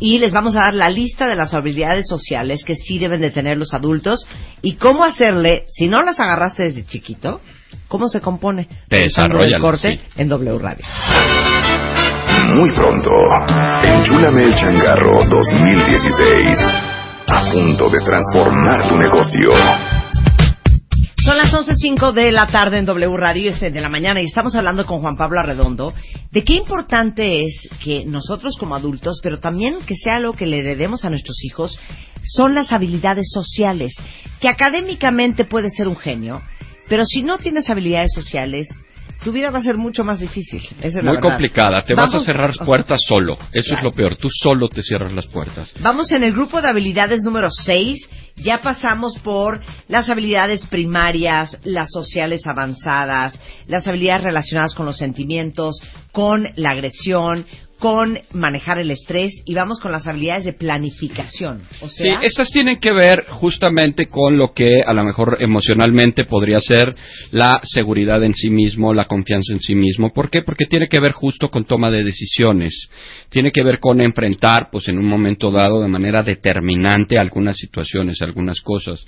y 0.00 0.18
les 0.18 0.32
vamos 0.32 0.54
a 0.56 0.60
dar 0.60 0.74
la 0.74 0.88
lista 0.90 1.26
de 1.26 1.36
las 1.36 1.54
habilidades 1.54 2.06
sociales 2.08 2.62
que 2.64 2.74
sí 2.76 2.98
deben 2.98 3.20
de 3.20 3.30
tener 3.30 3.56
los 3.56 3.72
adultos 3.74 4.26
y 4.60 4.74
cómo 4.74 5.04
hacerle, 5.04 5.64
si 5.76 5.88
no 5.88 6.02
las 6.02 6.18
agarraste 6.20 6.64
desde 6.64 6.84
chiquito, 6.84 7.40
cómo 7.88 8.08
se 8.08 8.20
compone. 8.20 8.68
Del 8.88 9.04
Desarróllalas, 9.04 9.60
corte 9.60 9.92
sí. 9.92 10.00
en 10.16 10.28
W 10.28 10.58
Radio. 10.58 10.84
muy 12.56 12.70
pronto. 12.72 13.10
Enchúlame 13.82 14.42
el 14.44 14.54
changarro 14.54 15.24
2016. 15.24 16.58
A 17.26 17.50
punto 17.50 17.88
de 17.88 18.00
transformar 18.00 18.86
tu 18.88 18.96
negocio. 18.96 19.48
Son 21.24 21.38
las 21.38 21.54
11.05 21.54 22.12
de 22.12 22.32
la 22.32 22.46
tarde 22.48 22.76
en 22.76 22.84
W 22.84 23.16
Radio, 23.16 23.50
este 23.50 23.70
de 23.70 23.80
la 23.80 23.88
mañana, 23.88 24.20
y 24.20 24.26
estamos 24.26 24.54
hablando 24.56 24.84
con 24.84 25.00
Juan 25.00 25.16
Pablo 25.16 25.40
Arredondo 25.40 25.94
de 26.30 26.44
qué 26.44 26.52
importante 26.52 27.40
es 27.40 27.66
que 27.82 28.04
nosotros 28.04 28.56
como 28.58 28.74
adultos, 28.74 29.20
pero 29.22 29.38
también 29.40 29.76
que 29.86 29.96
sea 29.96 30.20
lo 30.20 30.34
que 30.34 30.46
le 30.46 30.58
heredemos 30.58 31.02
a 31.06 31.08
nuestros 31.08 31.42
hijos, 31.44 31.78
son 32.24 32.54
las 32.54 32.72
habilidades 32.72 33.30
sociales, 33.32 33.94
que 34.38 34.48
académicamente 34.48 35.46
puede 35.46 35.70
ser 35.70 35.88
un 35.88 35.96
genio, 35.96 36.42
pero 36.90 37.06
si 37.06 37.22
no 37.22 37.38
tienes 37.38 37.70
habilidades 37.70 38.12
sociales, 38.12 38.68
tu 39.24 39.32
vida 39.32 39.50
va 39.50 39.60
a 39.60 39.62
ser 39.62 39.78
mucho 39.78 40.04
más 40.04 40.20
difícil. 40.20 40.60
Esa 40.82 40.98
es 40.98 41.04
la 41.04 41.12
Muy 41.12 41.20
complicada. 41.20 41.82
Te 41.82 41.94
vas 41.94 42.12
a 42.12 42.20
cerrar 42.20 42.52
puertas 42.66 43.00
solo. 43.08 43.38
Eso 43.52 43.70
Claro. 43.70 43.78
es 43.78 43.84
lo 43.84 43.90
peor. 43.96 44.16
Tú 44.16 44.28
solo 44.30 44.68
te 44.68 44.82
cierras 44.82 45.14
las 45.14 45.26
puertas. 45.26 45.72
Vamos 45.80 46.12
en 46.12 46.22
el 46.24 46.34
grupo 46.34 46.60
de 46.60 46.68
habilidades 46.68 47.22
número 47.22 47.48
6. 47.50 48.06
Ya 48.36 48.60
pasamos 48.62 49.16
por 49.20 49.60
las 49.88 50.10
habilidades 50.10 50.66
primarias, 50.66 51.56
las 51.62 51.90
sociales 51.90 52.46
avanzadas, 52.46 53.38
las 53.68 53.86
habilidades 53.86 54.24
relacionadas 54.24 54.74
con 54.74 54.86
los 54.86 54.98
sentimientos, 54.98 55.80
con 56.10 56.44
la 56.56 56.70
agresión, 56.70 57.46
con 57.84 58.18
manejar 58.32 58.78
el 58.78 58.90
estrés 58.90 59.42
y 59.44 59.52
vamos 59.52 59.78
con 59.78 59.92
las 59.92 60.06
habilidades 60.06 60.46
de 60.46 60.54
planificación. 60.54 61.60
O 61.82 61.88
Sí, 61.90 62.08
estas 62.22 62.50
tienen 62.50 62.78
que 62.78 62.94
ver 62.94 63.26
justamente 63.28 64.06
con 64.06 64.38
lo 64.38 64.54
que 64.54 64.80
a 64.80 64.94
lo 64.94 65.04
mejor 65.04 65.36
emocionalmente 65.40 66.24
podría 66.24 66.62
ser 66.62 66.96
la 67.30 67.60
seguridad 67.62 68.24
en 68.24 68.32
sí 68.32 68.48
mismo, 68.48 68.94
la 68.94 69.04
confianza 69.04 69.52
en 69.52 69.60
sí 69.60 69.74
mismo. 69.74 70.14
¿Por 70.14 70.30
qué? 70.30 70.40
Porque 70.40 70.64
tiene 70.64 70.88
que 70.88 70.98
ver 70.98 71.12
justo 71.12 71.50
con 71.50 71.66
toma 71.66 71.90
de 71.90 72.02
decisiones. 72.04 72.88
Tiene 73.28 73.52
que 73.52 73.62
ver 73.62 73.78
con 73.78 74.00
enfrentar, 74.00 74.70
pues 74.72 74.88
en 74.88 74.96
un 74.96 75.04
momento 75.04 75.50
dado, 75.50 75.82
de 75.82 75.88
manera 75.88 76.22
determinante 76.22 77.18
algunas 77.18 77.58
situaciones, 77.58 78.22
algunas 78.22 78.62
cosas. 78.62 79.04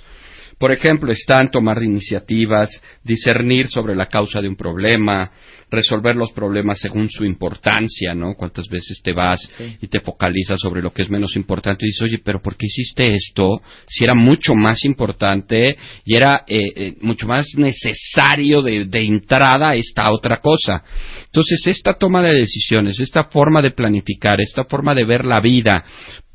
Por 0.57 0.71
ejemplo, 0.71 1.11
están 1.11 1.51
tomar 1.51 1.83
iniciativas, 1.83 2.69
discernir 3.03 3.67
sobre 3.67 3.95
la 3.95 4.07
causa 4.07 4.41
de 4.41 4.49
un 4.49 4.55
problema, 4.55 5.31
resolver 5.69 6.15
los 6.15 6.31
problemas 6.31 6.79
según 6.79 7.09
su 7.09 7.25
importancia, 7.25 8.15
¿no? 8.15 8.33
Cuántas 8.33 8.67
veces 8.67 8.99
te 9.03 9.13
vas 9.13 9.39
y 9.81 9.87
te 9.87 9.99
focalizas 9.99 10.59
sobre 10.59 10.81
lo 10.81 10.91
que 10.91 11.03
es 11.03 11.09
menos 11.09 11.35
importante 11.35 11.85
y 11.85 11.89
dices, 11.89 12.01
oye, 12.01 12.21
pero 12.23 12.41
¿por 12.41 12.55
qué 12.55 12.65
hiciste 12.65 13.13
esto? 13.13 13.61
Si 13.85 14.03
era 14.03 14.15
mucho 14.15 14.55
más 14.55 14.83
importante 14.85 15.77
y 16.05 16.15
era 16.15 16.43
eh, 16.47 16.61
eh, 16.75 16.95
mucho 17.01 17.27
más 17.27 17.47
necesario 17.55 18.61
de, 18.61 18.85
de 18.85 19.05
entrada 19.05 19.75
esta 19.75 20.09
otra 20.11 20.37
cosa. 20.37 20.83
Entonces, 21.25 21.67
esta 21.67 21.93
toma 21.93 22.23
de 22.23 22.33
decisiones, 22.33 22.99
esta 22.99 23.25
forma 23.25 23.61
de 23.61 23.71
planificar, 23.71 24.41
esta 24.41 24.63
forma 24.63 24.95
de 24.95 25.05
ver 25.05 25.25
la 25.25 25.39
vida 25.39 25.85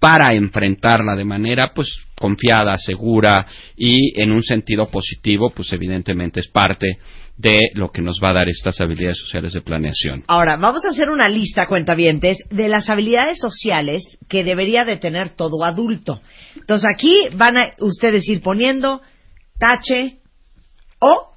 para 0.02 0.34
enfrentarla 0.34 1.14
de 1.14 1.24
manera 1.24 1.70
pues 1.72 1.94
confiada, 2.18 2.76
segura 2.76 3.46
y 3.76 4.20
en 4.20 4.32
un 4.32 4.42
sentido 4.42 4.88
positivo, 4.90 5.50
pues 5.54 5.72
evidentemente 5.72 6.40
es 6.40 6.48
parte 6.48 6.98
de 7.36 7.60
lo 7.74 7.90
que 7.90 8.02
nos 8.02 8.18
va 8.20 8.30
a 8.30 8.32
dar 8.32 8.48
estas 8.48 8.80
habilidades 8.80 9.18
sociales 9.18 9.52
de 9.52 9.60
planeación. 9.60 10.24
Ahora, 10.26 10.56
vamos 10.56 10.84
a 10.84 10.88
hacer 10.90 11.08
una 11.08 11.28
lista, 11.28 11.68
cuentavientes, 11.68 12.38
de 12.50 12.66
las 12.68 12.90
habilidades 12.90 13.38
sociales 13.38 14.18
que 14.28 14.42
debería 14.42 14.84
de 14.84 14.96
tener 14.96 15.36
todo 15.36 15.62
adulto. 15.62 16.20
Entonces 16.56 16.90
aquí 16.92 17.14
van 17.36 17.56
a 17.58 17.68
ustedes 17.78 18.28
ir 18.28 18.42
poniendo 18.42 19.02
tache 19.60 20.18
o 20.98 21.28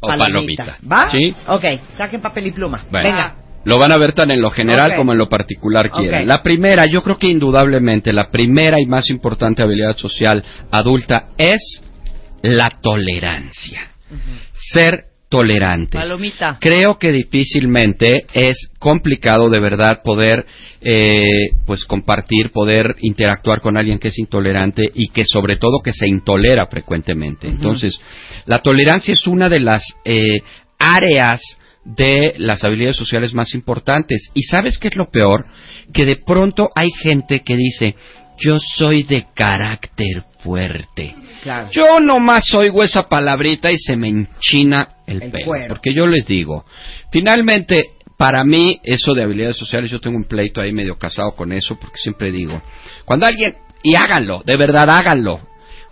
O 0.00 0.06
palomita. 0.06 0.66
palomita. 0.66 0.78
¿Va? 0.86 1.10
Sí. 1.10 1.34
Ok, 1.46 1.96
saquen 1.96 2.20
papel 2.20 2.48
y 2.48 2.52
pluma. 2.52 2.84
Bueno, 2.90 3.08
Venga. 3.08 3.36
Lo 3.64 3.78
van 3.78 3.92
a 3.92 3.96
ver 3.96 4.12
tan 4.12 4.30
en 4.30 4.40
lo 4.40 4.50
general 4.50 4.96
como 4.96 5.12
en 5.12 5.18
lo 5.18 5.28
particular 5.28 5.90
quieran. 5.90 6.26
La 6.26 6.42
primera, 6.42 6.86
yo 6.86 7.02
creo 7.02 7.18
que 7.18 7.28
indudablemente 7.28 8.12
la 8.12 8.30
primera 8.30 8.80
y 8.80 8.86
más 8.86 9.10
importante 9.10 9.62
habilidad 9.62 9.96
social 9.96 10.44
adulta 10.70 11.28
es 11.38 11.82
la 12.42 12.70
tolerancia. 12.70 13.92
Ser 14.52 15.12
tolerantes. 15.32 15.98
Palomita. 15.98 16.58
Creo 16.60 16.98
que 16.98 17.10
difícilmente 17.10 18.26
es 18.34 18.68
complicado 18.78 19.48
de 19.48 19.60
verdad 19.60 20.02
poder 20.04 20.44
eh, 20.82 21.54
pues 21.64 21.86
compartir, 21.86 22.50
poder 22.50 22.96
interactuar 23.00 23.62
con 23.62 23.78
alguien 23.78 23.98
que 23.98 24.08
es 24.08 24.18
intolerante 24.18 24.82
y 24.94 25.08
que 25.08 25.24
sobre 25.24 25.56
todo 25.56 25.80
que 25.82 25.94
se 25.94 26.06
intolera 26.06 26.66
frecuentemente. 26.66 27.48
Entonces, 27.48 27.98
la 28.44 28.58
tolerancia 28.60 29.14
es 29.14 29.26
una 29.26 29.48
de 29.48 29.60
las 29.60 29.82
eh, 30.04 30.40
áreas 30.78 31.40
de 31.84 32.34
las 32.38 32.62
habilidades 32.64 32.96
sociales 32.96 33.34
más 33.34 33.54
importantes. 33.54 34.30
¿Y 34.34 34.42
sabes 34.42 34.78
qué 34.78 34.88
es 34.88 34.96
lo 34.96 35.10
peor? 35.10 35.46
Que 35.92 36.04
de 36.04 36.16
pronto 36.16 36.70
hay 36.74 36.90
gente 36.90 37.40
que 37.40 37.56
dice, 37.56 37.96
yo 38.38 38.58
soy 38.58 39.02
de 39.02 39.26
carácter 39.34 40.24
fuerte. 40.40 41.14
Claro. 41.42 41.70
Yo 41.70 42.00
nomás 42.00 42.52
oigo 42.54 42.82
esa 42.82 43.08
palabrita 43.08 43.70
y 43.70 43.78
se 43.78 43.96
me 43.96 44.08
enchina 44.08 44.96
el, 45.06 45.22
El 45.22 45.30
pelo. 45.32 45.44
cuero. 45.44 45.66
Porque 45.68 45.94
yo 45.94 46.06
les 46.06 46.26
digo, 46.26 46.64
finalmente, 47.10 47.76
para 48.16 48.44
mí, 48.44 48.80
eso 48.84 49.14
de 49.14 49.24
habilidades 49.24 49.56
sociales, 49.56 49.90
yo 49.90 50.00
tengo 50.00 50.16
un 50.16 50.24
pleito 50.24 50.60
ahí 50.60 50.72
medio 50.72 50.96
casado 50.96 51.32
con 51.32 51.52
eso, 51.52 51.76
porque 51.80 51.96
siempre 51.96 52.30
digo, 52.30 52.62
cuando 53.04 53.26
alguien, 53.26 53.56
y 53.82 53.96
háganlo, 53.96 54.42
de 54.46 54.56
verdad 54.56 54.88
háganlo. 54.90 55.40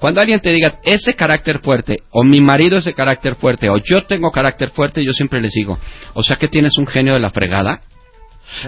Cuando 0.00 0.20
alguien 0.20 0.40
te 0.40 0.50
diga, 0.50 0.78
ese 0.82 1.14
carácter 1.14 1.58
fuerte, 1.60 1.98
o 2.10 2.24
mi 2.24 2.40
marido 2.40 2.78
es 2.78 2.86
de 2.86 2.94
carácter 2.94 3.34
fuerte, 3.36 3.68
o 3.68 3.76
yo 3.76 4.04
tengo 4.06 4.30
carácter 4.30 4.70
fuerte, 4.70 5.04
yo 5.04 5.12
siempre 5.12 5.40
les 5.40 5.52
digo, 5.52 5.78
o 6.14 6.22
sea 6.22 6.36
que 6.36 6.48
tienes 6.48 6.78
un 6.78 6.86
genio 6.86 7.12
de 7.12 7.20
la 7.20 7.30
fregada. 7.30 7.82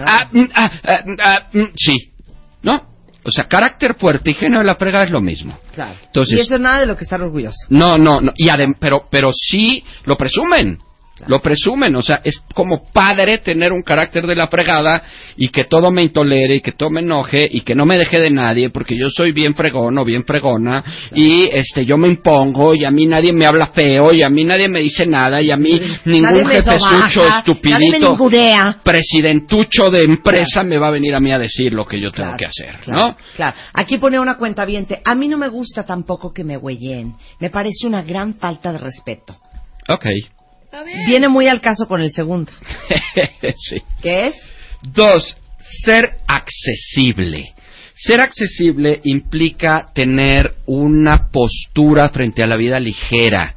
Ah, 0.05 0.29
mm, 0.31 0.43
ah, 0.53 0.71
ah, 0.83 0.99
ah, 1.23 1.39
mm, 1.51 1.63
sí. 1.75 2.11
¿No? 2.61 2.87
O 3.25 3.31
sea, 3.31 3.45
carácter 3.45 3.95
fuerte 3.95 4.31
y 4.31 4.33
genio 4.33 4.59
de 4.59 4.65
la 4.65 4.75
fregada 4.75 5.05
es 5.05 5.11
lo 5.11 5.21
mismo. 5.21 5.57
Claro. 5.73 5.95
Entonces- 6.05 6.37
y 6.37 6.41
eso 6.41 6.55
es 6.55 6.61
nada 6.61 6.81
de 6.81 6.85
lo 6.85 6.95
que 6.95 7.03
estar 7.03 7.21
orgulloso. 7.21 7.57
No, 7.69 7.97
no, 7.97 8.21
no. 8.21 8.31
Y 8.35 8.47
adem- 8.49 8.75
pero, 8.79 9.07
pero 9.09 9.31
sí 9.33 9.83
lo 10.05 10.15
presumen. 10.17 10.79
Lo 11.27 11.39
presumen, 11.39 11.95
o 11.95 12.01
sea, 12.01 12.21
es 12.23 12.41
como 12.55 12.85
padre 12.91 13.37
tener 13.37 13.71
un 13.71 13.83
carácter 13.83 14.25
de 14.25 14.35
la 14.35 14.47
fregada 14.47 15.03
y 15.37 15.49
que 15.49 15.65
todo 15.65 15.91
me 15.91 16.01
intolere 16.01 16.55
y 16.55 16.61
que 16.61 16.71
todo 16.71 16.89
me 16.89 17.01
enoje 17.01 17.47
y 17.49 17.61
que 17.61 17.75
no 17.75 17.85
me 17.85 17.99
deje 17.99 18.19
de 18.19 18.31
nadie 18.31 18.71
porque 18.71 18.97
yo 18.97 19.09
soy 19.09 19.31
bien 19.31 19.53
fregón 19.53 19.97
o 19.99 20.05
bien 20.05 20.23
fregona 20.23 20.83
y 21.13 21.47
este 21.51 21.85
yo 21.85 21.97
me 21.97 22.07
impongo 22.07 22.73
y 22.73 22.83
a 22.83 22.91
mí 22.91 23.05
nadie 23.05 23.31
me 23.31 23.45
habla 23.45 23.67
feo 23.67 24.11
y 24.11 24.23
a 24.23 24.29
mí 24.29 24.43
nadie 24.43 24.67
me 24.67 24.79
dice 24.79 25.05
nada 25.05 25.39
y 25.39 25.51
a 25.51 25.57
mí 25.57 25.79
ningún 26.05 26.23
Nadie 26.23 26.45
me 26.45 26.55
jefe 26.55 26.79
sobaja, 26.79 27.09
sucho 27.09 27.21
Nadie 27.63 27.91
me 27.91 27.97
estupidito 27.97 28.17
presidentucho 28.83 29.91
de 29.91 29.99
empresa 29.99 30.63
me 30.63 30.77
va 30.77 30.87
a 30.87 30.91
venir 30.91 31.13
a 31.13 31.19
mí 31.19 31.31
a 31.31 31.39
decir 31.39 31.73
lo 31.73 31.85
que 31.85 31.99
yo 31.99 32.11
tengo 32.11 32.35
que 32.37 32.45
hacer, 32.45 32.87
¿no? 32.87 33.15
Claro. 33.35 33.55
Aquí 33.73 33.97
pone 33.97 34.19
una 34.19 34.37
cuenta 34.37 34.65
A 35.05 35.15
mí 35.15 35.27
no 35.27 35.37
me 35.37 35.47
gusta 35.47 35.83
tampoco 35.83 36.31
que 36.33 36.43
me 36.43 36.57
huellen. 36.57 37.15
Me 37.39 37.49
parece 37.49 37.87
una 37.87 38.01
gran 38.01 38.35
falta 38.35 38.71
de 38.71 38.79
respeto. 38.79 39.35
Viene 41.05 41.29
muy 41.29 41.47
al 41.47 41.61
caso 41.61 41.87
con 41.87 42.01
el 42.01 42.11
segundo. 42.11 42.51
sí. 43.57 43.81
¿Qué 44.01 44.27
es? 44.27 44.35
Dos, 44.81 45.37
ser 45.83 46.17
accesible. 46.27 47.53
Ser 47.95 48.21
accesible 48.21 48.99
implica 49.03 49.91
tener 49.93 50.55
una 50.65 51.29
postura 51.31 52.09
frente 52.09 52.43
a 52.43 52.47
la 52.47 52.57
vida 52.57 52.79
ligera. 52.79 53.55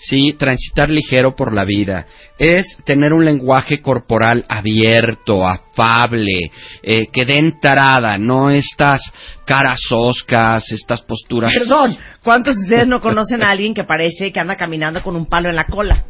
Sí, 0.00 0.34
transitar 0.38 0.90
ligero 0.90 1.34
por 1.34 1.52
la 1.52 1.64
vida. 1.64 2.06
Es 2.38 2.76
tener 2.84 3.12
un 3.12 3.24
lenguaje 3.24 3.80
corporal 3.80 4.44
abierto, 4.48 5.44
afable, 5.44 6.38
eh, 6.82 7.08
que 7.12 7.24
dé 7.24 7.34
entrada, 7.34 8.16
no 8.16 8.48
estas 8.48 9.00
caras 9.44 9.80
oscas, 9.90 10.70
estas 10.70 11.02
posturas. 11.02 11.52
Perdón, 11.52 11.96
¿cuántos 12.28 12.56
de 12.56 12.62
ustedes 12.64 12.86
no 12.86 13.00
conocen 13.00 13.42
a 13.42 13.48
alguien 13.50 13.72
que 13.72 13.84
parece 13.84 14.30
que 14.30 14.38
anda 14.38 14.54
caminando 14.54 15.02
con 15.02 15.16
un 15.16 15.24
palo 15.24 15.48
en 15.48 15.56
la 15.56 15.64
cola? 15.64 16.04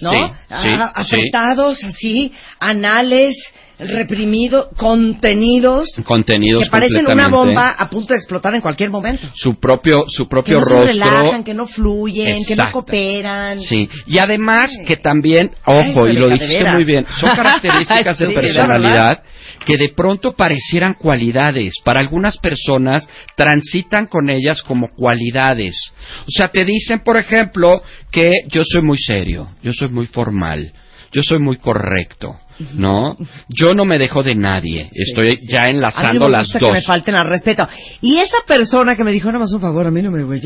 ¿No? 0.00 0.10
Sí, 0.10 0.16
sí, 0.16 0.32
Ah, 0.48 1.04
sí. 1.04 1.16
apretados 1.16 1.84
así, 1.84 2.32
anales, 2.58 3.36
reprimidos, 3.78 4.68
contenidos, 4.78 5.88
Contenidos 6.04 6.64
que 6.64 6.70
parecen 6.70 7.06
una 7.06 7.28
bomba 7.28 7.68
a 7.76 7.90
punto 7.90 8.14
de 8.14 8.18
explotar 8.18 8.54
en 8.54 8.62
cualquier 8.62 8.88
momento. 8.90 9.26
Su 9.34 9.56
propio, 9.60 10.04
su 10.08 10.24
Que 10.24 10.30
propio 10.30 10.58
no 10.60 10.64
se 10.64 10.70
rostro. 10.72 10.86
relajan, 10.88 11.44
que 11.44 11.52
no 11.52 11.66
fluyen, 11.66 12.44
que 12.46 12.56
no 12.56 12.70
cooperan. 12.72 13.60
Sí, 13.60 13.88
y 14.06 14.16
además 14.18 14.70
que 14.86 14.96
también, 14.96 15.50
ojo, 15.66 16.04
Ay, 16.04 16.12
y 16.12 16.16
lo 16.16 16.28
dijiste 16.28 16.64
muy 16.70 16.84
bien, 16.84 17.04
son 17.20 17.28
características 17.36 18.18
de 18.18 18.28
personalidad 18.30 19.22
que 19.64 19.76
de 19.76 19.90
pronto 19.94 20.32
parecieran 20.34 20.94
cualidades. 20.94 21.74
Para 21.84 22.00
algunas 22.00 22.38
personas 22.38 23.08
transitan 23.36 24.06
con 24.06 24.30
ellas 24.30 24.62
como 24.62 24.88
cualidades. 24.88 25.76
O 26.22 26.30
sea, 26.30 26.48
te 26.48 26.64
dicen, 26.64 27.00
por 27.00 27.16
ejemplo, 27.16 27.82
que 28.10 28.32
yo 28.48 28.62
soy 28.64 28.82
muy 28.82 28.98
serio, 28.98 29.48
yo 29.62 29.72
soy 29.72 29.88
muy 29.88 30.06
formal, 30.06 30.72
yo 31.12 31.22
soy 31.22 31.38
muy 31.38 31.56
correcto, 31.56 32.36
¿no? 32.74 33.16
Yo 33.48 33.74
no 33.74 33.84
me 33.84 33.98
dejo 33.98 34.22
de 34.22 34.34
nadie. 34.34 34.90
Estoy 34.92 35.38
ya 35.48 35.64
A 35.64 35.66
mí 35.66 35.72
enlazando 35.76 36.20
no 36.20 36.26
me 36.26 36.32
las 36.32 36.52
dos. 36.52 36.62
que 36.62 36.72
me 36.72 36.82
falten 36.82 37.14
al 37.14 37.28
respeto. 37.28 37.68
Y 38.00 38.18
esa 38.18 38.38
persona 38.46 38.96
que 38.96 39.04
me 39.04 39.12
dijo, 39.12 39.30
no 39.30 39.38
más 39.38 39.52
un 39.52 39.60
favor, 39.60 39.86
a 39.86 39.90
mí 39.90 40.02
no 40.02 40.10
me 40.10 40.22
güey. 40.22 40.40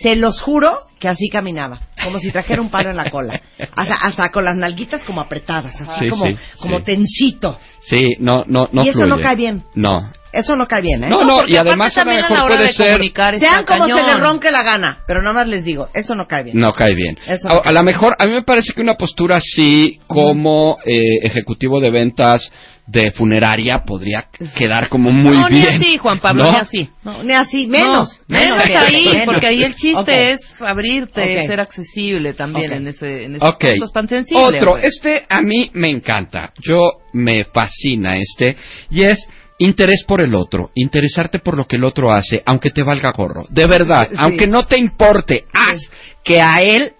Se 0.00 0.16
los 0.16 0.40
juro 0.42 0.78
que 0.98 1.08
así 1.08 1.28
caminaba. 1.28 1.80
como 2.02 2.20
si 2.20 2.30
trajera 2.30 2.62
un 2.62 2.70
palo 2.70 2.90
en 2.90 2.96
la 2.96 3.10
cola. 3.10 3.40
Hasta, 3.74 3.94
hasta 3.94 4.30
con 4.30 4.44
las 4.44 4.54
nalguitas 4.56 5.02
como 5.04 5.20
apretadas, 5.20 5.78
así 5.80 6.04
Sí, 6.04 6.08
como, 6.08 6.24
sí, 6.24 6.36
como 6.60 6.78
sí. 6.78 6.84
tensito. 6.84 7.58
Sí, 7.88 8.12
no, 8.20 8.44
no, 8.46 8.68
no 8.72 8.84
y 8.84 8.88
eso 8.90 9.06
no 9.06 9.18
cae 9.18 9.36
bien. 9.36 9.64
No. 9.74 10.10
Eso 10.32 10.54
no 10.54 10.66
cae 10.68 10.82
bien, 10.82 11.02
¿eh? 11.04 11.08
No, 11.08 11.24
no, 11.24 11.46
y 11.48 11.56
además 11.56 11.96
a 11.96 12.04
lo 12.04 12.10
también 12.10 12.24
a 12.24 12.28
la 12.28 12.34
mejor 12.34 12.50
hora 12.50 12.56
puede 12.56 12.68
de 12.68 12.74
ser... 12.74 13.40
Sean 13.40 13.64
como 13.64 13.86
se 13.86 13.94
les 13.94 14.20
ronque 14.20 14.50
la 14.50 14.62
gana, 14.62 14.98
pero 15.06 15.22
nada 15.22 15.34
más 15.34 15.48
les 15.48 15.64
digo, 15.64 15.88
eso 15.94 16.14
no 16.14 16.26
cae 16.26 16.44
bien. 16.44 16.58
No 16.60 16.72
cae 16.72 16.94
bien. 16.94 17.18
Eso 17.26 17.48
a, 17.48 17.54
no 17.54 17.62
a 17.64 17.72
lo 17.72 17.82
mejor, 17.82 18.14
a 18.18 18.26
mí 18.26 18.32
me 18.32 18.42
parece 18.42 18.72
que 18.74 18.82
una 18.82 18.94
postura 18.94 19.36
así 19.36 19.98
como 20.06 20.78
eh, 20.84 20.98
ejecutivo 21.22 21.80
de 21.80 21.90
ventas 21.90 22.50
de 22.86 23.10
funeraria 23.10 23.82
podría 23.84 24.28
quedar 24.56 24.88
como 24.88 25.10
muy 25.10 25.36
no, 25.36 25.48
bien. 25.48 25.78
ni 25.78 25.86
así, 25.86 25.98
Juan 25.98 26.20
Pablo, 26.20 26.44
¿no? 26.44 26.52
ni 26.52 26.58
así. 26.58 26.90
No, 27.02 27.22
ni 27.22 27.32
así, 27.34 27.66
menos. 27.66 28.22
No, 28.28 28.38
menos 28.38 28.64
ahí, 28.64 29.04
menos. 29.04 29.24
porque 29.26 29.46
ahí 29.46 29.62
el 29.62 29.74
chiste 29.74 30.32
es 30.32 30.40
abrirte, 30.60 31.46
ser 31.46 31.60
accesible 31.60 32.34
también 32.34 32.72
en 32.72 32.88
ese, 32.88 33.24
en 33.24 33.36
ese 33.36 33.76
tan 33.92 34.08
sensible. 34.08 34.58
Otro, 34.58 34.72
pues. 34.72 34.84
este 34.84 35.24
a 35.28 35.40
mí 35.40 35.70
me 35.74 35.90
encanta. 35.90 36.52
Yo 36.60 36.80
me 37.12 37.44
fascina 37.44 38.16
este. 38.16 38.56
Y 38.90 39.02
es 39.02 39.28
interés 39.58 40.04
por 40.06 40.20
el 40.20 40.34
otro. 40.34 40.70
Interesarte 40.74 41.40
por 41.40 41.56
lo 41.56 41.64
que 41.64 41.76
el 41.76 41.84
otro 41.84 42.12
hace, 42.12 42.42
aunque 42.46 42.70
te 42.70 42.82
valga 42.82 43.12
gorro. 43.12 43.46
De 43.48 43.66
verdad. 43.66 44.08
Sí. 44.10 44.16
Aunque 44.18 44.46
no 44.46 44.66
te 44.66 44.78
importe. 44.78 45.44
Haz 45.52 45.80
que 46.22 46.40
a 46.40 46.62
él, 46.62 46.92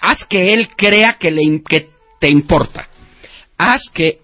haz 0.00 0.24
que 0.24 0.54
él 0.54 0.68
crea 0.76 1.16
que, 1.18 1.30
le, 1.30 1.62
que 1.68 1.90
te 2.18 2.30
importa. 2.30 2.88
Haz 3.58 3.88
que 3.92 4.23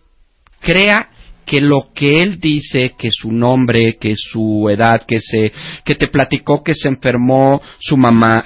crea 0.60 1.08
que 1.46 1.60
lo 1.60 1.88
que 1.94 2.22
él 2.22 2.38
dice, 2.38 2.94
que 2.96 3.10
su 3.10 3.32
nombre, 3.32 3.96
que 4.00 4.14
su 4.16 4.68
edad, 4.70 5.02
que 5.06 5.20
se, 5.20 5.52
que 5.84 5.96
te 5.96 6.06
platicó 6.06 6.62
que 6.62 6.74
se 6.74 6.88
enfermó 6.88 7.60
su 7.80 7.96
mamá, 7.96 8.44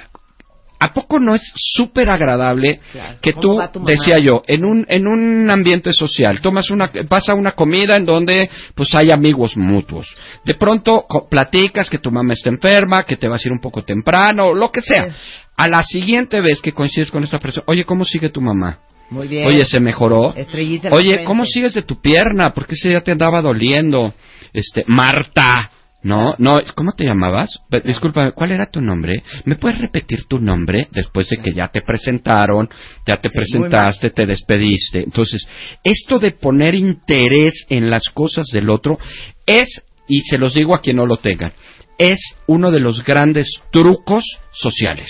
¿A 0.77 0.93
poco 0.93 1.19
no 1.19 1.33
es 1.33 1.41
súper 1.55 2.09
agradable 2.09 2.79
Claro. 2.91 3.17
que 3.21 3.33
¿Cómo 3.33 3.69
tú, 3.69 3.85
decía 3.85 4.19
yo, 4.19 4.43
en 4.45 4.65
un, 4.65 4.85
en 4.89 5.07
un 5.07 5.49
ambiente 5.49 5.93
social, 5.93 6.41
tomas 6.41 6.69
una, 6.69 6.91
vas 7.09 7.29
a 7.29 7.33
una 7.33 7.53
comida 7.53 7.95
en 7.95 8.05
donde 8.05 8.49
pues 8.75 8.93
hay 8.93 9.09
amigos 9.09 9.55
mutuos. 9.55 10.13
De 10.43 10.55
pronto 10.55 11.05
platicas 11.29 11.89
que 11.89 11.99
tu 11.99 12.11
mamá 12.11 12.33
está 12.33 12.49
enferma, 12.49 13.03
que 13.03 13.15
te 13.15 13.27
vas 13.27 13.43
a 13.43 13.47
ir 13.47 13.53
un 13.53 13.61
poco 13.61 13.83
temprano, 13.83 14.53
lo 14.53 14.69
que 14.69 14.81
sea. 14.81 15.07
Sí. 15.07 15.15
A 15.57 15.69
la 15.69 15.81
siguiente 15.83 16.41
vez 16.41 16.61
que 16.61 16.73
coincides 16.73 17.09
con 17.09 17.23
esta 17.23 17.39
persona, 17.39 17.63
oye, 17.67 17.85
¿cómo 17.85 18.03
sigue 18.03 18.29
tu 18.29 18.41
mamá? 18.41 18.79
Muy 19.09 19.27
bien. 19.27 19.47
Oye, 19.47 19.65
¿se 19.65 19.79
mejoró? 19.79 20.33
Estrellita 20.35 20.89
Oye. 20.91 21.23
¿cómo 21.23 21.45
sigues 21.45 21.73
de 21.73 21.83
tu 21.83 22.01
pierna? 22.01 22.53
¿Por 22.53 22.65
qué 22.65 22.75
ese 22.75 22.89
día 22.89 23.01
te 23.01 23.11
andaba 23.11 23.41
doliendo? 23.41 24.13
Este, 24.53 24.83
Marta. 24.87 25.69
No, 26.01 26.35
no, 26.37 26.59
¿cómo 26.75 26.91
te 26.91 27.03
llamabas? 27.03 27.49
Disculpa, 27.83 28.29
¿cuál 28.31 28.51
era 28.51 28.69
tu 28.69 28.79
nombre? 28.79 29.23
¿Me 29.45 29.55
puedes 29.55 29.79
repetir 29.79 30.25
tu 30.25 30.37
nombre 30.37 30.87
después 30.91 31.27
de 31.29 31.37
que 31.37 31.51
ya 31.51 31.69
te 31.69 31.81
presentaron, 31.81 32.69
ya 33.07 33.17
te 33.17 33.29
Sí, 33.29 33.35
presentaste, 33.35 34.11
te 34.11 34.27
despediste? 34.27 34.99
Entonces, 34.99 35.47
esto 35.83 36.19
de 36.19 36.29
poner 36.29 36.75
interés 36.75 37.65
en 37.69 37.89
las 37.89 38.03
cosas 38.13 38.45
del 38.53 38.69
otro 38.69 38.99
es, 39.47 39.81
y 40.07 40.21
se 40.21 40.37
los 40.37 40.53
digo 40.53 40.75
a 40.75 40.81
quien 40.81 40.97
no 40.97 41.07
lo 41.07 41.17
tengan, 41.17 41.53
es 41.97 42.19
uno 42.45 42.69
de 42.69 42.81
los 42.81 43.03
grandes 43.03 43.49
trucos 43.71 44.23
sociales. 44.51 45.09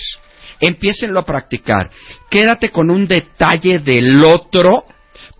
Empiécenlo 0.66 1.20
a 1.20 1.26
practicar. 1.26 1.90
Quédate 2.30 2.70
con 2.70 2.90
un 2.90 3.08
detalle 3.08 3.80
del 3.80 4.24
otro 4.24 4.86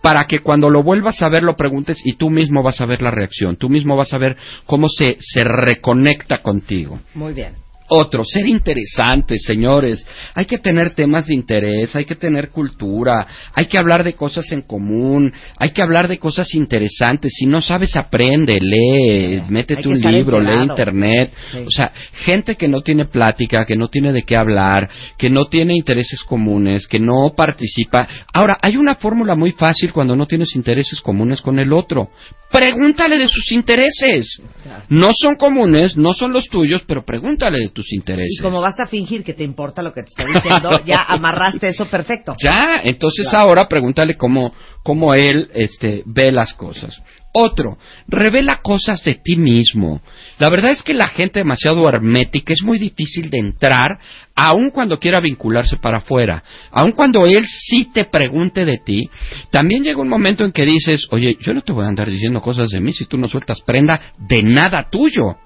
para 0.02 0.24
que 0.24 0.40
cuando 0.40 0.70
lo 0.70 0.82
vuelvas 0.82 1.20
a 1.22 1.28
ver 1.28 1.42
lo 1.42 1.56
preguntes 1.56 2.00
y 2.04 2.14
tú 2.14 2.30
mismo 2.30 2.62
vas 2.62 2.80
a 2.80 2.86
ver 2.86 3.02
la 3.02 3.10
reacción, 3.10 3.56
tú 3.56 3.68
mismo 3.68 3.96
vas 3.96 4.12
a 4.12 4.18
ver 4.18 4.36
cómo 4.64 4.88
se, 4.88 5.16
se 5.20 5.42
reconecta 5.42 6.42
contigo. 6.42 7.00
Muy 7.14 7.32
bien. 7.32 7.65
Otro, 7.88 8.24
ser 8.24 8.46
interesantes, 8.46 9.44
señores. 9.44 10.06
Hay 10.34 10.46
que 10.46 10.58
tener 10.58 10.94
temas 10.94 11.26
de 11.26 11.34
interés, 11.34 11.94
hay 11.94 12.04
que 12.04 12.16
tener 12.16 12.50
cultura, 12.50 13.26
hay 13.54 13.66
que 13.66 13.78
hablar 13.78 14.02
de 14.02 14.14
cosas 14.14 14.50
en 14.50 14.62
común, 14.62 15.32
hay 15.56 15.70
que 15.70 15.82
hablar 15.82 16.08
de 16.08 16.18
cosas 16.18 16.52
interesantes. 16.54 17.32
Si 17.36 17.46
no 17.46 17.62
sabes, 17.62 17.94
aprende, 17.94 18.58
lee, 18.60 19.36
Hay 19.36 19.42
métete 19.48 19.88
un 19.88 20.00
libro, 20.00 20.40
lee 20.40 20.62
internet. 20.62 21.32
Sí. 21.52 21.58
O 21.58 21.70
sea, 21.70 21.92
gente 22.12 22.56
que 22.56 22.66
no 22.66 22.80
tiene 22.80 23.06
plática, 23.06 23.64
que 23.64 23.76
no 23.76 23.88
tiene 23.88 24.12
de 24.12 24.22
qué 24.22 24.36
hablar, 24.36 24.88
que 25.16 25.30
no 25.30 25.44
tiene 25.44 25.74
intereses 25.74 26.24
comunes, 26.24 26.88
que 26.88 26.98
no 26.98 27.34
participa. 27.36 28.08
Ahora, 28.32 28.58
hay 28.60 28.76
una 28.76 28.96
fórmula 28.96 29.36
muy 29.36 29.52
fácil 29.52 29.92
cuando 29.92 30.16
no 30.16 30.26
tienes 30.26 30.56
intereses 30.56 31.00
comunes 31.00 31.40
con 31.40 31.58
el 31.58 31.72
otro. 31.72 32.10
Pregúntale 32.50 33.18
de 33.18 33.28
sus 33.28 33.50
intereses. 33.52 34.40
No 34.88 35.12
son 35.12 35.34
comunes, 35.36 35.96
no 35.96 36.14
son 36.14 36.32
los 36.32 36.48
tuyos, 36.48 36.82
pero 36.86 37.04
pregúntale 37.04 37.58
de 37.58 37.68
tus 37.70 37.92
intereses. 37.92 38.38
Y 38.38 38.42
como 38.42 38.60
vas 38.60 38.78
a 38.80 38.86
fingir 38.86 39.24
que 39.24 39.34
te 39.34 39.42
importa 39.44 39.82
lo 39.82 39.92
que 39.92 40.02
te 40.02 40.10
está 40.10 40.24
diciendo, 40.32 40.70
ya 40.86 41.02
amarraste 41.08 41.68
eso 41.68 41.86
perfecto. 41.86 42.34
Ya, 42.42 42.80
entonces 42.84 43.28
Claro. 43.28 43.48
ahora 43.48 43.68
pregúntale 43.68 44.16
cómo, 44.16 44.52
cómo 44.82 45.14
él 45.14 45.50
este, 45.54 46.02
ve 46.06 46.30
las 46.32 46.54
cosas. 46.54 47.02
Otro, 47.32 47.76
revela 48.08 48.62
cosas 48.62 49.04
de 49.04 49.14
ti 49.14 49.36
mismo. 49.36 50.00
La 50.38 50.48
verdad 50.48 50.70
es 50.70 50.82
que 50.82 50.94
la 50.94 51.08
gente 51.08 51.40
demasiado 51.40 51.86
hermética 51.88 52.52
es 52.54 52.62
muy 52.62 52.78
difícil 52.78 53.28
de 53.28 53.38
entrar, 53.38 53.98
aun 54.34 54.70
cuando 54.70 54.98
quiera 54.98 55.20
vincularse 55.20 55.76
para 55.76 55.98
afuera. 55.98 56.42
Aun 56.70 56.92
cuando 56.92 57.26
él 57.26 57.46
sí 57.46 57.90
te 57.92 58.06
pregunte 58.06 58.64
de 58.64 58.78
ti, 58.78 59.10
también 59.50 59.84
llega 59.84 60.00
un 60.00 60.08
momento 60.08 60.44
en 60.44 60.52
que 60.52 60.64
dices, 60.64 61.06
oye, 61.10 61.36
yo 61.40 61.52
no 61.52 61.60
te 61.60 61.72
voy 61.72 61.84
a 61.84 61.88
andar 61.88 62.10
diciendo 62.10 62.40
cosas 62.40 62.68
de 62.70 62.80
mí 62.80 62.92
si 62.92 63.04
tú 63.04 63.18
no 63.18 63.28
sueltas 63.28 63.60
prenda 63.60 64.14
de 64.18 64.42
nada 64.42 64.88
tuyo. 64.90 65.36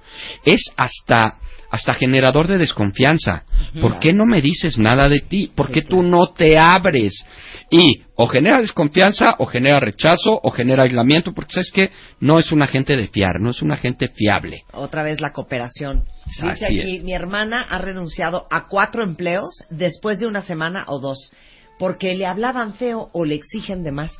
Es 0.45 0.70
hasta 0.76 1.39
hasta 1.71 1.95
generador 1.95 2.47
de 2.49 2.59
desconfianza. 2.59 3.45
¿Por 3.81 3.99
qué 3.99 4.12
no 4.12 4.27
me 4.27 4.43
dices 4.43 4.79
nada 4.79 5.09
de 5.09 5.21
ti? 5.21 5.51
¿Por 5.55 5.71
qué 5.71 5.83
tú 5.83 6.03
no 6.03 6.29
te 6.29 6.59
abres? 6.59 7.25
Y 7.71 8.03
o 8.16 8.27
genera 8.27 8.61
desconfianza, 8.61 9.37
o 9.39 9.47
genera 9.47 9.79
rechazo, 9.79 10.41
o 10.43 10.51
genera 10.51 10.83
aislamiento, 10.83 11.33
porque 11.33 11.55
sabes 11.55 11.71
que 11.73 11.91
no 12.18 12.39
es 12.39 12.51
una 12.51 12.66
gente 12.66 12.97
de 12.97 13.07
fiar, 13.07 13.41
no 13.41 13.51
es 13.51 13.62
una 13.62 13.77
gente 13.77 14.09
fiable. 14.09 14.64
Otra 14.73 15.03
vez 15.05 15.21
la 15.21 15.33
cooperación. 15.33 16.05
Dice 16.27 16.47
Así 16.47 16.64
aquí, 16.64 16.97
es. 16.97 17.05
mi 17.05 17.12
hermana 17.12 17.62
ha 17.62 17.79
renunciado 17.79 18.47
a 18.51 18.66
cuatro 18.66 19.05
empleos 19.05 19.62
después 19.71 20.18
de 20.18 20.27
una 20.27 20.43
semana 20.43 20.85
o 20.89 20.99
dos, 20.99 21.33
porque 21.81 22.14
le 22.14 22.26
hablaban 22.26 22.74
feo 22.74 23.09
o 23.12 23.24
le 23.24 23.35
exigen 23.35 23.83
de 23.83 23.91
más. 23.91 24.12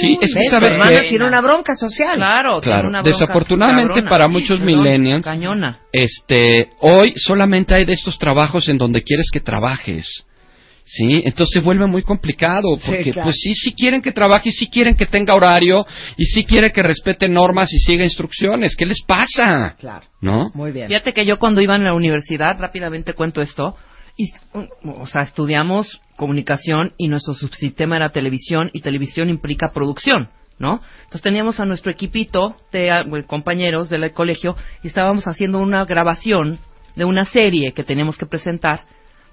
Sí, 0.00 0.16
es 0.22 0.32
que 0.34 0.44
sabes 0.48 0.78
que- 1.02 1.08
tiene 1.10 1.26
una 1.26 1.40
bronca 1.40 1.74
social. 1.74 2.14
Claro, 2.16 2.60
tiene 2.60 2.76
Claro, 2.76 2.88
una 2.88 3.02
bronca 3.02 3.18
desafortunadamente 3.18 3.88
cabrona. 3.88 4.08
para 4.10 4.28
muchos 4.28 4.60
Perdón, 4.60 4.82
millennials, 4.84 5.24
Cañona. 5.24 5.80
este, 5.92 6.70
hoy 6.80 7.12
solamente 7.16 7.74
hay 7.74 7.84
de 7.84 7.92
estos 7.94 8.16
trabajos 8.18 8.68
en 8.68 8.78
donde 8.78 9.02
quieres 9.02 9.26
que 9.32 9.40
trabajes. 9.40 10.24
Sí, 10.84 11.22
entonces 11.26 11.50
se 11.52 11.60
vuelve 11.60 11.86
muy 11.86 12.02
complicado 12.02 12.76
Sí, 12.76 12.82
porque 12.86 13.10
claro. 13.12 13.24
pues 13.26 13.36
sí, 13.42 13.52
sí 13.54 13.74
quieren 13.74 14.00
que 14.00 14.10
trabaje, 14.12 14.48
y 14.48 14.52
sí 14.52 14.70
quieren 14.70 14.94
que 14.94 15.04
tenga 15.04 15.34
horario 15.34 15.84
y 16.16 16.24
sí 16.24 16.44
quieren 16.44 16.70
que 16.72 16.82
respete 16.82 17.28
normas 17.28 17.70
y 17.74 17.78
siga 17.78 18.04
instrucciones. 18.04 18.74
¿Qué 18.74 18.86
les 18.86 19.02
pasa? 19.02 19.74
Claro. 19.78 20.06
¿No? 20.22 20.50
Muy 20.54 20.70
bien. 20.72 20.86
Fíjate 20.88 21.12
que 21.12 21.26
yo 21.26 21.38
cuando 21.38 21.60
iba 21.60 21.76
en 21.76 21.84
la 21.84 21.92
universidad, 21.92 22.56
rápidamente 22.58 23.12
cuento 23.12 23.42
esto, 23.42 23.76
y, 24.18 24.32
o 24.84 25.06
sea, 25.06 25.22
estudiamos 25.22 26.00
comunicación 26.16 26.92
y 26.98 27.06
nuestro 27.06 27.34
subsistema 27.34 27.96
era 27.96 28.08
televisión 28.10 28.68
y 28.72 28.80
televisión 28.80 29.30
implica 29.30 29.70
producción, 29.72 30.28
¿no? 30.58 30.82
Entonces 30.98 31.22
teníamos 31.22 31.60
a 31.60 31.64
nuestro 31.64 31.92
equipito 31.92 32.56
de 32.72 32.90
compañeros 33.28 33.88
del 33.88 34.12
colegio 34.12 34.56
y 34.82 34.88
estábamos 34.88 35.28
haciendo 35.28 35.60
una 35.60 35.84
grabación 35.84 36.58
de 36.96 37.04
una 37.04 37.26
serie 37.26 37.72
que 37.72 37.84
teníamos 37.84 38.18
que 38.18 38.26
presentar, 38.26 38.82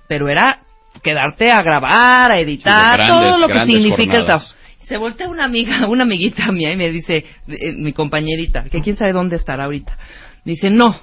pero 0.07 0.29
era 0.29 0.59
quedarte 1.01 1.49
a 1.51 1.63
grabar, 1.63 2.31
a 2.31 2.39
editar, 2.39 3.01
Sí, 3.01 3.07
todo 3.07 3.39
lo 3.39 3.47
que 3.47 3.65
significa 3.65 4.17
el 4.17 4.21
jornadas. 4.21 4.25
trabajo. 4.27 4.55
Se 4.87 4.97
voltea 4.97 5.27
una 5.29 5.45
amiga, 5.45 5.87
una 5.89 6.03
amiguita 6.03 6.51
mía 6.51 6.71
y 6.71 6.77
me 6.77 6.91
dice, 6.91 7.25
eh, 7.47 7.73
mi 7.73 7.91
compañerita, 7.91 8.65
que 8.65 8.81
quién 8.81 8.97
sabe 8.97 9.13
dónde 9.13 9.37
estará 9.37 9.63
ahorita. 9.63 9.97
Dice, 10.45 10.69
no, 10.69 10.95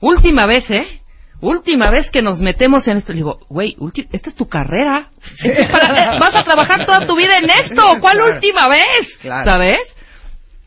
última 0.00 0.46
vez, 0.46 0.68
¿eh? 0.72 1.01
Última 1.42 1.90
vez 1.90 2.08
que 2.10 2.22
nos 2.22 2.38
metemos 2.38 2.86
en 2.88 2.96
esto. 2.98 3.12
Le 3.12 3.16
digo, 3.18 3.40
güey, 3.50 3.74
ulti- 3.78 4.08
esta 4.12 4.30
es 4.30 4.36
tu 4.36 4.48
carrera. 4.48 5.10
Esto 5.38 5.62
es 5.62 5.68
para- 5.72 6.16
vas 6.18 6.34
a 6.36 6.42
trabajar 6.42 6.86
toda 6.86 7.04
tu 7.04 7.16
vida 7.16 7.36
en 7.38 7.50
esto. 7.50 7.82
¿Cuál 8.00 8.16
Claro. 8.18 8.34
última 8.34 8.68
vez? 8.68 9.18
Claro. 9.20 9.50
¿Sabes? 9.50 9.78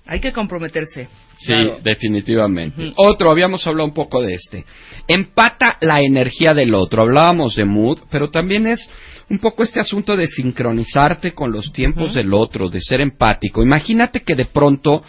Hay 0.05 0.19
que 0.19 0.33
comprometerse. 0.33 1.07
Sí, 1.37 1.47
Claro. 1.47 1.79
definitivamente. 1.81 2.91
Otro, 2.97 3.31
habíamos 3.31 3.65
hablado 3.65 3.87
un 3.87 3.93
poco 3.93 4.21
de 4.21 4.33
este. 4.33 4.65
Empata 5.07 5.77
la 5.81 6.01
energía 6.01 6.53
del 6.53 6.75
otro. 6.75 7.01
Hablábamos 7.03 7.55
de 7.55 7.65
mood, 7.65 7.99
pero 8.11 8.29
también 8.29 8.67
es 8.67 8.89
un 9.29 9.39
poco 9.39 9.63
este 9.63 9.79
asunto 9.79 10.15
de 10.15 10.27
sincronizarte 10.27 11.33
con 11.33 11.51
los 11.51 11.71
tiempos 11.71 12.13
del 12.13 12.33
otro, 12.33 12.69
de 12.69 12.81
ser 12.81 13.01
empático. 13.01 13.63
Imagínate 13.63 14.21
que 14.23 14.35
de 14.35 14.45
pronto 14.45 15.03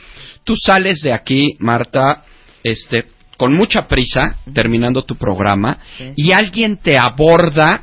tú 0.45 0.55
sales 0.57 1.01
de 1.03 1.13
aquí, 1.13 1.57
Marta, 1.59 2.23
este, 2.63 3.05
con 3.37 3.55
mucha 3.55 3.87
prisa, 3.87 4.37
terminando 4.55 5.03
tu 5.03 5.17
programa, 5.17 5.79
Sí. 5.99 6.13
y 6.17 6.33
alguien 6.33 6.79
te 6.79 6.97
aborda 6.99 7.83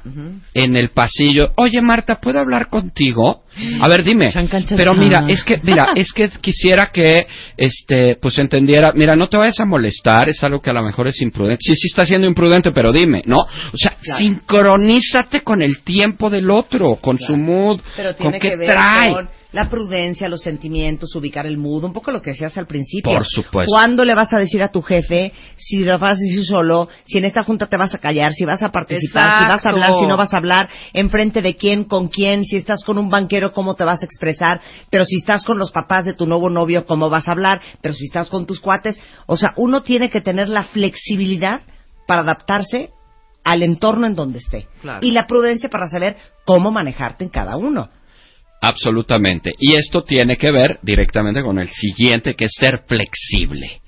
en 0.54 0.76
el 0.76 0.90
pasillo. 0.90 1.52
Oye, 1.58 1.82
Marta, 1.82 2.16
¿puedo 2.22 2.40
hablar 2.40 2.68
contigo? 2.70 3.43
A 3.82 3.88
ver, 3.88 4.04
dime. 4.04 4.32
Pero 4.76 4.94
mira, 4.94 5.26
es 5.28 5.44
que, 5.44 5.60
mira, 5.64 5.92
es 5.96 6.12
que 6.12 6.30
quisiera 6.42 6.88
que, 6.92 7.28
este, 7.58 8.16
pues 8.22 8.38
entendiera, 8.40 8.94
mira, 8.96 9.16
no 9.16 9.28
te 9.30 9.38
vayas 9.38 9.60
a 9.60 9.66
molestar, 9.66 10.30
es 10.30 10.44
algo 10.44 10.62
que 10.62 10.70
a 10.70 10.74
lo 10.74 10.84
mejor 10.84 11.08
es 11.08 11.22
imprudente. 11.22 11.60
Sí, 11.62 11.76
sí 11.76 11.88
está 11.88 12.06
siendo 12.06 12.28
imprudente, 12.28 12.72
pero 12.72 12.92
dime, 12.92 13.24
¿no? 13.26 13.40
O 13.42 13.78
sea, 13.78 13.96
sincronízate 14.02 15.42
con 15.42 15.62
el 15.62 15.84
tiempo 15.84 16.30
del 16.30 16.50
otro, 16.50 16.96
con 16.98 17.18
su 17.20 17.36
mood, 17.36 17.80
Pero 17.96 18.16
con 18.16 18.32
tiene 18.32 18.40
qué 18.40 18.50
que 18.50 18.56
ver 18.56 18.68
trae. 18.70 19.12
con 19.14 19.30
la 19.54 19.70
prudencia, 19.70 20.28
los 20.28 20.42
sentimientos, 20.42 21.16
ubicar 21.16 21.46
el 21.46 21.60
mood, 21.60 21.84
un 21.84 21.94
poco 21.94 22.10
lo 22.12 22.22
que 22.22 22.32
decías 22.32 22.58
al 22.58 22.66
principio. 22.66 23.14
Por 23.14 23.26
supuesto. 23.26 23.72
¿Cuándo 23.72 24.04
le 24.04 24.16
vas 24.16 24.34
a 24.34 24.40
decir 24.40 24.64
a 24.64 24.70
tu 24.70 24.82
jefe 24.82 25.32
si 25.58 25.84
lo 25.84 26.00
vas 26.00 26.18
a 26.18 26.22
decir 26.22 26.44
solo, 26.44 26.90
si 27.06 27.20
en 27.20 27.26
esta 27.26 27.44
junta 27.44 27.68
te 27.68 27.78
vas 27.78 27.94
a 27.94 28.00
callar, 28.00 28.34
si 28.34 28.46
vas 28.46 28.64
a 28.64 28.72
participar, 28.72 29.44
si 29.44 29.48
vas 29.48 29.66
a 29.66 29.70
hablar, 29.70 29.92
si 30.00 30.08
no 30.08 30.18
vas 30.18 30.34
a 30.34 30.38
hablar, 30.38 30.70
enfrente 30.94 31.44
de 31.44 31.56
quién, 31.56 31.84
con 31.84 32.08
quién, 32.08 32.46
si 32.46 32.58
estás 32.58 32.84
con 32.84 32.98
un 32.98 33.12
banquero, 33.12 33.43
cómo 33.52 33.76
te 33.76 33.84
vas 33.84 34.02
a 34.02 34.06
expresar, 34.06 34.62
pero 34.90 35.06
si 35.06 35.18
estás 35.18 35.44
con 35.44 35.58
los 35.58 35.72
papás 35.72 36.06
de 36.06 36.14
tu 36.14 36.26
nuevo 36.26 36.50
novio, 36.50 36.86
cómo 36.86 37.10
vas 37.10 37.28
a 37.28 37.32
hablar, 37.32 37.62
pero 37.82 37.94
si 37.94 38.06
estás 38.06 38.30
con 38.30 38.46
tus 38.46 38.60
cuates, 38.60 39.00
o 39.26 39.36
sea, 39.36 39.50
uno 39.58 39.84
tiene 39.84 40.10
que 40.10 40.22
tener 40.22 40.48
la 40.50 40.64
flexibilidad 40.64 41.62
para 42.08 42.22
adaptarse 42.22 42.92
al 43.44 43.64
entorno 43.64 44.08
en 44.08 44.16
donde 44.16 44.40
esté 44.40 44.68
Claro. 44.82 45.06
y 45.06 45.12
la 45.12 45.28
prudencia 45.28 45.70
para 45.70 45.88
saber 45.90 46.16
cómo 46.46 46.72
manejarte 46.72 47.24
en 47.26 47.30
cada 47.30 47.58
uno. 47.58 47.90
Absolutamente. 48.62 49.52
Y 49.60 49.78
esto 49.78 50.04
tiene 50.04 50.38
que 50.38 50.50
ver 50.50 50.80
directamente 50.82 51.44
con 51.44 51.60
el 51.60 51.70
siguiente, 51.70 52.34
que 52.36 52.46
es 52.46 52.54
ser 52.58 52.84
flexible. 52.88 53.82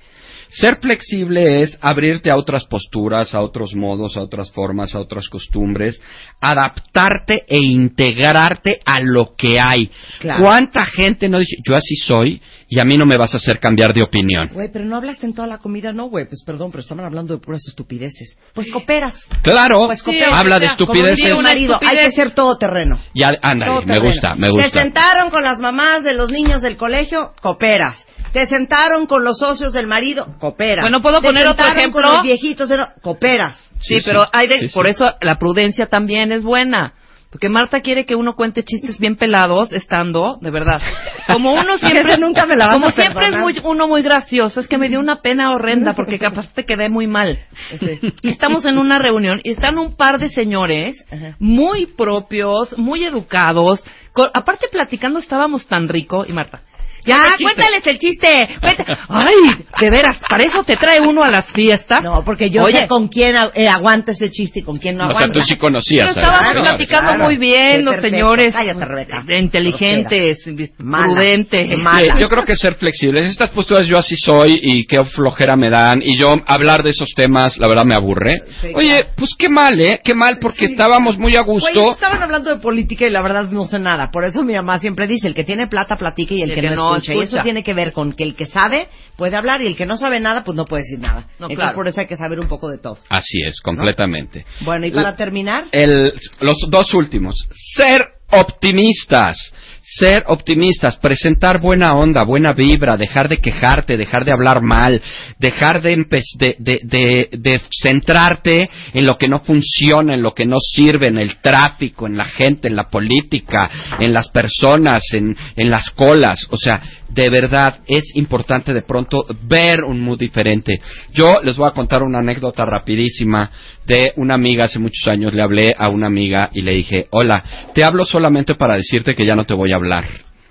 Ser 0.50 0.78
flexible 0.78 1.62
es 1.62 1.78
abrirte 1.82 2.32
a 2.32 2.38
otras 2.38 2.66
posturas, 2.66 3.34
a 3.36 3.42
otros 3.42 3.76
modos, 3.76 4.16
a 4.16 4.22
otras 4.22 4.52
formas, 4.52 4.96
a 4.96 5.00
otras 5.00 5.28
costumbres, 5.28 6.02
adaptarte 6.40 7.44
e 7.48 7.58
integrarte 7.60 8.80
a 8.86 9.00
lo 9.02 9.36
que 9.36 9.60
hay. 9.60 9.90
Claro. 10.20 10.44
¿Cuánta 10.44 10.86
gente 10.86 11.28
no 11.28 11.40
dice, 11.40 11.58
yo 11.68 11.76
así 11.76 11.96
soy 11.96 12.42
y 12.68 12.80
a 12.80 12.84
mí 12.86 12.98
no 12.98 13.06
me 13.06 13.18
vas 13.18 13.34
a 13.34 13.38
hacer 13.38 13.60
cambiar 13.60 13.94
de 13.94 14.04
opinión? 14.04 14.50
Güey, 14.54 14.70
pero 14.72 14.86
no 14.86 14.96
hablaste 14.96 15.26
en 15.26 15.34
toda 15.34 15.48
la 15.48 15.58
comida, 15.58 15.92
no, 15.92 16.06
güey. 16.06 16.26
Pues 16.26 16.44
perdón, 16.46 16.72
pero 16.72 16.82
estaban 16.82 17.06
hablando 17.06 17.34
de 17.34 17.40
puras 17.42 17.62
estupideces. 17.68 18.38
Pues 18.54 18.72
cooperas. 18.72 19.16
Claro, 19.42 19.88
Pues 19.88 20.02
Sí, 20.06 20.22
habla 20.22 20.60
de 20.60 20.68
estupideces. 20.68 21.34
Un 21.34 21.44
marido, 21.44 21.80
hay 21.86 21.98
que 21.98 22.12
ser 22.12 22.32
todoterreno. 22.32 23.00
Ya, 23.14 23.34
ándale, 23.42 23.86
me 23.86 24.00
gusta, 24.00 24.36
me 24.36 24.48
Te 24.48 24.52
gusta. 24.52 24.80
sentaron 24.82 25.30
con 25.30 25.44
las 25.44 25.60
mamás 25.60 26.04
de 26.04 26.14
los 26.14 26.32
niños 26.32 26.62
del 26.62 26.78
colegio, 26.78 27.34
cooperas. 27.42 27.98
Te 28.36 28.48
sentaron 28.48 29.06
con 29.08 29.24
los 29.24 29.38
socios 29.40 29.72
del 29.72 29.88
marido, 29.88 30.28
cooperas. 30.40 30.84
Bueno, 30.84 31.02
¿puedo 31.02 31.22
Te 31.22 31.28
poner 31.28 31.48
otro 31.48 31.64
sentaron 31.64 31.78
ejemplo? 31.80 32.02
con 32.02 32.12
los 32.16 32.22
viejitos, 32.22 32.68
de 32.68 32.78
no- 32.78 32.90
cooperas. 33.02 33.58
Sí, 33.80 33.96
Sí, 33.96 34.02
pero 34.06 34.24
sí. 34.26 34.30
hay 34.34 34.48
de, 34.48 34.60
Sí, 34.60 34.68
sí. 34.68 34.74
por 34.74 34.88
eso 34.88 35.10
la 35.22 35.40
prudencia 35.40 35.86
también 35.88 36.34
es 36.34 36.44
buena. 36.44 36.94
Porque 37.32 37.50
Marta 37.50 37.82
quiere 37.82 38.06
que 38.06 38.16
uno 38.16 38.36
cuente 38.36 38.64
chistes 38.64 38.98
bien 38.98 39.16
pelados 39.18 39.72
estando, 39.74 40.38
de 40.42 40.52
verdad. 40.52 40.82
Como 41.28 41.54
uno 41.54 41.78
siempre 41.80 42.18
nunca 42.18 42.46
me 42.46 42.56
la 42.58 42.66
vas 42.68 42.74
como 42.76 42.88
a 42.88 42.92
siempre 42.92 43.24
es 43.26 43.32
perdonar. 43.32 43.42
muy 43.42 43.62
uno 43.72 43.88
muy 43.90 44.02
gracioso, 44.04 44.60
es 44.60 44.68
que 44.68 44.78
me 44.78 44.88
dio 44.90 45.00
una 45.00 45.22
pena 45.22 45.52
horrenda 45.54 45.94
porque 45.94 46.20
capaz 46.20 46.54
te 46.54 46.66
quedé 46.66 46.88
muy 46.90 47.08
mal. 47.08 47.40
Estamos 48.24 48.64
en 48.66 48.78
una 48.78 49.00
reunión 49.00 49.42
y 49.44 49.52
están 49.52 49.78
un 49.78 49.96
par 49.96 50.20
de 50.20 50.30
señores 50.30 50.96
Ajá. 51.12 51.36
muy 51.40 51.86
propios, 51.88 52.78
muy 52.78 53.04
educados, 53.06 53.84
co- 54.14 54.30
aparte 54.34 54.68
platicando 54.72 55.20
estábamos 55.20 55.68
tan 55.68 55.88
rico 55.90 56.26
y 56.28 56.34
Marta 56.34 56.62
ya, 57.06 57.20
el 57.38 57.44
cuéntales 57.44 57.82
el 57.86 58.00
chiste. 58.00 58.28
Ay, 59.10 59.34
de 59.80 59.90
veras, 59.90 60.20
para 60.30 60.44
eso 60.44 60.64
te 60.64 60.76
trae 60.78 61.00
uno 61.02 61.24
a 61.24 61.30
las 61.32 61.52
fiestas. 61.52 62.02
No, 62.02 62.24
porque 62.24 62.50
yo 62.50 62.64
Oye, 62.64 62.80
sé 62.80 62.88
con 62.88 63.08
quién 63.08 63.36
eh, 63.54 63.68
aguanta 63.68 64.12
ese 64.14 64.30
chiste 64.32 64.60
y 64.60 64.64
con 64.64 64.78
quién 64.78 64.98
no 64.98 65.06
o 65.06 65.10
sea, 65.10 65.18
aguanta. 65.20 65.40
tú 65.40 65.46
sí 65.46 65.56
conocías. 65.58 66.06
Pero 66.14 66.22
estábamos 66.22 66.54
señores. 66.54 66.70
platicando 66.70 67.10
claro. 67.12 67.24
muy 67.26 67.38
bien, 67.38 67.72
Qué 67.72 67.82
los 67.82 67.94
perfecto. 67.96 68.18
señores 68.18 68.54
Cállate, 68.54 68.86
Rebeca. 68.86 69.24
inteligentes, 69.38 70.40
Mala. 70.80 71.06
prudentes. 71.06 71.78
Mala. 71.78 72.18
Yo 72.18 72.30
creo 72.30 72.44
que 72.44 72.56
ser 72.56 72.76
flexibles. 72.76 73.24
Estas 73.30 73.52
posturas 73.52 73.88
yo 73.88 73.98
así 73.98 74.16
soy 74.16 74.60
y 74.62 74.86
qué 74.86 75.04
flojera 75.06 75.56
me 75.56 75.70
dan. 75.70 76.02
Y 76.02 76.18
yo 76.20 76.36
hablar 76.48 76.84
de 76.84 76.92
esos 76.92 77.10
temas, 77.16 77.58
la 77.58 77.68
verdad 77.68 77.84
me 77.86 77.96
aburre. 77.96 78.44
Sí, 78.62 78.68
Oye, 78.74 78.90
claro. 78.90 79.08
pues 79.16 79.32
qué 79.38 79.50
mal, 79.50 79.80
¿eh? 79.80 80.02
Qué 80.04 80.14
mal 80.14 80.38
porque 80.40 80.66
estábamos 80.66 81.18
muy 81.18 81.36
a 81.36 81.42
gusto. 81.42 81.92
estaban 81.92 82.22
hablando 82.22 82.50
de 82.50 82.58
política 82.62 83.06
y 83.06 83.10
la 83.10 83.22
verdad 83.22 83.50
no 83.50 83.66
sé 83.68 83.80
nada. 83.80 84.10
Por 84.12 84.26
eso 84.26 84.44
mi 84.44 84.54
mamá 84.54 84.80
siempre 84.80 85.08
dice, 85.08 85.28
el 85.28 85.34
que 85.36 85.44
tiene 85.44 85.68
plata 85.68 85.98
platica 85.98 86.34
y 86.34 86.42
el, 86.42 86.54
que, 86.54 86.62
no, 86.72 86.95
escucha. 86.98 87.14
Y 87.16 87.20
eso 87.20 87.38
tiene 87.42 87.64
que 87.64 87.74
ver 87.74 87.94
con 87.94 88.14
que 88.14 88.24
el 88.24 88.36
que 88.36 88.46
sabe 88.46 88.88
puede 89.16 89.36
hablar 89.36 89.62
y 89.62 89.68
el 89.68 89.76
que 89.76 89.86
no 89.86 89.98
sabe 89.98 90.20
nada, 90.20 90.44
pues 90.44 90.56
no 90.56 90.66
puede 90.66 90.84
decir 90.84 91.00
nada. 91.00 91.22
No, 91.40 91.46
Entonces, 91.48 91.58
claro. 91.58 91.76
por 91.76 91.88
eso 91.88 92.02
hay 92.02 92.08
que 92.08 92.18
saber 92.18 92.40
un 92.40 92.48
poco 92.48 92.70
de 92.70 92.78
todo. 92.78 92.98
Así 93.10 93.42
es, 93.46 93.62
completamente. 93.62 94.46
Bueno, 94.62 94.86
y 94.86 94.92
para 94.92 95.16
terminar, 95.16 95.66
El, 95.72 96.14
los 96.40 96.58
dos 96.70 96.94
últimos. 96.94 97.36
Ser 97.76 98.08
optimistas. 98.32 99.54
Ser 99.88 100.24
optimistas, 100.28 100.98
presentar 100.98 101.62
buena 101.62 101.94
onda, 101.96 102.24
buena 102.24 102.54
vibra, 102.54 102.98
dejar 102.98 103.30
de 103.30 103.38
quejarte, 103.38 103.98
dejar 103.98 104.26
de 104.26 104.32
hablar 104.32 104.62
mal, 104.64 105.00
dejar 105.38 105.80
de, 105.84 105.96
de, 106.40 106.56
de- 106.84 107.30
de 107.32 107.62
centrarte 107.82 108.68
en 108.94 109.06
lo 109.06 109.16
que 109.20 109.28
no 109.28 109.42
funciona, 109.42 110.16
en 110.16 110.24
lo 110.24 110.34
que 110.34 110.46
no 110.46 110.58
sirve, 110.60 111.08
en 111.08 111.20
el 111.20 111.38
tráfico, 111.38 112.08
en 112.08 112.18
la 112.18 112.26
gente, 112.26 112.68
en 112.68 112.76
la 112.76 112.90
política, 112.90 113.70
en 114.00 114.12
las 114.12 114.30
personas, 114.30 115.04
en, 115.14 115.38
en 115.56 115.70
las 115.70 115.92
colas. 115.92 116.48
O 116.50 116.58
sea, 116.58 116.82
de 117.16 117.30
verdad 117.30 117.80
es 117.88 118.16
importante 118.16 118.74
de 118.74 118.82
pronto 118.82 119.26
ver 119.44 119.84
un 119.86 120.02
mood 120.02 120.20
diferente. 120.20 120.82
Yo 121.14 121.42
les 121.42 121.56
voy 121.56 121.68
a 121.68 121.74
contar 121.74 122.04
una 122.04 122.20
anécdota 122.20 122.66
rapidísima 122.66 123.50
de 123.86 124.12
una 124.18 124.34
amiga 124.34 124.66
hace 124.66 124.80
muchos 124.80 125.08
años. 125.08 125.34
Le 125.34 125.42
hablé 125.42 125.74
a 125.78 125.88
una 125.88 126.08
amiga 126.08 126.50
y 126.54 126.62
le 126.62 126.74
dije, 126.74 127.08
hola, 127.12 127.44
te 127.74 127.84
hablo 127.84 128.06
solamente 128.06 128.56
para 128.56 128.76
decirte 128.76 129.16
que 129.16 129.26
ya 129.26 129.36
no 129.36 129.46
te 129.46 129.54
voy 129.54 129.72
a 129.72 129.78
hablar. 129.78 130.06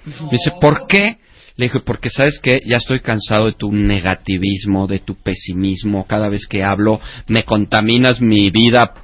Me 0.06 0.30
dice, 0.30 0.52
¿por 0.58 0.86
qué? 0.86 1.18
Le 1.56 1.66
dije, 1.66 1.80
porque 1.80 2.08
sabes 2.10 2.40
que 2.40 2.60
ya 2.66 2.78
estoy 2.78 3.00
cansado 3.00 3.46
de 3.46 3.52
tu 3.52 3.70
negativismo, 3.70 4.86
de 4.86 5.00
tu 5.00 5.16
pesimismo. 5.16 6.06
Cada 6.06 6.30
vez 6.30 6.46
que 6.46 6.64
hablo 6.64 7.00
me 7.28 7.44
contaminas 7.44 8.22
mi 8.22 8.50
vida. 8.50 8.94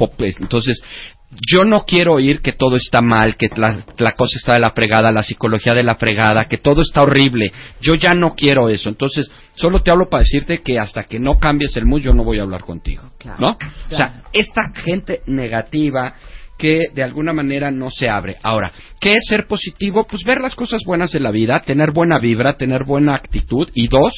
Entonces, 0.41 0.83
yo 1.31 1.65
no 1.65 1.85
quiero 1.85 2.15
oír 2.15 2.41
que 2.41 2.53
todo 2.53 2.77
está 2.77 3.01
mal, 3.01 3.37
que 3.37 3.49
la, 3.55 3.85
la 3.99 4.13
cosa 4.13 4.37
está 4.37 4.55
de 4.55 4.61
la 4.61 4.73
fregada, 4.73 5.13
la 5.13 5.23
psicología 5.23 5.75
de 5.75 5.85
la 5.85 5.95
fregada, 5.95 6.47
que 6.47 6.59
todo 6.59 6.83
está 6.83 7.03
horrible. 7.03 7.53
Yo 7.81 7.95
ya 7.95 8.15
no 8.15 8.35
quiero 8.35 8.69
eso. 8.69 8.89
Entonces, 8.89 9.31
solo 9.55 9.81
te 9.83 9.93
hablo 9.93 10.09
para 10.09 10.23
decirte 10.23 10.59
que 10.59 10.79
hasta 10.79 11.05
que 11.05 11.21
no 11.21 11.39
cambies 11.39 11.77
el 11.77 11.87
mood, 11.87 12.01
yo 12.01 12.13
no 12.13 12.25
voy 12.25 12.41
a 12.41 12.43
hablar 12.43 12.63
contigo. 12.63 13.13
Claro, 13.19 13.39
¿No? 13.41 13.59
O 13.91 13.97
sea, 13.97 14.25
esta 14.33 14.73
gente 14.75 15.23
negativa 15.27 16.15
que 16.59 16.87
de 16.93 17.03
alguna 17.03 17.33
manera 17.33 17.71
no 17.71 17.91
se 17.91 18.09
abre. 18.09 18.37
Ahora, 18.43 18.73
¿qué 19.01 19.15
es 19.15 19.27
ser 19.27 19.47
positivo? 19.47 20.07
Pues 20.07 20.25
ver 20.25 20.41
las 20.41 20.55
cosas 20.55 20.83
buenas 20.85 21.13
de 21.13 21.21
la 21.21 21.31
vida, 21.31 21.61
tener 21.61 21.93
buena 21.93 22.19
vibra, 22.19 22.57
tener 22.57 22.85
buena 22.85 23.15
actitud. 23.15 23.71
Y 23.73 23.89
dos, 23.89 24.13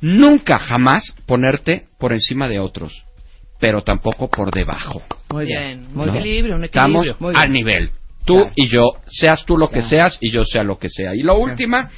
nunca 0.00 0.58
jamás 0.58 1.14
ponerte 1.26 1.86
por 1.98 2.12
encima 2.12 2.46
de 2.48 2.60
otros, 2.60 3.05
pero 3.58 3.82
tampoco 3.82 4.28
por 4.28 4.50
debajo. 4.52 5.02
muy 5.30 5.46
bien, 5.46 5.88
muy 5.94 6.06
un 6.08 6.12
bien. 6.12 6.16
equilibrio, 6.16 6.56
un 6.56 6.64
Estamos 6.64 7.06
equilibrio. 7.06 7.16
Muy 7.20 7.30
bien. 7.32 7.42
al 7.42 7.52
nivel. 7.52 7.90
Tú 8.24 8.34
Claro. 8.34 8.52
y 8.56 8.66
yo, 8.68 8.82
seas 9.06 9.44
tú 9.44 9.56
lo 9.56 9.68
que 9.68 9.74
Claro. 9.80 9.88
seas 9.88 10.18
y 10.20 10.30
yo 10.30 10.42
sea 10.42 10.64
lo 10.64 10.78
que 10.78 10.88
sea. 10.88 11.14
Y 11.14 11.22
la 11.22 11.32
última 11.34 11.90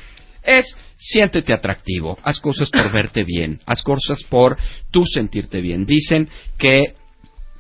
es 0.43 0.77
siéntete 0.97 1.53
atractivo, 1.53 2.19
haz 2.23 2.39
cosas 2.41 2.71
por 2.71 2.91
verte 2.93 3.25
bien, 3.25 3.61
haz 3.67 3.83
cosas 3.83 4.23
por 4.29 4.57
tú 4.91 5.05
sentirte 5.07 5.61
bien. 5.61 5.85
Dicen 5.87 6.29
que 6.59 6.95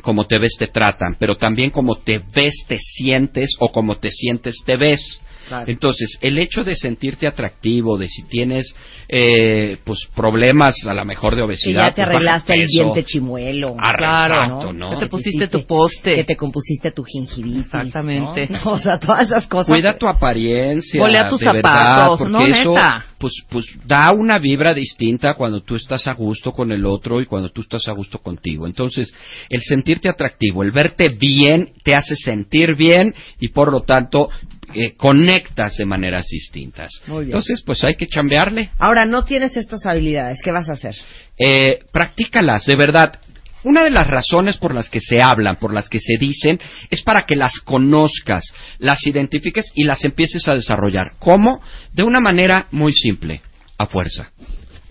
como 0.03 0.27
te 0.27 0.39
ves 0.39 0.53
te 0.59 0.69
tratan, 0.69 1.17
pero 1.19 1.37
también 1.37 1.71
como 1.71 1.97
te 1.97 2.21
ves 2.35 2.55
te 2.69 2.79
sientes 2.79 3.57
o 3.59 3.71
como 3.73 3.97
te 3.99 4.11
sientes 4.11 4.55
te 4.65 4.77
ves. 4.77 5.01
Claro. 5.49 5.65
Entonces, 5.67 6.19
el 6.21 6.39
hecho 6.39 6.63
de 6.63 6.77
sentirte 6.77 7.27
atractivo, 7.27 7.97
de 7.97 8.07
si 8.07 8.23
tienes 8.25 8.75
eh, 9.09 9.79
pues 9.85 10.01
problemas 10.15 10.75
a 10.87 10.93
lo 10.93 11.05
mejor 11.07 11.35
de 11.35 11.41
Que 11.41 11.47
obesidad, 11.47 11.89
ya 11.89 11.95
te 11.95 12.03
pues, 12.03 12.09
arreglaste 12.09 12.55
el 12.55 12.67
diente 12.67 13.05
chimuelo. 13.05 13.75
Ah, 13.79 13.95
Claro. 13.97 14.35
exacto, 14.35 14.73
¿no? 14.73 14.89
Te 14.91 14.97
Que 14.97 15.07
pusiste 15.07 15.49
tu 15.49 15.67
poste. 15.67 16.15
Que 16.17 16.25
te 16.25 16.37
compusiste 16.37 16.93
tu 16.93 17.03
gingivitis. 17.05 17.65
Exactamente. 17.65 18.49
¿no? 18.51 18.59
O 18.79 18.79
sea, 18.79 18.99
todas 18.99 19.23
esas 19.23 19.47
cosas. 19.47 19.69
Cuida 19.69 19.97
tu 19.97 20.07
apariencia. 20.07 21.01
Volea 21.01 21.29
tus 21.29 21.41
de 21.41 21.47
verdad, 21.47 21.87
zapatos, 21.87 22.19
porque 22.19 22.33
no, 22.33 22.41
eso, 22.41 22.75
neta. 22.75 23.07
Pues, 23.19 23.33
pues 23.49 23.67
da 23.87 24.11
una 24.17 24.39
vibra 24.39 24.75
distinta 24.75 25.35
cuando 25.35 25.63
tú 25.63 25.75
estás 25.75 26.07
a 26.07 26.13
gusto 26.13 26.53
con 26.53 26.71
el 26.71 26.85
otro 26.85 27.21
y 27.21 27.27
cuando 27.27 27.49
tú 27.49 27.63
estás 27.63 27.89
a 27.89 27.93
gusto 27.93 28.19
contigo. 28.19 28.67
Entonces, 28.67 29.13
el 29.49 29.63
sentirte 29.63 30.09
atractivo, 30.09 30.63
el 30.63 30.71
verte 30.71 31.09
bien, 31.09 31.73
te 31.83 31.95
hace 31.95 32.15
sentir 32.15 32.77
bien 32.77 33.15
y 33.41 33.49
por 33.49 33.73
lo 33.73 33.81
tanto 33.83 34.29
eh, 34.75 34.95
conectas 34.97 35.77
de 35.77 35.87
maneras 35.87 36.27
distintas. 36.31 36.91
Muy 37.07 37.25
bien. 37.25 37.29
Entonces, 37.29 37.63
pues 37.65 37.83
hay 37.85 37.95
que 37.97 38.07
chambearle. 38.07 38.71
Ahora, 38.79 39.05
no 39.05 39.25
tienes 39.25 39.57
estas 39.57 39.87
habilidades. 39.87 40.41
¿Qué 40.43 40.53
vas 40.53 40.69
a 40.69 40.73
hacer? 40.73 40.95
Eh, 41.39 41.81
practícalas, 41.93 42.67
de 42.67 42.77
verdad. 42.77 43.19
Una 43.65 43.83
de 43.83 43.91
las 43.91 44.07
razones 44.07 44.57
por 44.57 44.75
las 44.75 44.89
que 44.89 45.01
se 45.01 45.21
hablan, 45.23 45.57
por 45.57 45.75
las 45.75 45.89
que 45.89 46.01
se 46.01 46.17
dicen, 46.19 46.61
es 46.91 47.03
para 47.03 47.27
que 47.27 47.35
las 47.35 47.59
conozcas, 47.61 48.45
las 48.79 49.05
identifiques 49.07 49.73
y 49.75 49.85
las 49.85 50.05
empieces 50.05 50.47
a 50.49 50.55
desarrollar. 50.55 51.13
¿Cómo? 51.19 51.61
De 51.93 52.05
una 52.05 52.21
manera 52.21 52.69
muy 52.71 52.93
simple, 52.93 53.41
a 53.77 53.87
fuerza. 53.87 54.31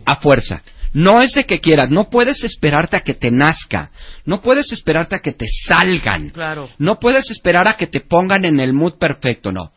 A 0.05 0.17
fuerza. 0.17 0.63
No 0.93 1.21
es 1.21 1.33
de 1.33 1.45
que 1.45 1.59
quieras, 1.59 1.89
no 1.89 2.09
puedes 2.09 2.43
esperarte 2.43 2.95
a 2.97 3.01
que 3.01 3.13
te 3.13 3.29
nazca, 3.31 3.91
no 4.25 4.41
puedes 4.41 4.71
esperarte 4.71 5.15
a 5.15 5.19
que 5.19 5.31
te 5.33 5.45
salgan, 5.67 6.29
Claro. 6.29 6.69
no 6.77 6.99
puedes 6.99 7.29
esperar 7.31 7.67
a 7.67 7.73
que 7.73 7.87
te 7.87 7.99
pongan 8.01 8.45
en 8.45 8.59
el 8.59 8.73
mood 8.73 8.93
perfecto, 8.97 9.51
no. 9.51 9.71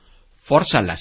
fórzalas. 0.45 1.01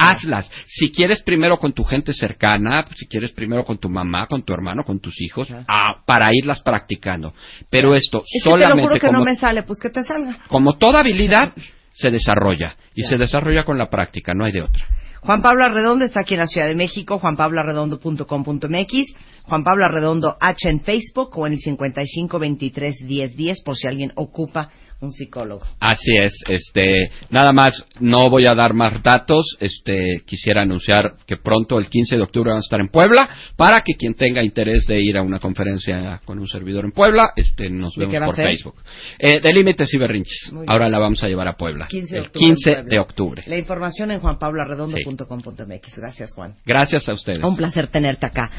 Hazlas. 0.00 0.48
Si 0.68 0.92
quieres 0.92 1.22
primero 1.22 1.56
con 1.58 1.72
tu 1.72 1.82
gente 1.82 2.12
cercana, 2.14 2.86
si 2.96 3.06
quieres 3.08 3.32
primero 3.32 3.64
con 3.64 3.78
tu 3.78 3.88
mamá, 3.88 4.26
con 4.28 4.42
tu 4.44 4.52
hermano, 4.52 4.84
con 4.84 5.00
tus 5.00 5.20
hijos, 5.20 5.48
ah, 5.66 6.02
para 6.06 6.30
irlas 6.32 6.62
practicando. 6.62 7.34
Pero 7.68 7.94
esto 7.96 8.18
Es 8.24 8.44
que 8.44 8.44
te 8.44 8.50
lo 8.50 8.56
solamente 8.58 8.82
juro 8.88 8.94
que 9.00 9.06
como, 9.08 9.18
no 9.18 9.24
me 9.24 9.34
sale, 9.36 9.64
pues 9.64 9.80
que 9.80 9.90
te 9.90 10.04
salga. 10.04 10.38
como 10.46 10.78
toda 10.78 11.00
habilidad 11.00 11.52
se 11.92 12.10
desarrolla 12.12 12.76
y 12.94 13.02
se 13.02 13.16
desarrolla 13.16 13.64
con 13.64 13.76
la 13.76 13.90
práctica, 13.90 14.34
no 14.34 14.44
hay 14.44 14.52
de 14.52 14.62
otra. 14.62 14.86
Juan 15.22 15.42
Pablo 15.42 15.64
Arredondo 15.64 16.04
está 16.04 16.20
aquí 16.20 16.34
en 16.34 16.40
la 16.40 16.46
Ciudad 16.46 16.68
de 16.68 16.76
México, 16.76 17.18
juanpabloarredondo.com.mx, 17.18 19.14
Juan 19.42 19.64
Pablo 19.64 19.84
Arredondo 19.84 20.36
H 20.40 20.68
en 20.70 20.80
Facebook 20.80 21.36
o 21.36 21.46
en 21.46 21.54
el 21.54 21.58
55 21.58 22.38
23 22.38 22.96
10 23.04 23.36
10 23.36 23.62
por 23.62 23.76
si 23.76 23.88
alguien 23.88 24.12
ocupa 24.14 24.70
un 25.00 25.12
psicólogo. 25.12 25.64
Así 25.80 26.12
es, 26.20 26.32
este, 26.48 27.10
nada 27.30 27.52
más, 27.52 27.86
no 28.00 28.30
voy 28.30 28.46
a 28.46 28.54
dar 28.54 28.74
más 28.74 29.02
datos, 29.02 29.56
este, 29.60 30.22
quisiera 30.26 30.62
anunciar 30.62 31.14
que 31.26 31.36
pronto, 31.36 31.78
el 31.78 31.88
15 31.88 32.16
de 32.16 32.22
octubre, 32.22 32.50
vamos 32.50 32.64
a 32.64 32.68
estar 32.68 32.80
en 32.80 32.88
Puebla, 32.88 33.28
para 33.56 33.82
que 33.82 33.94
quien 33.94 34.14
tenga 34.14 34.42
interés 34.42 34.86
de 34.86 35.00
ir 35.00 35.16
a 35.16 35.22
una 35.22 35.38
conferencia 35.38 36.20
con 36.24 36.38
un 36.38 36.48
servidor 36.48 36.84
en 36.84 36.92
Puebla, 36.92 37.30
este, 37.36 37.70
nos 37.70 37.94
¿De 37.94 38.06
vemos 38.06 38.26
por? 38.26 38.34
Facebook. 38.36 38.74
Eh, 39.18 39.40
de 39.40 39.52
Límites 39.52 39.92
y 39.94 39.98
Berrinches. 39.98 40.52
Ahora 40.66 40.88
la 40.88 40.98
vamos 40.98 41.22
a 41.22 41.28
llevar 41.28 41.48
a 41.48 41.56
Puebla. 41.56 41.86
15 41.88 42.14
de 42.14 42.18
el 42.20 42.26
octubre 42.26 42.46
en 42.46 42.54
15 42.54 42.72
Puebla. 42.72 42.90
de 42.90 42.98
octubre. 42.98 43.42
La 43.46 43.56
información 43.58 44.10
en 44.10 44.20
juanpabloarredondo.com.mx. 44.20 45.96
Gracias, 45.96 46.34
Juan. 46.34 46.54
Gracias 46.66 47.08
a 47.08 47.12
ustedes. 47.12 47.42
Un 47.42 47.56
placer 47.56 47.88
tenerte 47.88 48.26
acá. 48.26 48.50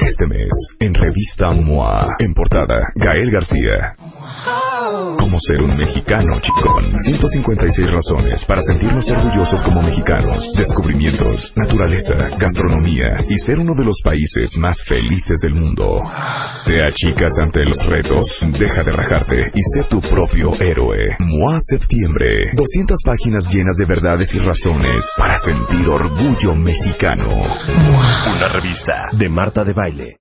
Este 0.00 0.26
mes, 0.26 0.50
en 0.80 0.92
revista 0.92 1.52
MOA, 1.52 2.16
en 2.18 2.34
portada, 2.34 2.92
Gael 2.96 3.30
García. 3.30 3.94
Cómo 5.18 5.38
ser 5.38 5.62
un 5.62 5.76
mexicano 5.76 6.40
chicón. 6.40 6.92
156 7.04 7.88
razones 7.90 8.44
para 8.44 8.60
sentirnos 8.62 9.08
orgullosos 9.08 9.62
como 9.62 9.82
mexicanos. 9.82 10.52
Descubrimientos, 10.56 11.52
naturaleza, 11.56 12.28
gastronomía 12.38 13.20
y 13.28 13.38
ser 13.38 13.58
uno 13.60 13.74
de 13.74 13.84
los 13.84 14.00
países 14.02 14.56
más 14.58 14.76
felices 14.88 15.40
del 15.40 15.54
mundo. 15.54 16.00
Te 16.66 16.82
achicas 16.82 17.32
ante 17.40 17.64
los 17.64 17.78
retos, 17.86 18.26
deja 18.58 18.82
de 18.82 18.92
rajarte 18.92 19.52
y 19.54 19.62
sé 19.62 19.84
tu 19.88 20.00
propio 20.00 20.52
héroe. 20.60 21.16
MOA 21.20 21.58
Septiembre. 21.60 22.50
200 22.56 22.98
páginas 23.04 23.46
llenas 23.48 23.76
de 23.76 23.86
verdades 23.86 24.34
y 24.34 24.40
razones 24.40 25.04
para 25.16 25.38
sentir 25.38 25.88
orgullo 25.88 26.54
mexicano. 26.54 27.30
Una 27.30 28.48
revista 28.48 28.92
de 29.16 29.28
Marta 29.28 29.62
de 29.64 29.72
Baile. 29.84 30.12